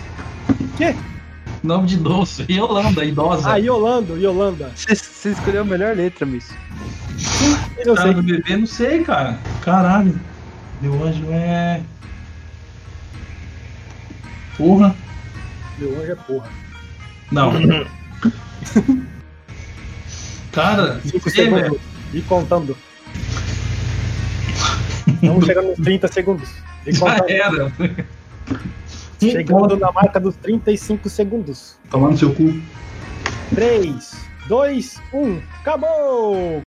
Quê? 0.77 0.95
Nome 1.63 1.87
de 1.87 1.95
idoso. 1.95 2.45
Yolanda, 2.49 3.03
idosa. 3.03 3.51
Ah, 3.51 3.57
Yolanda, 3.57 4.13
Yolanda. 4.13 4.71
Você, 4.75 4.95
você 4.95 5.31
escolheu 5.31 5.61
a 5.61 5.65
melhor 5.65 5.95
letra, 5.95 6.25
miss. 6.25 6.49
Eu 7.77 7.95
Tá 7.95 8.03
sei. 8.03 8.13
no 8.13 8.23
bebê, 8.23 8.55
não 8.57 8.65
sei, 8.65 9.03
cara. 9.03 9.37
Caralho. 9.61 10.19
Meu 10.81 11.03
anjo 11.03 11.25
é. 11.31 11.81
Porra. 14.57 14.95
Meu 15.77 16.01
anjo 16.01 16.11
é 16.11 16.15
porra. 16.15 16.49
Não. 17.31 17.51
cara, 20.51 21.01
5 21.05 21.29
sei, 21.29 21.49
velho. 21.49 21.79
E 22.13 22.21
contando. 22.21 22.75
Estamos 25.21 25.45
chegando 25.45 25.67
nos 25.69 25.79
30 25.79 26.07
segundos. 26.07 26.49
E 26.85 26.91
Já 26.93 27.17
era. 27.27 27.71
Chegando 29.19 29.75
na 29.75 29.91
marca 29.91 30.19
dos 30.19 30.35
35 30.37 31.09
segundos. 31.09 31.77
Tomando 31.89 32.17
seu 32.17 32.33
cu. 32.33 32.53
3, 33.53 34.27
2, 34.47 35.01
1, 35.13 35.39
acabou! 35.59 36.61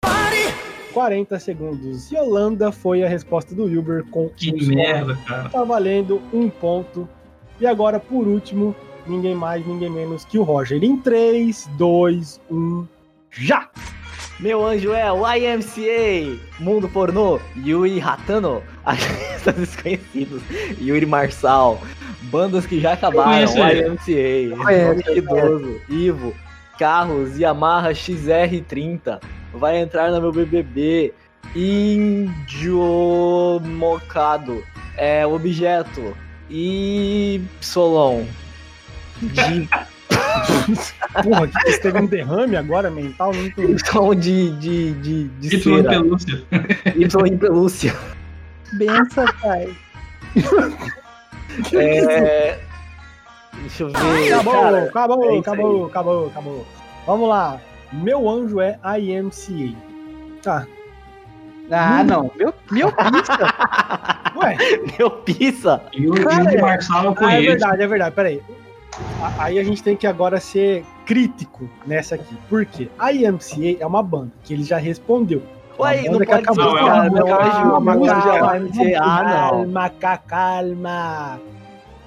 40 0.92 1.38
segundos. 1.38 2.10
Yolanda 2.10 2.72
foi 2.72 3.04
a 3.04 3.08
resposta 3.08 3.54
do 3.54 3.64
Wilber 3.66 4.04
com 4.10 4.28
Que 4.30 4.48
Y. 4.48 4.74
merda, 4.74 5.16
cara. 5.26 5.48
Tá 5.48 5.62
valendo 5.62 6.20
um 6.32 6.48
ponto. 6.50 7.08
E 7.60 7.66
agora, 7.66 8.00
por 8.00 8.26
último, 8.26 8.74
ninguém 9.06 9.34
mais, 9.34 9.64
ninguém 9.64 9.90
menos 9.90 10.24
que 10.24 10.38
o 10.38 10.42
Roger. 10.42 10.82
Em 10.82 10.96
3, 10.96 11.68
2, 11.76 12.40
1, 12.50 12.86
já! 13.30 13.68
Meu 14.40 14.66
anjo 14.66 14.94
é 14.94 15.12
o 15.12 15.22
IMCA, 15.30 16.40
Mundo 16.58 16.88
Pornô, 16.88 17.38
Yui 17.58 18.00
Hatano, 18.00 18.62
artistas 18.86 19.54
desconhecidos, 19.54 20.42
Yuri 20.80 21.04
Marçal, 21.04 21.78
bandas 22.22 22.64
que 22.64 22.80
já 22.80 22.94
acabaram. 22.94 23.42
YMCA, 23.42 24.56
Conheço, 24.56 25.10
Idoso, 25.12 25.80
Ivo, 25.90 26.34
Carros, 26.78 27.38
Yamaha 27.38 27.90
XR30, 27.90 29.20
vai 29.52 29.76
entrar 29.78 30.10
no 30.10 30.22
meu 30.22 30.32
BBB, 30.32 31.12
Índio 31.54 32.80
Mocado, 33.62 34.64
é, 34.96 35.26
Objeto, 35.26 36.16
Y, 36.48 37.42
de 39.20 39.68
Porra, 41.22 41.48
que 41.48 41.70
você 41.70 41.78
teve 41.78 41.98
um 42.00 42.06
derrame 42.06 42.56
agora 42.56 42.90
mental? 42.90 43.32
Não 43.32 43.46
entendi. 43.46 43.76
som 43.86 44.14
de, 44.14 44.50
de, 44.58 44.92
de, 44.94 45.28
de 45.28 45.56
Y 45.56 45.62
cera, 45.62 45.88
pelúcia. 45.90 46.44
Y 46.96 47.26
em 47.26 47.38
pelúcia. 47.38 47.94
Benção, 48.72 49.26
pai. 49.40 49.76
É... 51.72 52.58
Deixa 53.60 53.82
eu 53.82 53.88
ver. 53.90 54.32
Acabou, 54.32 54.52
cara. 54.52 54.84
acabou, 54.84 55.30
é 55.30 55.38
acabou, 55.38 55.86
acabou, 55.86 56.26
acabou. 56.28 56.66
Vamos 57.06 57.28
lá. 57.28 57.60
Meu 57.92 58.28
anjo 58.28 58.60
é 58.60 58.78
IMCA. 58.98 59.76
Tá. 60.42 60.66
Ah, 61.70 62.02
não. 62.02 62.30
Meu, 62.36 62.52
meu 62.70 62.92
pista. 62.92 63.54
Ué, 64.36 64.56
Meu 64.98 65.10
pizza. 65.10 65.82
E 65.92 66.08
o 66.08 66.14
Cara, 66.14 66.44
Yuri 66.44 66.62
Marçal 66.62 67.04
eu 67.04 67.10
ah, 67.10 67.12
é 67.12 67.16
conheço. 67.16 67.46
verdade, 67.46 67.82
é 67.82 67.86
verdade. 67.86 68.14
Peraí. 68.14 68.42
Aí 69.38 69.58
a 69.58 69.64
gente 69.64 69.82
tem 69.82 69.96
que 69.96 70.06
agora 70.06 70.40
ser 70.40 70.84
crítico 71.06 71.68
nessa 71.86 72.14
aqui. 72.14 72.34
Por 72.48 72.64
quê? 72.66 72.88
A 72.98 73.12
IMCA 73.12 73.76
é 73.80 73.86
uma 73.86 74.02
banda 74.02 74.32
que 74.44 74.52
ele 74.54 74.62
já 74.64 74.76
respondeu. 74.78 75.42
Ué, 75.78 76.02
não 76.04 76.18
pode 76.18 76.32
acabou. 76.32 76.64
Não, 76.64 76.76
é 76.78 76.84
cara. 76.84 77.10
música, 77.10 77.34
anjo, 77.36 77.52
calma, 77.52 77.96
calma, 77.96 78.56
é 78.56 78.58
não. 78.60 78.94
Calma, 78.94 79.90
ca- 79.90 80.18
calma. 80.18 81.40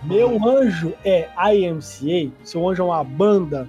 Meu 0.03 0.47
anjo 0.47 0.93
é 1.03 1.27
IMCA. 1.55 2.31
Seu 2.43 2.67
anjo 2.69 2.83
é 2.83 2.85
uma 2.85 3.03
banda. 3.03 3.67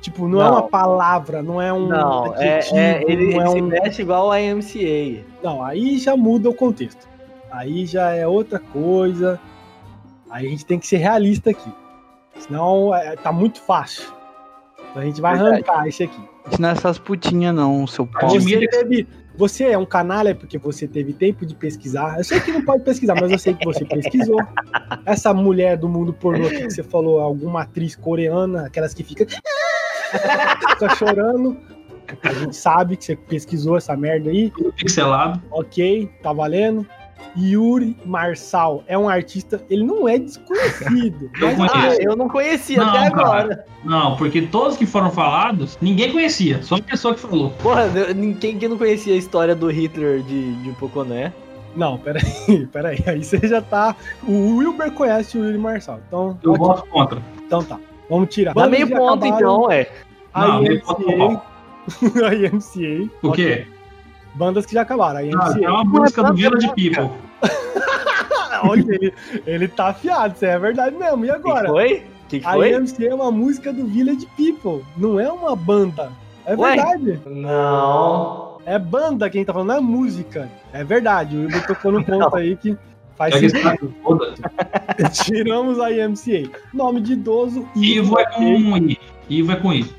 Tipo, 0.00 0.28
não, 0.28 0.40
é 0.40 0.44
Não. 0.44 0.52
uma 0.52 0.62
palavra, 0.68 1.42
não 1.42 1.60
é 1.60 1.72
um. 1.72 1.86
Não, 1.88 2.34
é, 2.36 2.58
adjetivo, 2.58 2.76
é, 2.78 3.02
ele, 3.08 3.34
não 3.34 3.40
é 3.40 3.44
ele 3.44 3.50
se 3.50 3.62
um- 3.62 3.68
veste 3.68 4.02
igual 4.02 4.30
a 4.30 4.40
IMCA. 4.40 5.24
Não, 5.42 5.62
aí 5.62 5.98
já 5.98 6.14
muda 6.16 6.48
o 6.50 6.54
contexto. 6.54 7.08
Aí 7.50 7.86
já 7.86 8.10
é 8.14 8.26
outra 8.26 8.58
coisa. 8.58 9.40
Aí 10.30 10.46
a 10.46 10.50
gente 10.50 10.64
tem 10.66 10.78
que 10.78 10.86
ser 10.86 10.98
realista 10.98 11.50
aqui. 11.50 11.70
Senão 12.38 12.94
é, 12.94 13.16
tá 13.16 13.32
muito 13.32 13.60
fácil. 13.60 14.12
Então 14.90 15.02
a 15.02 15.04
gente 15.06 15.20
vai 15.20 15.34
Verdade. 15.34 15.54
arrancar 15.68 15.88
esse 15.88 16.02
aqui. 16.04 16.20
Isso 16.50 16.60
não 16.60 16.68
é 16.68 16.72
essas 16.72 16.98
putinhas, 16.98 17.54
não, 17.54 17.86
seu 17.86 18.06
pau. 18.06 18.28
Você, 18.28 18.58
que- 18.58 18.68
teve, 18.68 19.08
você 19.36 19.64
é 19.64 19.78
um 19.78 19.86
canalha 19.86 20.34
porque 20.34 20.58
você 20.58 20.86
teve 20.86 21.12
tempo 21.12 21.46
de 21.46 21.54
pesquisar. 21.54 22.18
Eu 22.18 22.24
sei 22.24 22.38
que 22.40 22.52
não 22.52 22.62
pode 22.64 22.84
pesquisar, 22.84 23.14
mas 23.20 23.30
eu 23.32 23.38
sei 23.38 23.54
que 23.54 23.64
você 23.64 23.84
pesquisou. 23.84 24.38
Essa 25.06 25.32
mulher 25.32 25.76
do 25.76 25.88
mundo 25.88 26.12
pornô 26.12 26.48
que 26.48 26.64
você 26.70 26.82
falou, 26.82 27.20
alguma 27.20 27.62
atriz 27.62 27.96
coreana, 27.96 28.66
aquelas 28.66 28.92
que 28.92 29.02
fica, 29.02 29.26
fica 29.26 30.94
chorando. 30.96 31.56
A 32.22 32.32
gente 32.34 32.54
sabe 32.54 32.96
que 32.96 33.04
você 33.04 33.16
pesquisou 33.16 33.76
essa 33.78 33.96
merda 33.96 34.30
aí. 34.30 34.50
Tudo 34.50 34.72
pixelado. 34.74 35.42
Ok, 35.50 36.10
tá 36.22 36.32
valendo. 36.32 36.86
Yuri 37.36 37.96
Marçal 38.04 38.84
é 38.86 38.96
um 38.96 39.08
artista, 39.08 39.62
ele 39.68 39.84
não 39.84 40.08
é 40.08 40.18
desconhecido. 40.18 41.30
Eu 41.40 41.56
mas. 41.56 41.72
Ah, 41.74 41.94
eu 42.00 42.16
não 42.16 42.28
conhecia 42.28 42.78
Não, 42.78 42.88
até 42.90 43.10
cara. 43.10 43.22
agora. 43.22 43.64
Não, 43.84 44.16
porque 44.16 44.42
todos 44.42 44.76
que 44.76 44.86
foram 44.86 45.10
falados, 45.10 45.76
ninguém 45.80 46.12
conhecia. 46.12 46.62
Só 46.62 46.76
uma 46.76 46.82
pessoa 46.82 47.14
que 47.14 47.20
falou. 47.20 47.50
Porra, 47.62 47.88
ninguém 48.14 48.58
que 48.58 48.68
não 48.68 48.78
conhecia 48.78 49.14
a 49.14 49.16
história 49.16 49.54
do 49.54 49.68
Hitler 49.70 50.22
de, 50.22 50.54
de 50.62 50.70
Poconé. 50.72 51.32
Não, 51.76 51.98
peraí, 51.98 52.24
peraí. 52.72 53.02
Aí 53.06 53.24
você 53.24 53.38
já 53.46 53.60
tá. 53.60 53.96
O 54.26 54.56
Wilber 54.58 54.92
conhece 54.92 55.36
o 55.36 55.44
Yuri 55.44 55.58
Marçal. 55.58 56.00
Então, 56.06 56.38
Eu 56.42 56.52
ok, 56.52 56.66
voto 56.66 56.86
contra. 56.88 57.22
então 57.46 57.62
tá. 57.64 57.78
Vamos 58.08 58.32
tirar. 58.32 58.54
Dá 58.54 58.66
meio 58.68 58.88
ponto 58.88 59.24
acabaram, 59.24 59.36
então, 59.36 59.70
é. 59.72 59.88
Não, 60.34 60.42
A 60.52 60.60
meio 60.60 60.80
ponto 60.82 61.02
pro 61.02 61.12
IMCA. 61.12 61.42
a 62.26 62.34
IMCA. 62.34 63.10
O 63.22 63.32
quê? 63.32 63.66
Bandas 64.34 64.66
que 64.66 64.74
já 64.74 64.82
acabaram. 64.82 65.18
A 65.18 65.22
Ah, 65.22 65.24
IMCA. 65.24 65.64
é 65.64 65.68
uma 65.70 65.84
música 65.84 66.22
do 66.24 66.34
Village 66.34 66.66
People. 66.74 67.10
Olha, 68.68 68.84
ele, 68.88 69.14
ele 69.46 69.68
tá 69.68 69.88
afiado, 69.88 70.34
isso 70.34 70.44
é 70.44 70.58
verdade 70.58 70.96
mesmo. 70.96 71.24
E 71.24 71.28
Que 71.28 71.34
agora? 71.34 71.68
foi? 71.68 72.02
Que 72.28 72.40
que 72.40 72.46
A 72.46 72.52
foi? 72.52 72.72
IMCA 72.72 73.04
é 73.06 73.14
uma 73.14 73.30
música 73.30 73.72
do 73.72 73.84
Village 73.86 74.26
People, 74.36 74.84
não 74.96 75.20
é 75.20 75.30
uma 75.30 75.54
banda. 75.54 76.10
É 76.46 76.54
Ué? 76.54 76.74
verdade. 76.76 77.20
Não. 77.26 78.58
É 78.66 78.78
banda 78.78 79.28
quem 79.28 79.44
tá 79.44 79.52
falando, 79.52 79.68
não 79.68 79.76
é 79.76 79.80
música. 79.80 80.48
É 80.72 80.82
verdade. 80.82 81.36
O 81.36 81.40
Wilber 81.40 81.66
tocou 81.66 81.92
no 81.92 82.02
ponto 82.04 82.34
aí 82.36 82.56
que 82.56 82.76
faz 83.16 83.34
É 83.34 83.40
que 83.40 83.50
sentido. 83.50 83.94
Tiramos 85.24 85.78
a 85.80 85.90
IMCA. 85.90 86.50
Nome 86.72 87.00
de 87.00 87.12
idoso, 87.12 87.66
Ivo 87.76 88.18
é 88.18 88.24
com 88.32 88.76
I. 88.78 88.98
Ivo 89.28 89.52
é 89.52 89.56
com 89.56 89.72
I. 89.72 89.90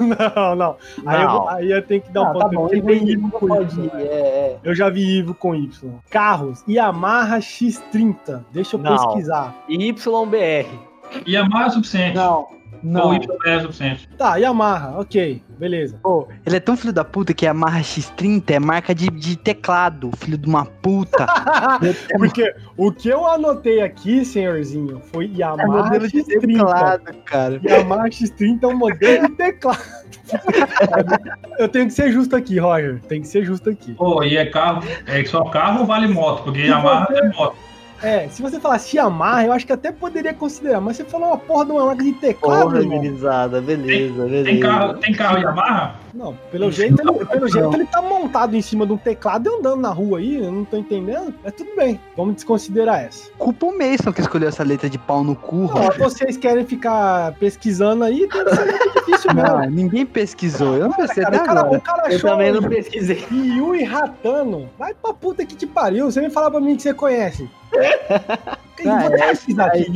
Não, 0.00 0.54
não. 0.54 0.76
Aí, 1.06 1.22
eu, 1.22 1.48
aí 1.48 1.70
eu 1.72 1.82
tenho 1.82 2.00
que 2.02 2.10
dar 2.12 2.22
um 2.22 2.26
Ah, 2.26 2.32
ponto. 2.32 2.42
tá 2.42 2.48
bom, 2.48 2.60
porque 2.62 2.76
Ivo 2.76 2.86
tem 2.86 2.96
e 3.08 3.12
Ivo 3.12 3.26
Ivo 3.28 3.30
com 3.38 3.46
pode 3.48 3.80
Y. 3.80 3.90
é, 3.94 4.02
é. 4.04 4.58
Eu 4.62 4.74
já 4.74 4.88
vi 4.88 5.18
Ivo 5.18 5.34
com 5.34 5.54
Y. 5.54 5.70
Carros, 6.10 6.62
Yamaha 6.68 7.38
X30. 7.38 8.44
Deixa 8.52 8.76
eu 8.76 8.80
Não. 8.80 8.96
pesquisar. 8.96 9.54
YBR. 9.68 10.68
Yamaha 11.26 11.66
é 11.66 11.70
suficiente. 11.70 12.16
Não, 12.16 12.46
Ou 12.82 12.90
não. 12.90 13.14
Y 13.14 13.26
é 13.46 13.60
suficiente. 13.60 14.08
Tá, 14.16 14.36
Yamaha, 14.36 14.98
ok, 15.00 15.42
beleza. 15.58 15.98
Pô, 16.02 16.28
ele 16.46 16.56
é 16.56 16.60
tão 16.60 16.76
filho 16.76 16.92
da 16.92 17.04
puta 17.04 17.32
que 17.34 17.46
a 17.46 17.54
Marra 17.54 17.80
X30 17.80 18.50
é 18.50 18.58
marca 18.58 18.94
de, 18.94 19.08
de 19.10 19.36
teclado, 19.36 20.10
filho 20.18 20.38
de 20.38 20.48
uma 20.48 20.64
puta. 20.64 21.26
Porque 22.16 22.54
o 22.76 22.90
que 22.92 23.08
eu 23.08 23.26
anotei 23.26 23.80
aqui, 23.80 24.24
senhorzinho, 24.24 25.00
foi 25.12 25.26
É 25.26 25.38
Yamaha 25.38 25.66
modelo 25.84 26.08
de 26.08 26.22
X30. 26.22 26.40
teclado, 26.40 27.14
cara. 27.24 27.60
Yamaha 27.64 28.04
X30 28.08 28.58
é 28.62 28.66
um 28.66 28.76
modelo 28.76 29.28
de 29.28 29.34
teclado. 29.34 29.78
eu 31.58 31.68
tenho 31.68 31.86
que 31.86 31.92
ser 31.92 32.12
justo 32.12 32.36
aqui, 32.36 32.58
Roger. 32.58 33.00
Tem 33.08 33.20
que 33.20 33.28
ser 33.28 33.44
justo 33.44 33.70
aqui. 33.70 33.94
Pô, 33.94 34.22
e 34.22 34.36
é 34.36 34.46
carro. 34.46 34.82
É 35.06 35.24
só 35.24 35.44
carro 35.44 35.80
ou 35.80 35.86
vale 35.86 36.06
moto? 36.08 36.44
Porque 36.44 36.60
Yamaha 36.62 37.06
você- 37.06 37.18
é 37.20 37.28
moto. 37.30 37.56
É, 38.02 38.28
se 38.28 38.40
você 38.42 38.60
falasse 38.60 38.96
Yamaha, 38.96 39.46
eu 39.46 39.52
acho 39.52 39.66
que 39.66 39.72
até 39.72 39.90
poderia 39.90 40.32
considerar. 40.32 40.80
Mas 40.80 40.96
você 40.96 41.04
falou 41.04 41.28
uma 41.28 41.38
porra 41.38 41.64
de 41.66 41.72
uma 41.72 41.86
marca 41.86 42.02
de 42.04 42.12
teclado, 42.12 42.62
Porra, 42.62 42.78
irmão. 42.80 42.98
gurizada, 42.98 43.60
beleza, 43.60 44.22
beleza. 44.24 44.44
Tem 44.44 44.60
carro, 44.60 44.94
tem 44.94 45.12
carro 45.14 45.38
Yamaha? 45.38 45.94
Não, 46.14 46.36
pelo 46.50 46.70
jeito, 46.70 47.00
ele, 47.00 47.24
pelo 47.26 47.48
jeito 47.48 47.74
ele 47.74 47.86
tá 47.86 48.00
montado 48.02 48.54
em 48.56 48.62
cima 48.62 48.86
de 48.86 48.92
um 48.92 48.96
teclado 48.96 49.48
e 49.48 49.54
andando 49.58 49.80
na 49.80 49.90
rua 49.90 50.18
aí, 50.18 50.36
eu 50.36 50.50
não 50.50 50.64
tô 50.64 50.76
entendendo. 50.76 51.32
Mas 51.44 51.52
tudo 51.52 51.70
bem, 51.76 52.00
vamos 52.16 52.34
desconsiderar 52.36 53.02
essa. 53.04 53.30
Culpa 53.38 53.66
o 53.66 53.76
Mason 53.78 54.12
que 54.12 54.20
escolheu 54.20 54.48
essa 54.48 54.62
letra 54.64 54.88
de 54.88 54.98
pau 54.98 55.22
no 55.22 55.36
cu, 55.36 55.56
Não, 55.56 55.66
Roger. 55.66 55.98
vocês 55.98 56.36
querem 56.36 56.64
ficar 56.64 57.32
pesquisando 57.34 58.04
aí, 58.04 58.26
tem 58.28 58.44
que 58.44 58.54
ser 58.56 58.64
muito 58.66 58.94
difícil 58.94 59.30
mesmo. 59.34 59.48
Não, 59.58 59.70
ninguém 59.70 60.06
pesquisou. 60.06 60.76
Eu 60.76 60.88
não 60.88 60.92
Cara, 60.92 61.04
até 61.12 61.20
o 61.20 61.44
cara, 61.44 61.60
agora. 61.60 61.78
o 61.78 61.80
cara 61.80 62.02
Eu 62.10 62.16
achou 62.16 62.30
também 62.30 62.52
não 62.52 62.62
pesquisei. 62.62 63.24
Yui 63.30 63.82
Ratano. 63.84 64.68
Vai 64.78 64.94
pra 64.94 65.12
puta 65.12 65.44
que 65.44 65.54
te 65.54 65.66
pariu. 65.66 66.10
Você 66.10 66.20
vem 66.20 66.30
falar 66.30 66.50
pra 66.50 66.60
mim 66.60 66.74
que 66.76 66.82
você 66.82 66.94
conhece. 66.94 67.48
Eu 67.72 68.92
Ah, 68.92 69.04
é, 69.04 69.30
aqui. 69.60 69.90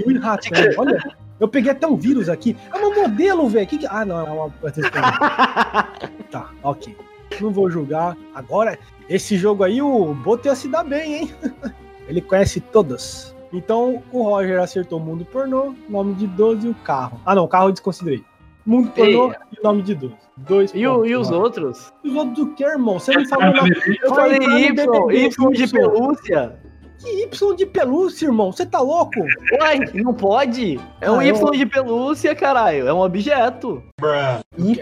Olha, 0.79 1.03
eu 1.41 1.49
peguei 1.49 1.71
até 1.73 1.87
um 1.87 1.97
vírus 1.97 2.29
aqui. 2.29 2.57
É 2.73 2.77
uma 2.79 2.95
modelo, 2.95 3.49
velho. 3.49 3.67
Que 3.67 3.79
que- 3.79 3.87
Ah, 3.87 4.05
não, 4.05 4.19
é 4.21 4.31
uma. 4.31 4.53
Tá, 6.31 6.51
ok. 6.63 6.97
Não 7.41 7.51
vou 7.51 7.71
julgar. 7.71 8.17
Agora, 8.35 8.79
esse 9.09 9.37
jogo 9.37 9.65
aí, 9.65 9.81
o 9.81 10.15
Boto 10.15 10.49
ia 10.49 10.55
se 10.55 10.69
dar 10.69 10.85
bem, 10.85 11.15
hein? 11.15 11.35
Ele 12.09 12.21
conhece 12.21 12.61
todas. 12.61 13.35
Então, 13.53 14.03
o 14.11 14.23
Roger 14.23 14.61
acertou 14.61 14.99
Mundo 14.99 15.25
Pornô, 15.27 15.75
nome 15.89 16.15
de 16.15 16.27
12 16.27 16.67
e 16.67 16.71
o 16.71 16.75
carro. 16.75 17.21
Ah, 17.25 17.35
não, 17.35 17.45
o 17.45 17.49
carro 17.49 17.69
eu 17.69 17.73
desconsiderei. 17.73 18.25
Mundo 18.65 18.91
Pornô 18.91 19.33
e 19.59 19.63
nome 19.63 19.83
de 19.83 19.95
12. 19.95 20.15
Dois 20.37 20.73
E, 20.75 20.87
o- 20.87 21.05
e 21.05 21.15
os 21.15 21.31
outros? 21.31 21.93
Os 22.03 22.15
outros 22.15 22.37
do 22.37 22.55
que, 22.55 22.65
irmão? 22.65 22.99
Você 22.99 23.15
me 23.17 23.27
falou. 23.29 23.53
Eu 24.03 24.09
falei 24.15 24.39
Y, 24.39 25.11
Y 25.13 25.53
de 25.53 25.69
pelúcia. 25.69 26.59
Que 27.03 27.23
Y 27.25 27.57
de 27.57 27.67
pelúcia, 27.67 28.27
irmão? 28.27 28.53
Você 28.53 28.65
tá 28.65 28.79
louco? 28.81 29.19
Uai, 29.61 29.81
não 29.95 30.15
pode. 30.15 30.79
É 31.01 31.11
um 31.11 31.19
Ah, 31.19 31.25
Y 31.27 31.31
eu- 31.31 31.51
de 31.51 31.67
pelúcia, 31.67 32.35
caralho. 32.35 32.87
É 32.87 32.93
um 32.93 33.01
objeto. 33.01 33.83
Y, 34.59 34.79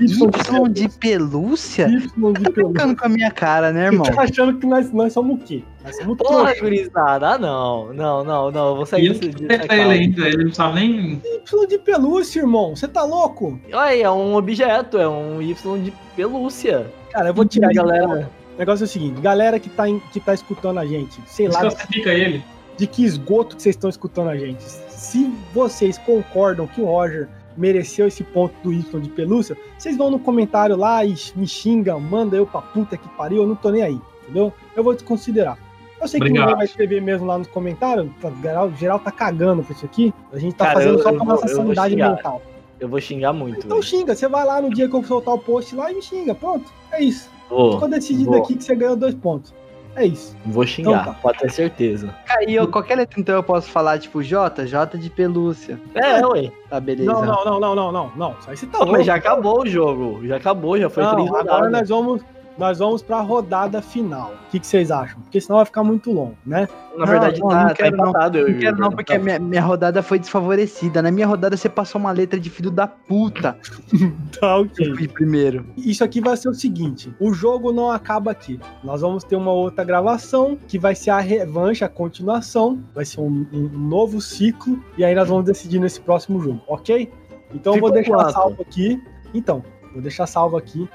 Y 0.00 0.68
de 0.72 0.88
pelúcia? 0.98 1.86
Y 1.88 1.98
de 1.98 2.08
pelúcia. 2.50 2.72
Ficando 2.72 2.96
com 2.96 3.04
a 3.06 3.08
minha 3.08 3.30
cara, 3.30 3.72
né, 3.72 3.86
irmão? 3.86 4.04
Você 4.04 4.12
tá 4.12 4.22
achando 4.22 4.58
que 4.58 4.66
nós, 4.66 4.90
nós 4.92 5.12
somos 5.12 5.36
o 5.36 5.44
quê? 5.44 5.62
Nós 5.84 5.96
somos 5.96 6.16
Porra, 6.16 6.44
trouxa. 6.46 6.60
gurizada. 6.60 7.28
Ah, 7.34 7.38
não. 7.38 7.92
Não, 7.92 8.24
não, 8.24 8.50
não. 8.50 8.68
Eu 8.70 8.76
vou 8.76 8.86
sair 8.86 9.10
desse 9.10 9.26
ele 9.70 9.82
ainda, 9.92 10.28
ele 10.28 10.44
não 10.44 10.52
sabe 10.52 10.80
nem. 10.80 11.20
Y 11.24 11.66
de 11.68 11.78
pelúcia, 11.78 12.40
irmão. 12.40 12.74
Você 12.74 12.88
tá 12.88 13.02
louco? 13.04 13.58
Olha, 13.72 14.02
é 14.02 14.10
um 14.10 14.34
objeto. 14.34 14.96
É 14.98 15.08
um 15.08 15.42
Y 15.42 15.78
de 15.82 15.92
pelúcia. 16.16 16.86
Cara, 17.12 17.28
eu 17.30 17.34
vou 17.34 17.44
tirar 17.44 17.72
galera. 17.72 18.30
O 18.60 18.62
negócio 18.62 18.84
é 18.84 18.86
o 18.86 18.88
seguinte, 18.88 19.18
galera 19.22 19.58
que 19.58 19.70
tá, 19.70 19.88
em- 19.88 20.00
que 20.12 20.20
tá 20.20 20.34
escutando 20.34 20.76
a 20.76 20.84
gente, 20.84 21.18
sei 21.26 21.48
lá 21.48 21.62
Desclassifica 21.62 22.10
ele. 22.12 22.44
de 22.76 22.86
que 22.86 23.02
esgoto 23.02 23.56
que 23.56 23.62
vocês 23.62 23.74
estão 23.74 23.88
escutando 23.88 24.28
a 24.28 24.36
gente. 24.36 24.62
Se 24.62 25.32
vocês 25.54 25.96
concordam 25.96 26.66
que 26.66 26.78
o 26.78 26.84
Roger 26.84 27.26
mereceu 27.56 28.06
esse 28.06 28.22
ponto 28.22 28.52
do 28.62 28.70
Y 28.70 29.00
de 29.00 29.08
pelúcia, 29.08 29.56
vocês 29.78 29.96
vão 29.96 30.10
no 30.10 30.18
comentário 30.18 30.76
lá 30.76 31.02
e 31.02 31.14
me 31.36 31.48
xingam, 31.48 31.98
manda 31.98 32.36
eu 32.36 32.46
pra 32.46 32.60
puta 32.60 32.98
que 32.98 33.08
pariu, 33.16 33.38
eu 33.44 33.46
não 33.48 33.54
tô 33.56 33.70
nem 33.70 33.80
aí, 33.82 33.98
entendeu? 34.24 34.52
Eu 34.76 34.84
vou 34.84 34.92
desconsiderar. 34.92 35.56
Eu 35.98 36.06
sei 36.06 36.20
que 36.20 36.26
Obrigado. 36.26 36.44
ninguém 36.48 36.56
vai 36.58 36.66
escrever 36.66 37.00
mesmo 37.00 37.26
lá 37.26 37.38
nos 37.38 37.48
comentários, 37.48 38.10
tá, 38.20 38.30
geral, 38.42 38.70
geral 38.78 38.98
tá 38.98 39.10
cagando 39.10 39.62
pra 39.62 39.74
isso 39.74 39.86
aqui, 39.86 40.12
a 40.30 40.38
gente 40.38 40.54
tá 40.54 40.66
Cara, 40.66 40.80
fazendo 40.80 40.98
eu- 40.98 41.02
só 41.02 41.12
pra 41.14 41.24
nossa 41.24 41.48
sanidade 41.48 41.96
mental. 41.96 42.42
Eu 42.78 42.90
vou 42.90 43.00
xingar 43.00 43.32
muito. 43.32 43.60
Então 43.64 43.78
velho. 43.78 43.82
xinga, 43.82 44.14
você 44.14 44.28
vai 44.28 44.44
lá 44.44 44.60
no 44.60 44.68
dia 44.68 44.86
que 44.86 44.94
eu 44.94 45.02
soltar 45.02 45.32
o 45.34 45.38
post 45.38 45.74
lá 45.74 45.90
e 45.90 45.94
me 45.94 46.02
xinga, 46.02 46.34
pronto, 46.34 46.70
é 46.92 47.02
isso. 47.02 47.30
Vou, 47.50 47.72
Ficou 47.72 47.88
decidido 47.88 48.30
vou. 48.30 48.42
aqui 48.42 48.54
que 48.54 48.64
você 48.64 48.74
ganhou 48.74 48.96
dois 48.96 49.14
pontos. 49.14 49.52
É 49.96 50.06
isso. 50.06 50.36
vou 50.46 50.64
xingar, 50.64 51.02
Então 51.02 51.12
tá. 51.12 51.18
pode 51.20 51.38
ter 51.38 51.50
certeza. 51.50 52.14
Aí 52.38 52.54
eu, 52.54 52.68
qualquer 52.68 52.94
letra 52.96 53.20
então 53.20 53.34
eu 53.34 53.42
posso 53.42 53.68
falar, 53.68 53.98
tipo, 53.98 54.22
J, 54.22 54.64
J 54.66 54.96
de 54.96 55.10
pelúcia. 55.10 55.80
É, 55.94 56.24
ué. 56.24 56.52
Tá, 56.70 56.78
beleza. 56.78 57.12
Não, 57.12 57.24
não, 57.24 57.44
não, 57.44 57.60
não, 57.60 57.74
não, 57.74 57.92
não, 57.92 58.12
não. 58.16 58.36
Isso 58.38 58.50
aí 58.50 58.56
você 58.56 58.66
tá 58.66 58.86
mas 58.86 59.04
já 59.04 59.16
acabou 59.16 59.62
o 59.62 59.66
jogo. 59.66 60.24
Já 60.24 60.36
acabou, 60.36 60.78
já 60.78 60.88
foi 60.88 61.02
Não, 61.02 61.14
três 61.16 61.34
agora 61.34 61.68
nós 61.68 61.88
vamos, 61.88 62.22
nós 62.60 62.78
vamos 62.78 63.02
pra 63.02 63.20
rodada 63.22 63.80
final. 63.80 64.34
O 64.46 64.50
que, 64.50 64.60
que 64.60 64.66
vocês 64.66 64.90
acham? 64.90 65.18
Porque 65.22 65.40
senão 65.40 65.56
vai 65.56 65.64
ficar 65.64 65.82
muito 65.82 66.12
longo, 66.12 66.36
né? 66.44 66.68
Na 66.96 67.06
verdade, 67.06 67.40
Não, 67.40 67.48
tá, 67.48 67.60
não 67.62 67.68
tá 67.68 67.74
quero 67.74 67.96
não. 67.96 68.08
empatado. 68.10 68.38
eu 68.38 68.48
e 68.48 68.52
Não 68.52 68.60
quero 68.60 68.76
não, 68.78 68.90
porque 68.90 69.14
a 69.14 69.18
minha, 69.18 69.38
minha 69.38 69.62
rodada 69.62 70.02
foi 70.02 70.18
desfavorecida. 70.18 71.00
Na 71.00 71.10
minha 71.10 71.26
rodada 71.26 71.56
você 71.56 71.68
passou 71.68 71.98
uma 71.98 72.12
letra 72.12 72.38
de 72.38 72.50
filho 72.50 72.70
da 72.70 72.86
puta. 72.86 73.56
Tá, 74.38 74.56
Eu 74.56 74.62
ok. 74.62 74.94
fui 74.94 75.08
primeiro. 75.08 75.66
Isso 75.76 76.04
aqui 76.04 76.20
vai 76.20 76.36
ser 76.36 76.48
o 76.48 76.54
seguinte: 76.54 77.12
o 77.18 77.32
jogo 77.32 77.72
não 77.72 77.90
acaba 77.90 78.30
aqui. 78.30 78.60
Nós 78.84 79.00
vamos 79.00 79.24
ter 79.24 79.36
uma 79.36 79.52
outra 79.52 79.82
gravação 79.84 80.56
que 80.68 80.78
vai 80.78 80.94
ser 80.94 81.10
a 81.10 81.18
revanche, 81.20 81.84
a 81.84 81.88
continuação. 81.88 82.82
Vai 82.94 83.04
ser 83.04 83.20
um, 83.20 83.46
um 83.52 83.68
novo 83.68 84.20
ciclo. 84.20 84.78
E 84.98 85.04
aí 85.04 85.14
nós 85.14 85.28
vamos 85.28 85.44
decidir 85.44 85.78
nesse 85.78 86.00
próximo 86.00 86.40
jogo, 86.40 86.60
ok? 86.68 87.10
Então 87.54 87.74
eu 87.74 87.80
vou 87.80 87.88
Ficou 87.90 88.02
deixar 88.02 88.14
quanto? 88.24 88.32
salvo 88.32 88.62
aqui. 88.62 89.02
Então, 89.34 89.62
vou 89.92 90.02
deixar 90.02 90.26
salvo 90.26 90.56
aqui. 90.56 90.88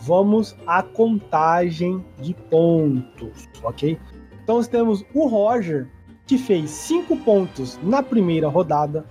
Vamos 0.00 0.56
à 0.66 0.82
contagem 0.82 2.04
de 2.20 2.34
pontos, 2.34 3.48
ok? 3.62 3.98
Então 4.42 4.56
nós 4.56 4.68
temos 4.68 5.04
o 5.12 5.26
Roger, 5.26 5.88
que 6.26 6.38
fez 6.38 6.70
5 6.70 7.16
pontos 7.18 7.78
na 7.82 8.02
primeira 8.02 8.48
rodada, 8.48 9.04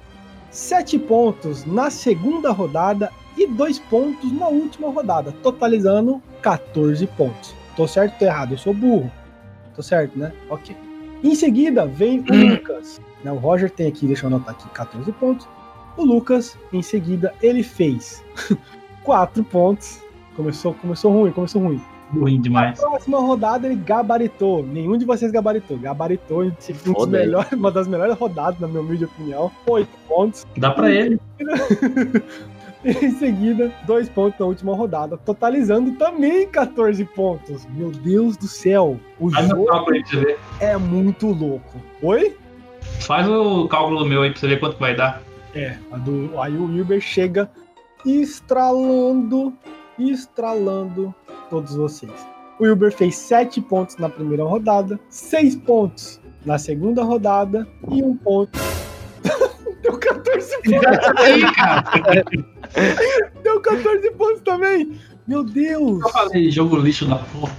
7 0.50 0.98
pontos 1.00 1.66
na 1.66 1.90
segunda 1.90 2.52
rodada 2.52 3.12
e 3.38 3.46
2 3.48 3.80
pontos 3.80 4.32
na 4.32 4.48
última 4.48 4.90
rodada, 4.90 5.32
totalizando 5.44 6.22
14 6.42 7.06
pontos. 7.08 7.54
Tô 7.76 7.88
certo 7.88 8.14
ou 8.14 8.20
tô 8.20 8.26
errado? 8.26 8.54
Eu 8.54 8.58
sou 8.58 8.74
burro. 8.74 9.12
Tô 9.76 9.84
certo, 9.84 10.18
né? 10.18 10.34
Ok. 10.50 10.76
Em 11.24 11.36
seguida 11.36 11.86
vem 11.86 12.20
o 12.22 12.52
Lucas. 12.52 13.00
Né, 13.24 13.32
O 13.32 13.36
Roger 13.36 13.70
tem 13.70 13.88
aqui, 13.88 14.08
deixa 14.08 14.26
eu 14.26 14.28
anotar 14.28 14.56
aqui, 14.56 14.68
14 14.70 15.12
pontos. 15.14 15.48
O 15.96 16.04
Lucas, 16.04 16.58
em 16.72 16.82
seguida, 16.82 17.34
ele 17.42 17.64
fez 17.64 18.24
4 19.04 19.44
pontos. 19.44 20.02
Começou, 20.38 20.74
começou 20.76 21.12
ruim, 21.12 21.32
começou 21.32 21.62
ruim. 21.62 21.82
Ruim 22.14 22.40
demais. 22.40 22.80
Próxima 22.80 23.20
rodada 23.20 23.68
ele 23.68 23.76
gabaritou. 23.76 24.64
Nenhum 24.66 24.96
de 24.98 25.04
vocês 25.04 25.30
gabaritou. 25.32 25.78
Gabaritou 25.78 26.46
em 26.46 26.54
um 26.96 27.06
melhores- 27.08 27.52
uma 27.52 27.70
das 27.72 27.88
melhores 27.88 28.16
rodadas, 28.18 28.58
na 28.62 28.68
minha 28.68 28.80
humilde 28.80 29.04
opinião. 29.04 29.52
8 29.68 29.90
pontos. 30.08 30.48
Dá 30.56 30.72
pra 30.72 30.90
ele. 30.90 31.20
em 32.86 33.12
seguida, 33.12 33.74
dois 33.86 34.08
pontos 34.08 34.40
na 34.40 34.46
última 34.46 34.74
rodada, 34.76 35.18
totalizando 35.18 35.92
também 35.94 36.48
14 36.48 37.04
pontos. 37.04 37.68
Meu 37.76 37.90
Deus 37.90 38.38
do 38.38 38.48
céu, 38.48 38.98
o 39.20 39.30
Faz 39.32 39.48
jogo 39.50 39.66
cálculo 39.66 39.96
aí 39.96 40.04
pra 40.04 40.10
você 40.12 40.18
ver. 40.26 40.40
é 40.62 40.78
muito 40.78 41.28
louco. 41.28 41.82
Oi? 42.02 42.38
Faz 43.02 43.28
o 43.28 43.68
cálculo 43.68 44.06
meu 44.06 44.22
aí 44.22 44.30
pra 44.32 44.40
você 44.40 44.48
ver 44.48 44.60
quanto 44.60 44.78
vai 44.78 44.96
dar. 44.96 45.22
É, 45.56 45.76
a 45.92 45.98
do, 45.98 46.40
aí 46.40 46.56
o 46.56 46.66
Wilber 46.68 47.02
chega 47.02 47.50
estralando, 48.06 49.52
estralando 50.00 51.14
todos 51.50 51.76
vocês. 51.76 52.12
O 52.60 52.64
Wilber 52.64 52.92
fez 52.92 53.16
7 53.16 53.62
pontos 53.62 53.98
na 53.98 54.10
primeira 54.10 54.44
rodada, 54.44 55.00
6 55.10 55.58
pontos 55.58 56.20
na 56.46 56.58
segunda 56.58 57.04
rodada 57.04 57.68
e 57.90 58.02
1 58.02 58.18
ponto. 58.18 58.60
Deu 59.82 59.98
14 59.98 60.58
pontos, 60.64 61.20
Aí, 61.20 61.42
cara. 61.54 62.26
deu 63.44 63.62
14 63.62 64.12
pontos 64.12 64.42
também. 64.42 65.00
Meu 65.28 65.44
Deus! 65.44 66.02
Eu 66.02 66.10
falei 66.10 66.50
jogo 66.52 66.78
lixo 66.78 67.08
da 67.08 67.18
porra. 67.18 67.56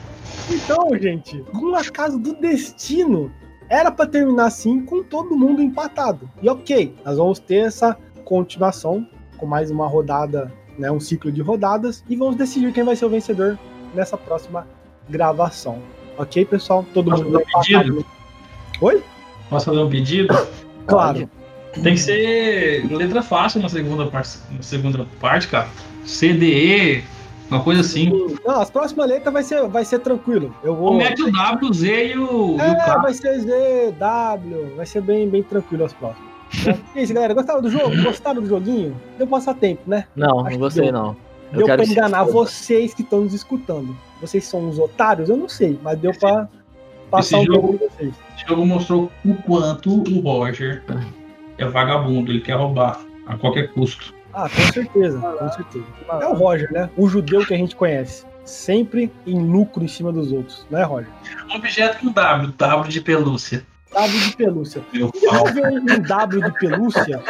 Então, 0.50 0.88
gente, 0.98 1.44
um 1.54 1.74
acaso 1.74 2.18
do 2.18 2.34
destino, 2.34 3.30
era 3.68 3.90
pra 3.90 4.06
terminar 4.06 4.46
assim 4.46 4.84
com 4.84 5.02
todo 5.02 5.36
mundo 5.36 5.60
empatado. 5.62 6.28
E 6.42 6.48
ok, 6.48 6.94
nós 7.04 7.18
vamos 7.18 7.38
ter 7.38 7.66
essa 7.66 7.96
continuação 8.24 9.06
com 9.36 9.46
mais 9.46 9.70
uma 9.70 9.86
rodada, 9.86 10.52
né, 10.78 10.90
um 10.90 11.00
ciclo 11.00 11.30
de 11.32 11.42
rodadas 11.42 12.02
e 12.08 12.16
vamos 12.16 12.36
decidir 12.36 12.72
quem 12.72 12.84
vai 12.84 12.94
ser 12.96 13.04
o 13.04 13.10
vencedor 13.10 13.58
nessa 13.94 14.16
próxima 14.16 14.66
gravação. 15.08 15.78
Ok, 16.16 16.44
pessoal? 16.44 16.84
Todo 16.94 17.10
Posso 17.10 17.24
mundo 17.24 17.42
fazer 17.52 17.92
um. 17.92 18.04
Oi? 18.80 19.02
Posso 19.50 19.66
fazer 19.66 19.78
um 19.80 19.90
pedido? 19.90 20.34
Claro. 20.86 21.28
Tem 21.82 21.94
que 21.94 22.00
ser 22.00 22.86
letra 22.90 23.22
fácil 23.22 23.60
na 23.60 23.68
segunda 23.68 24.06
parte, 24.06 24.38
na 24.50 24.62
segunda 24.62 25.06
parte, 25.20 25.48
cara. 25.48 25.68
CDE, 26.04 27.04
uma 27.50 27.62
coisa 27.62 27.82
assim. 27.82 28.10
Não, 28.44 28.60
as 28.60 28.70
próximas 28.70 29.08
letras 29.08 29.32
vai 29.32 29.42
ser, 29.42 29.68
vai 29.68 29.84
ser 29.84 29.98
tranquilo. 30.00 30.54
Eu 30.64 30.72
Ou 30.72 30.76
vou. 30.78 30.94
mete 30.94 31.22
o 31.22 31.30
W, 31.30 31.70
o 31.70 31.74
Z 31.74 32.06
e 32.06 32.18
o, 32.18 32.56
e 32.56 32.56
o 32.56 32.60
É, 32.60 32.74
K. 32.74 32.98
vai 32.98 33.14
ser 33.14 33.38
Z, 33.40 33.92
W, 33.98 34.74
vai 34.76 34.86
ser 34.86 35.02
bem, 35.02 35.28
bem 35.28 35.42
tranquilo 35.42 35.84
as 35.84 35.92
próximas. 35.92 36.28
E 36.94 36.98
é 36.98 37.02
isso, 37.02 37.12
galera. 37.14 37.34
Gostaram 37.34 37.60
do 37.62 37.70
jogo? 37.70 38.02
Gostaram 38.02 38.40
do 38.42 38.48
joguinho? 38.48 38.96
Deu 39.16 39.26
passatempo, 39.26 39.82
né? 39.86 40.06
Não, 40.16 40.40
Acho 40.40 40.44
não 40.44 40.50
que 40.50 40.56
gostei 40.58 40.84
deu. 40.84 40.92
não. 40.92 41.16
Eu 41.52 41.58
Deu 41.58 41.66
quero 41.66 41.82
pra 41.82 41.90
enganar 41.92 42.24
vocês 42.24 42.92
que 42.94 43.02
estão 43.02 43.20
nos 43.22 43.32
escutando. 43.34 43.96
Vocês 44.20 44.44
são 44.44 44.60
uns 44.68 44.78
otários? 44.78 45.28
Eu 45.30 45.36
não 45.36 45.48
sei, 45.48 45.78
mas 45.82 45.98
deu 45.98 46.12
pra 46.12 46.48
passar 47.10 47.38
um 47.38 47.42
esse 47.42 47.46
jogo 47.52 47.72
jogo- 47.72 47.78
vocês. 47.90 48.14
Esse 48.36 48.46
jogo 48.46 48.66
mostrou 48.66 49.10
o 49.24 49.34
quanto 49.34 49.90
o 50.02 50.20
Roger 50.20 50.82
é 51.56 51.64
vagabundo, 51.64 52.30
ele 52.32 52.40
quer 52.40 52.54
roubar 52.56 53.00
a 53.26 53.36
qualquer 53.36 53.72
custo. 53.72 54.12
Ah, 54.34 54.48
com 54.48 54.72
certeza, 54.72 55.18
com 55.18 55.48
certeza. 55.52 55.84
É 56.20 56.26
o 56.26 56.34
Roger, 56.34 56.70
né? 56.72 56.90
O 56.96 57.08
judeu 57.08 57.44
que 57.46 57.54
a 57.54 57.56
gente 57.56 57.74
conhece. 57.74 58.26
Sempre 58.44 59.10
em 59.26 59.38
lucro 59.40 59.82
em 59.84 59.88
cima 59.88 60.10
dos 60.12 60.32
outros, 60.32 60.66
não 60.70 60.78
é, 60.78 60.82
Roger? 60.82 61.08
Objeto 61.54 61.98
com 62.00 62.10
W, 62.12 62.52
W 62.56 62.88
de 62.90 63.00
pelúcia. 63.00 63.62
W 63.92 64.20
de 64.30 64.36
pelúcia. 64.36 64.82
Meu 64.92 65.10
Se 65.14 65.24
eu 65.24 65.44
ver 65.46 65.68
um 65.68 65.84
W 66.02 66.42
de 66.42 66.52
pelúcia, 66.58 67.22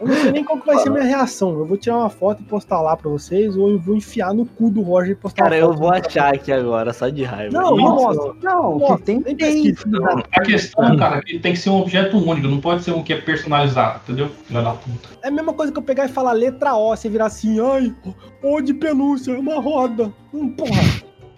eu 0.00 0.08
não 0.08 0.14
sei 0.16 0.32
nem 0.32 0.44
qual 0.44 0.58
que 0.60 0.66
vai 0.66 0.78
ser 0.78 0.88
a 0.88 0.92
minha 0.92 1.04
reação. 1.04 1.50
Eu 1.58 1.64
vou 1.64 1.76
tirar 1.76 1.96
uma 1.98 2.10
foto 2.10 2.42
e 2.42 2.44
postar 2.44 2.80
lá 2.82 2.96
pra 2.96 3.08
vocês, 3.10 3.56
ou 3.56 3.70
eu 3.70 3.78
vou 3.78 3.96
enfiar 3.96 4.34
no 4.34 4.44
cu 4.44 4.70
do 4.70 4.82
Roger 4.82 5.12
e 5.12 5.14
postar 5.14 5.44
Cara, 5.44 5.56
eu 5.56 5.72
vou 5.72 5.90
achar 5.90 6.34
aqui 6.34 6.52
agora, 6.52 6.92
só 6.92 7.08
de 7.08 7.22
raiva. 7.24 7.52
Não, 7.52 7.76
não 7.76 7.94
mostra. 7.94 8.32
Não, 8.42 8.96
que 8.96 9.02
tem 9.02 9.20
da- 9.22 10.24
A 10.36 10.40
questão, 10.42 10.96
cara, 10.96 11.18
é 11.18 11.20
que 11.22 11.38
tem 11.38 11.52
que 11.52 11.58
ser 11.58 11.70
um 11.70 11.80
objeto 11.80 12.18
único, 12.18 12.48
não 12.48 12.60
pode 12.60 12.82
ser 12.82 12.92
um 12.92 13.02
que 13.02 13.12
é 13.12 13.20
personalizado, 13.20 14.00
entendeu? 14.04 14.28
Filha 14.44 14.62
da 14.62 14.72
puta. 14.72 15.08
É 15.22 15.28
a 15.28 15.30
mesma 15.30 15.52
coisa 15.54 15.72
que 15.72 15.78
eu 15.78 15.82
pegar 15.82 16.04
e 16.04 16.08
falar 16.08 16.32
letra 16.32 16.74
O, 16.74 16.94
você 16.94 17.08
virar 17.08 17.26
assim, 17.26 17.58
ai, 17.60 17.94
O 18.42 18.60
de 18.60 18.74
pelúcia, 18.74 19.32
é 19.32 19.38
uma 19.38 19.60
roda. 19.60 20.12
Hum, 20.34 20.50
porra, 20.50 20.82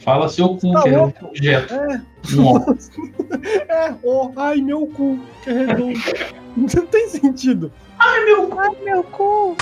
Fala 0.06 0.28
seu 0.28 0.50
cu, 0.50 0.72
Tá 0.72 0.82
que 0.84 0.88
é 0.90 0.92
um 0.98 1.02
louco. 1.02 1.26
objeto. 1.26 1.74
é, 1.74 2.00
Um 2.36 2.46
ó. 2.46 2.60
é, 3.68 3.94
O, 4.04 4.30
ai, 4.36 4.58
meu 4.58 4.86
cu, 4.86 5.18
que 5.42 5.50
é 5.50 5.52
redondo. 5.52 5.98
Não 6.56 6.86
tem 6.86 7.08
sentido. 7.08 7.72
Meu 8.84 9.02
cu. 9.02 9.56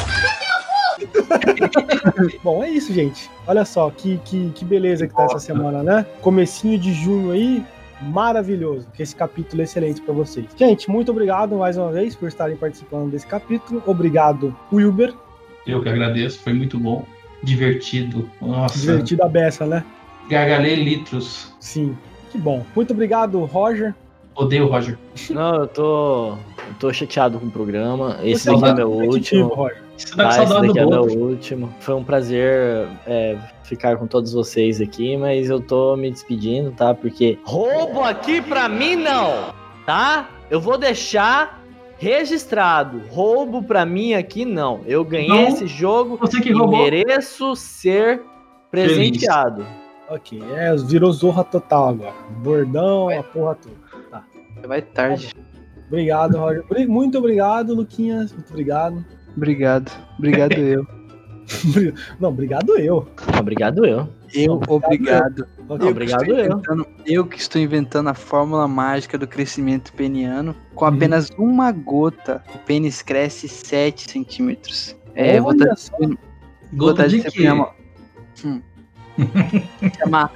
Bom, 2.45 2.63
é 2.63 2.69
isso, 2.69 2.93
gente. 2.93 3.31
Olha 3.47 3.65
só, 3.65 3.91
que, 3.91 4.19
que, 4.19 4.51
que 4.55 4.65
beleza 4.67 5.09
que 5.09 5.15
tá 5.15 5.25
essa 5.25 5.39
semana, 5.39 5.83
né? 5.83 6.05
Comecinho 6.21 6.79
de 6.79 6.93
junho 6.93 7.31
aí, 7.33 7.65
maravilhoso. 8.03 8.87
Que 8.93 9.03
esse 9.03 9.17
capítulo 9.17 9.63
é 9.63 9.65
excelente 9.65 10.03
pra 10.03 10.13
vocês. 10.13 10.47
Gente, 10.57 10.91
muito 10.91 11.11
obrigado 11.11 11.57
mais 11.57 11.79
uma 11.79 11.91
vez 11.91 12.15
por 12.15 12.29
estarem 12.29 12.57
participando 12.57 13.11
desse 13.11 13.27
capítulo. 13.27 13.83
Obrigado, 13.87 14.55
Wilber. 14.71 15.15
Eu 15.67 15.83
que 15.83 15.89
agradeço, 15.89 16.39
foi 16.41 16.53
muito 16.53 16.79
bom. 16.79 17.03
Divertido. 17.43 18.31
Nossa. 18.43 18.79
Divertido 18.79 19.23
a 19.25 19.29
beça, 19.29 19.65
né? 19.65 19.83
Gargalhei 20.29 20.75
litros. 20.77 21.53
Sim. 21.61 21.97
Que 22.31 22.39
bom. 22.39 22.65
Muito 22.75 22.93
obrigado, 22.93 23.39
Roger. 23.45 23.95
Odeio 24.35 24.67
o 24.67 24.69
Roger. 24.71 24.99
Não, 25.31 25.55
eu 25.57 25.67
tô. 25.69 26.29
Eu 26.33 26.75
tô 26.81 26.93
chateado 26.93 27.39
com 27.39 27.47
o 27.47 27.51
programa. 27.51 28.19
Esse 28.23 28.45
Você 28.47 28.51
daqui 28.61 28.69
é 28.69 28.75
meu 28.75 28.91
último. 28.91 29.49
Roger. 29.49 29.83
Você 29.97 30.17
tá 30.17 30.29
Ah, 30.29 30.43
esse 30.43 30.53
daqui 30.53 30.79
é 30.79 30.87
meu 30.87 31.03
último. 31.05 31.75
Foi 31.79 31.95
um 31.95 32.03
prazer 32.03 32.89
é, 33.07 33.39
ficar 33.63 33.97
com 33.97 34.07
todos 34.09 34.33
vocês 34.33 34.81
aqui, 34.81 35.17
mas 35.17 35.49
eu 35.49 35.61
tô 35.61 35.95
me 35.97 36.11
despedindo, 36.11 36.73
tá? 36.73 36.93
Porque 36.95 37.39
roubo 37.45 38.01
aqui 38.01 38.43
pra 38.43 38.69
mim 38.69 38.97
não, 38.97 39.53
tá? 39.87 40.29
Eu 40.51 40.61
vou 40.61 40.77
deixar 40.77 41.63
registrado. 41.97 43.03
Roubo 43.11 43.63
pra 43.63 43.87
mim 43.87 44.15
aqui 44.15 44.45
não. 44.45 44.81
Eu 44.85 45.05
ganhei 45.05 45.29
Não. 45.29 45.49
esse 45.49 45.67
jogo 45.69 46.17
Você 46.21 46.41
que 46.41 46.49
e 46.49 46.53
roubou. 46.53 46.83
mereço 46.83 47.55
ser 47.55 48.21
presenteado. 48.71 49.65
Ok, 50.09 50.43
é, 50.55 50.75
virou 50.77 51.13
zorra 51.13 51.45
total 51.45 51.89
agora. 51.89 52.15
Bordão, 52.43 53.09
a 53.09 53.23
porra 53.23 53.55
toda. 53.57 54.25
Vai 54.67 54.83
tarde. 54.83 55.33
Obrigado, 55.89 56.37
Roger. 56.39 56.65
Muito 56.89 57.19
obrigado, 57.19 57.75
Luquinhas. 57.75 58.33
Muito 58.33 58.51
obrigado. 58.51 59.05
Obrigado. 59.37 59.91
Obrigado 60.19 60.53
eu. 60.55 60.87
Não, 62.21 62.31
obrigado 62.31 62.77
eu. 62.79 63.07
Obrigado 63.39 63.85
eu. 63.85 64.09
Eu, 64.33 64.61
obrigado. 64.69 65.47
Eu 65.69 65.89
Obrigado 65.91 66.25
que 66.25 66.31
estou 66.31 66.39
eu. 66.39 66.45
inventando- 66.47 66.87
eu 67.07 67.27
que 67.27 67.39
estou 67.39 67.61
inventando 67.61 68.09
a 68.09 68.15
fórmula 68.15 68.67
mágica 68.67 69.17
do 69.19 69.27
crescimento 69.27 69.93
peniano. 69.93 70.55
Com 70.75 70.85
Uhum. 70.87 70.95
apenas 70.95 71.31
uma 71.39 71.71
gota, 71.71 72.43
o 72.55 72.59
pênis 72.59 73.03
cresce 73.03 73.49
7 73.49 74.11
centímetros. 74.11 74.97
É, 75.15 75.39
vou 75.41 75.51
Olha 75.51 75.63
estar 75.65 75.77
só. 75.77 75.97
Gota 76.73 77.07
de 77.09 77.23
quê? 77.23 77.49
Hum. 78.45 78.61
Chama 79.99 80.31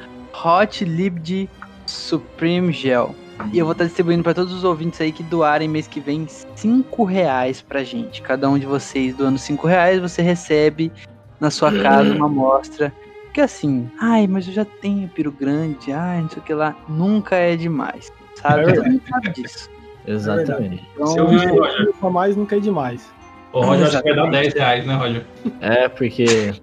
Hot 0.45 0.85
Liquid 0.85 1.49
Supreme 1.87 2.72
Gel. 2.72 3.14
E 3.53 3.59
eu 3.59 3.64
vou 3.64 3.72
estar 3.72 3.85
distribuindo 3.85 4.22
para 4.22 4.35
todos 4.35 4.53
os 4.53 4.64
ouvintes 4.64 5.01
aí 5.01 5.12
que 5.12 5.22
doarem 5.22 5.68
mês 5.68 5.87
que 5.87 6.01
vem 6.01 6.26
5 6.29 7.05
reais 7.05 7.62
pra 7.62 7.85
gente. 7.85 8.20
Cada 8.20 8.49
um 8.51 8.59
de 8.59 8.66
vocês 8.66 9.14
doando 9.14 9.39
5 9.39 9.66
reais, 9.66 10.01
você 10.01 10.22
recebe 10.22 10.93
na 11.39 11.51
sua 11.51 11.70
casa 11.81 12.12
uma 12.14 12.26
amostra. 12.26 12.93
Porque 13.24 13.41
assim, 13.41 13.89
ai, 14.01 14.26
mas 14.26 14.49
eu 14.49 14.53
já 14.53 14.64
tenho 14.64 15.09
piro 15.09 15.31
grande, 15.31 15.93
ai, 15.93 16.20
não 16.22 16.29
sei 16.29 16.39
o 16.39 16.43
que 16.43 16.53
lá. 16.53 16.74
Nunca 16.89 17.37
é 17.37 17.55
demais. 17.55 18.12
É 18.39 18.41
Sabe? 18.43 18.64
verdade. 18.64 18.76
Todo 18.81 18.91
mundo 18.91 19.03
sabe 19.09 19.29
disso. 19.31 19.70
Exatamente. 20.07 20.85
Então, 20.95 21.07
Você 21.07 21.20
ouviu 21.20 21.41
aí, 21.41 21.47
Roger? 21.47 21.95
a 22.03 22.11
mais 22.11 22.37
nunca 22.37 22.57
é 22.57 22.61
demais. 22.61 23.12
O 23.53 23.61
Roger 23.61 23.87
acho 23.87 24.03
que 24.03 24.14
vai 24.14 24.16
dar 24.16 24.31
10 24.31 24.55
reais, 24.55 24.87
né, 24.87 24.95
Roger? 24.97 25.26
É, 25.61 25.89
porque 25.89 26.55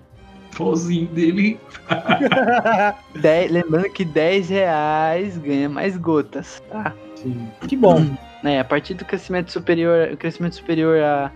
Pozinho 0.55 1.07
dele. 1.07 1.59
Dez- 3.19 3.51
lembrando 3.51 3.89
que 3.89 4.05
10 4.05 4.49
reais 4.49 5.37
ganha 5.37 5.69
mais 5.69 5.97
gotas, 5.97 6.61
tá? 6.69 6.93
Sim. 7.15 7.47
Que 7.67 7.75
bom. 7.75 8.05
né, 8.43 8.59
a 8.59 8.63
partir 8.63 8.93
do 8.93 9.05
crescimento 9.05 9.51
superior, 9.51 10.09
o 10.13 10.17
crescimento 10.17 10.55
superior 10.55 10.99
a, 11.01 11.31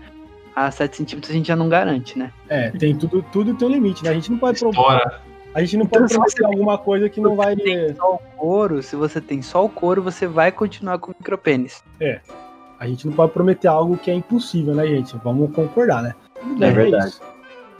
a 0.54 0.70
7 0.70 0.96
centímetros 0.96 1.30
a 1.30 1.34
gente 1.34 1.46
já 1.48 1.56
não 1.56 1.68
garante, 1.68 2.18
né? 2.18 2.30
É, 2.48 2.70
tem 2.70 2.96
tudo, 2.96 3.22
tudo 3.32 3.54
tem 3.54 3.68
um 3.68 3.70
limite, 3.70 4.04
né? 4.04 4.10
A 4.10 4.14
gente 4.14 4.30
não 4.30 4.38
pode, 4.38 4.58
pro... 4.60 4.70
Estoura. 4.70 5.20
a 5.54 5.60
gente 5.60 5.76
não 5.76 5.84
Então, 5.84 6.00
pode 6.00 6.12
prometer 6.14 6.44
alguma 6.44 6.78
coisa 6.78 7.08
que 7.08 7.20
não 7.20 7.34
vai. 7.36 7.56
Só 7.96 8.14
o 8.14 8.18
couro, 8.36 8.82
se 8.82 8.96
você 8.96 9.20
tem 9.20 9.42
só 9.42 9.64
o 9.64 9.68
couro, 9.68 10.02
você 10.02 10.26
vai 10.26 10.52
continuar 10.52 10.98
com 10.98 11.08
micropênis. 11.18 11.82
A 12.78 12.86
gente 12.86 13.06
não 13.06 13.12
pode 13.12 13.32
prometer 13.32 13.68
algo 13.68 13.96
que 13.98 14.10
é 14.10 14.14
impossível, 14.14 14.74
né, 14.74 14.86
gente? 14.86 15.14
Vamos 15.22 15.52
concordar, 15.54 16.02
né? 16.02 16.14
É 16.60 16.70
verdade. 16.70 17.08
isso. 17.08 17.20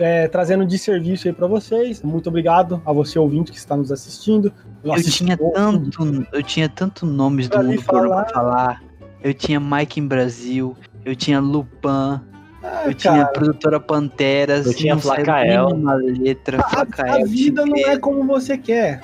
É, 0.00 0.26
trazendo 0.28 0.64
de 0.66 0.78
serviço 0.78 1.28
aí 1.28 1.34
pra 1.34 1.46
vocês. 1.46 2.02
Muito 2.02 2.28
obrigado 2.28 2.80
a 2.86 2.92
você 2.92 3.18
ouvinte 3.18 3.52
que 3.52 3.58
está 3.58 3.76
nos 3.76 3.92
assistindo. 3.92 4.50
Eu 4.82 4.94
tinha 5.02 5.36
tanto, 5.36 6.26
eu 6.32 6.42
tinha 6.42 6.68
tanto 6.68 7.04
nomes 7.04 7.48
do 7.48 7.52
Pra 7.52 7.62
me 7.62 7.68
mundo 7.76 7.82
falar. 7.82 8.24
pra 8.24 8.32
falar. 8.34 8.82
Eu 9.22 9.34
tinha 9.34 9.60
Mike 9.60 10.00
em 10.00 10.06
Brasil, 10.06 10.74
eu 11.04 11.14
tinha 11.14 11.38
Lupin, 11.38 12.20
Ah, 12.62 12.82
eu 12.86 12.94
tinha 12.94 13.22
a 13.22 13.26
produtora 13.26 13.78
Panteras, 13.78 14.66
Eu 14.66 14.74
tinha 14.74 14.96
Flacael. 14.98 15.66
nenhuma 15.68 15.94
letra, 15.94 16.58
A, 16.60 16.68
Flacael, 16.68 17.22
a 17.22 17.26
vida 17.26 17.64
não 17.66 17.76
é 17.76 17.98
como 17.98 18.24
você 18.26 18.56
quer. 18.56 19.02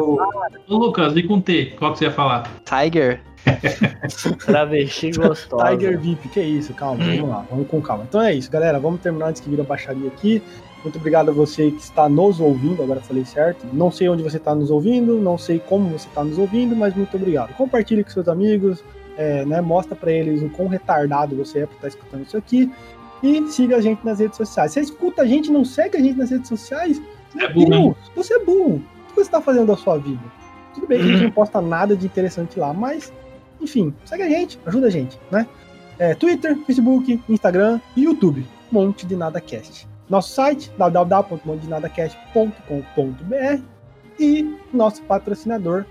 Ô, 0.00 0.20
ô, 0.68 0.76
Lucas, 0.78 1.16
e 1.16 1.22
com 1.24 1.40
T? 1.40 1.74
Qual 1.78 1.92
que 1.92 1.98
você 1.98 2.04
ia 2.04 2.10
falar? 2.12 2.48
Tiger, 2.64 3.20
Travesti 4.44 5.10
gostosa. 5.12 5.70
Tiger 5.70 5.98
VIP, 5.98 6.28
que 6.28 6.40
isso, 6.40 6.74
calma, 6.74 7.04
vamos 7.04 7.28
lá, 7.28 7.46
vamos 7.50 7.68
com 7.68 7.80
calma. 7.80 8.04
Então 8.08 8.20
é 8.20 8.34
isso, 8.34 8.50
galera, 8.50 8.78
vamos 8.78 9.00
terminar 9.00 9.28
antes 9.28 9.40
que 9.40 9.48
vira 9.48 9.62
baixaria 9.62 10.08
aqui. 10.08 10.42
Muito 10.82 10.96
obrigado 10.96 11.30
a 11.30 11.32
você 11.32 11.70
que 11.70 11.82
está 11.82 12.08
nos 12.08 12.40
ouvindo, 12.40 12.82
agora 12.82 13.00
falei 13.00 13.24
certo. 13.24 13.66
Não 13.72 13.90
sei 13.90 14.08
onde 14.08 14.22
você 14.22 14.38
está 14.38 14.54
nos 14.54 14.70
ouvindo, 14.70 15.18
não 15.18 15.36
sei 15.36 15.58
como 15.58 15.90
você 15.90 16.08
está 16.08 16.24
nos 16.24 16.38
ouvindo, 16.38 16.74
mas 16.74 16.94
muito 16.94 17.14
obrigado. 17.16 17.54
Compartilhe 17.54 18.02
com 18.02 18.10
seus 18.10 18.28
amigos, 18.28 18.82
é, 19.16 19.44
né, 19.44 19.60
mostra 19.60 19.94
para 19.94 20.10
eles 20.10 20.42
o 20.42 20.48
quão 20.48 20.68
retardado 20.68 21.36
você 21.36 21.60
é 21.60 21.66
por 21.66 21.74
estar 21.74 21.88
escutando 21.88 22.22
isso 22.22 22.36
aqui. 22.36 22.70
E 23.22 23.46
siga 23.48 23.76
a 23.76 23.80
gente 23.80 24.04
nas 24.04 24.18
redes 24.18 24.38
sociais. 24.38 24.72
Você 24.72 24.80
escuta 24.80 25.22
a 25.22 25.26
gente 25.26 25.48
e 25.48 25.52
não 25.52 25.64
segue 25.64 25.98
a 25.98 26.00
gente 26.00 26.16
nas 26.16 26.30
redes 26.30 26.48
sociais? 26.48 27.00
É 27.38 27.48
burro? 27.52 27.68
Deus, 27.68 27.96
você 28.14 28.34
é 28.34 28.38
burro. 28.38 28.76
O 28.76 29.08
que 29.08 29.14
você 29.14 29.20
está 29.22 29.42
fazendo 29.42 29.66
da 29.66 29.76
sua 29.76 29.98
vida? 29.98 30.22
Tudo 30.74 30.86
bem 30.86 30.98
que 30.98 31.04
a 31.04 31.08
gente 31.08 31.24
não 31.24 31.30
posta 31.30 31.60
nada 31.60 31.94
de 31.94 32.06
interessante 32.06 32.58
lá, 32.58 32.72
mas, 32.72 33.12
enfim, 33.60 33.92
segue 34.04 34.22
a 34.22 34.28
gente, 34.28 34.56
ajuda 34.66 34.86
a 34.86 34.90
gente, 34.90 35.18
né? 35.30 35.46
É, 35.98 36.14
Twitter, 36.14 36.56
Facebook, 36.64 37.20
Instagram 37.28 37.80
e 37.96 38.04
YouTube. 38.04 38.46
Monte 38.72 39.06
de 39.06 39.14
Nada 39.16 39.38
Cast. 39.40 39.88
Nosso 40.08 40.32
site, 40.32 40.70
www.montedinadacast.com.br 40.78 43.62
e 44.18 44.56
nosso 44.72 45.02
patrocinador, 45.02 45.84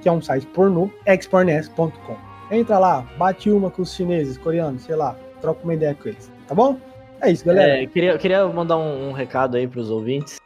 que 0.00 0.08
é 0.08 0.12
um 0.12 0.22
site 0.22 0.46
pornô, 0.48 0.90
expornes.com. 1.06 2.16
Entra 2.50 2.78
lá, 2.78 3.06
bate 3.18 3.50
uma 3.50 3.70
com 3.70 3.82
os 3.82 3.94
chineses, 3.94 4.38
coreanos, 4.38 4.82
sei 4.82 4.96
lá, 4.96 5.14
troca 5.40 5.62
uma 5.64 5.74
ideia 5.74 5.94
com 5.94 6.08
eles, 6.08 6.30
tá 6.46 6.54
bom? 6.54 6.78
É 7.20 7.30
isso, 7.30 7.44
galera. 7.44 7.82
É, 7.82 7.86
queria, 7.86 8.16
queria 8.16 8.46
mandar 8.46 8.78
um, 8.78 9.08
um 9.08 9.12
recado 9.12 9.56
aí 9.56 9.66
pros 9.66 9.90
ouvintes. 9.90 10.38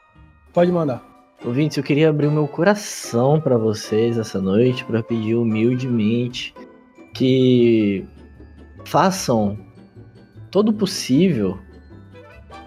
Pode 0.53 0.73
mandar. 0.73 1.13
Ouvintes, 1.45 1.77
eu 1.77 1.83
queria 1.83 2.09
abrir 2.09 2.29
o 2.29 2.31
meu 2.31 2.47
coração 2.47 3.41
pra 3.41 3.57
vocês 3.57 4.17
essa 4.17 4.41
noite 4.41 4.85
para 4.85 5.03
pedir 5.03 5.35
humildemente 5.35 6.55
que 7.13 8.05
façam 8.85 9.59
todo 10.51 10.71
o 10.71 10.73
possível 10.73 11.59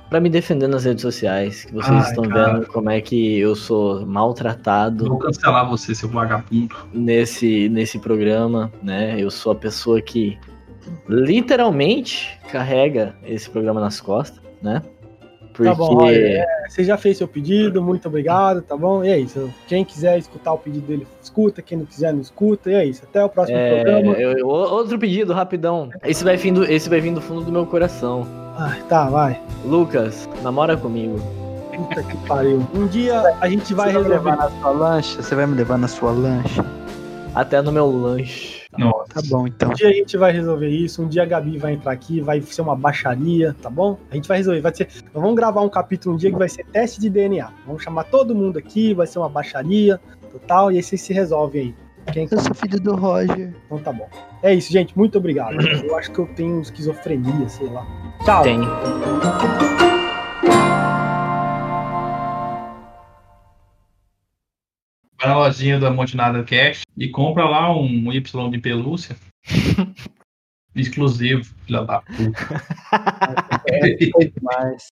pra 0.10 0.20
me 0.20 0.30
defender 0.30 0.68
nas 0.68 0.86
redes 0.86 1.02
sociais. 1.02 1.66
Que 1.66 1.74
vocês 1.74 1.92
Ai, 1.92 2.10
estão 2.10 2.24
cara. 2.26 2.54
vendo 2.54 2.68
como 2.68 2.90
é 2.90 3.02
que 3.02 3.40
eu 3.40 3.56
sou 3.56 4.06
maltratado 4.06 5.08
Vou 5.08 5.20
cancelar 5.20 5.68
você, 5.70 5.94
seu 5.94 6.10
vagabundo. 6.10 6.76
nesse, 6.94 7.70
nesse 7.70 8.00
programa, 8.00 8.72
né? 8.82 9.16
Eu 9.20 9.30
sou 9.32 9.52
a 9.52 9.56
pessoa 9.56 10.02
que 10.02 10.38
literalmente 11.10 12.40
carrega 12.52 13.16
esse 13.24 13.50
programa 13.50 13.82
nas 13.82 14.00
costas, 14.00 14.42
né? 14.62 14.82
Porque 15.56 15.70
Tá 15.70 15.76
bom, 15.76 16.04
olha, 16.04 16.16
é, 16.18 16.46
você 16.68 16.84
já 16.84 16.98
fez 16.98 17.18
seu 17.18 17.28
pedido, 17.28 17.82
muito 17.82 18.08
obrigado, 18.08 18.62
tá 18.62 18.76
bom? 18.76 19.04
E 19.04 19.10
é 19.10 19.18
isso. 19.18 19.50
Quem 19.68 19.86
quiser 19.86 20.18
escutar 20.18 20.52
o 20.54 20.58
pedido 20.58 20.86
dele, 20.86 21.08
escuta. 21.24 21.62
Quem 21.62 21.78
não 21.78 21.86
quiser, 21.86 22.14
não 22.14 22.20
escuta. 22.22 22.70
E 22.70 22.74
é 22.74 22.86
isso. 22.86 23.04
Até 23.04 23.24
o 23.24 23.30
próximo 23.30 23.58
é, 23.58 23.76
programa. 23.84 24.14
eu- 24.14 24.38
eu- 24.38 24.48
outro 24.48 25.00
pedido, 25.00 25.32
rapidão. 25.34 25.90
Esse 26.04 26.24
vai, 26.24 26.36
vir 26.36 26.52
do, 26.52 26.64
esse 26.66 26.90
vai 26.90 27.00
vir 27.00 27.14
do 27.14 27.22
fundo 27.22 27.42
do 27.42 27.52
meu 27.52 27.66
coração. 27.66 28.28
Ai, 28.58 28.82
tá, 28.90 29.10
vai. 29.10 29.40
Lucas, 29.66 30.28
namora 30.44 30.76
comigo. 30.76 31.20
Puta 31.76 32.04
que 32.04 32.18
pariu. 32.28 32.66
Um 32.74 32.88
dia 32.88 33.22
a 33.42 33.48
gente 33.50 33.74
vai 33.74 33.88
Você 33.92 33.94
vai 34.00 34.04
me 34.04 34.10
levar 34.10 34.32
resolver. 34.36 34.56
na 34.56 34.62
sua 34.62 34.72
lancha? 34.72 35.22
Você 35.22 35.36
vai 35.36 35.46
me 35.48 35.56
levar 35.56 35.78
na 35.78 35.88
sua 35.88 36.12
lancha? 36.12 36.66
Até 37.34 37.62
no 37.62 37.72
meu 37.72 37.90
lanche. 37.90 38.55
Nossa. 38.78 39.14
Tá 39.14 39.22
bom, 39.30 39.48
então. 39.48 39.70
Um 39.72 39.74
dia 39.74 39.90
a 39.90 39.94
gente 39.94 40.18
vai 40.18 40.32
resolver 40.32 40.70
isso. 40.70 41.02
Um 41.02 41.08
dia 41.08 41.24
a 41.24 41.26
Gabi 41.26 41.58
vai 41.58 41.74
entrar 41.74 41.92
aqui, 41.92 42.22
vai 42.22 42.42
ser 42.42 42.62
uma 42.62 42.76
baixaria, 42.76 43.56
tá 43.62 43.70
bom? 43.70 43.98
A 44.12 44.16
gente 44.16 44.28
vai 44.28 44.38
resolver. 44.38 44.62
Vai 44.62 44.74
ser. 44.74 44.88
Nós 45.14 45.22
vamos 45.22 45.36
gravar 45.36 45.62
um 45.62 45.70
capítulo 45.70 46.16
um 46.16 46.18
dia 46.18 46.32
que 46.32 46.38
vai 46.38 46.50
ser 46.50 46.66
teste 46.66 47.00
de 47.00 47.10
DNA. 47.10 47.52
Vamos 47.66 47.84
chamar 47.84 48.06
todo 48.06 48.36
mundo 48.36 48.58
aqui, 48.58 48.94
vai 48.94 49.08
ser 49.08 49.20
uma 49.20 49.30
baixaria 49.30 50.00
total. 50.32 50.72
E 50.72 50.78
aí 50.78 50.84
vocês 50.84 51.02
se 51.02 51.14
resolvem 51.14 51.62
aí. 51.62 51.86
Quem 52.14 52.28
Eu 52.30 52.40
sou 52.40 52.54
filho 52.54 52.80
do 52.80 52.96
Roger. 52.96 53.54
Então 53.66 53.80
tá 53.80 53.92
bom. 53.92 54.08
É 54.44 54.54
isso, 54.54 54.72
gente. 54.72 54.96
Muito 54.98 55.18
obrigado. 55.18 55.56
Eu 55.84 55.98
acho 55.98 56.12
que 56.12 56.20
eu 56.20 56.28
tenho 56.36 56.62
esquizofrenia, 56.62 57.50
sei 57.50 57.68
lá. 57.68 57.86
Tchau. 58.24 58.44
Tem. 58.44 58.60
Vai 65.18 65.30
na 65.30 65.38
lojinha 65.38 65.80
da 65.80 65.90
Monte 65.92 66.16
Nada 66.16 66.44
Cash 66.44 66.82
e 66.98 67.10
compra 67.10 67.46
lá 67.46 67.76
um 67.76 68.12
Y 68.12 68.50
de 68.52 68.60
pelúcia. 68.60 69.16
Exclusivo, 70.76 71.46
filha 71.66 71.84
da 71.84 72.02
puta. 72.02 72.66
É, 73.68 74.10
foi 74.12 74.30
demais. 74.30 74.88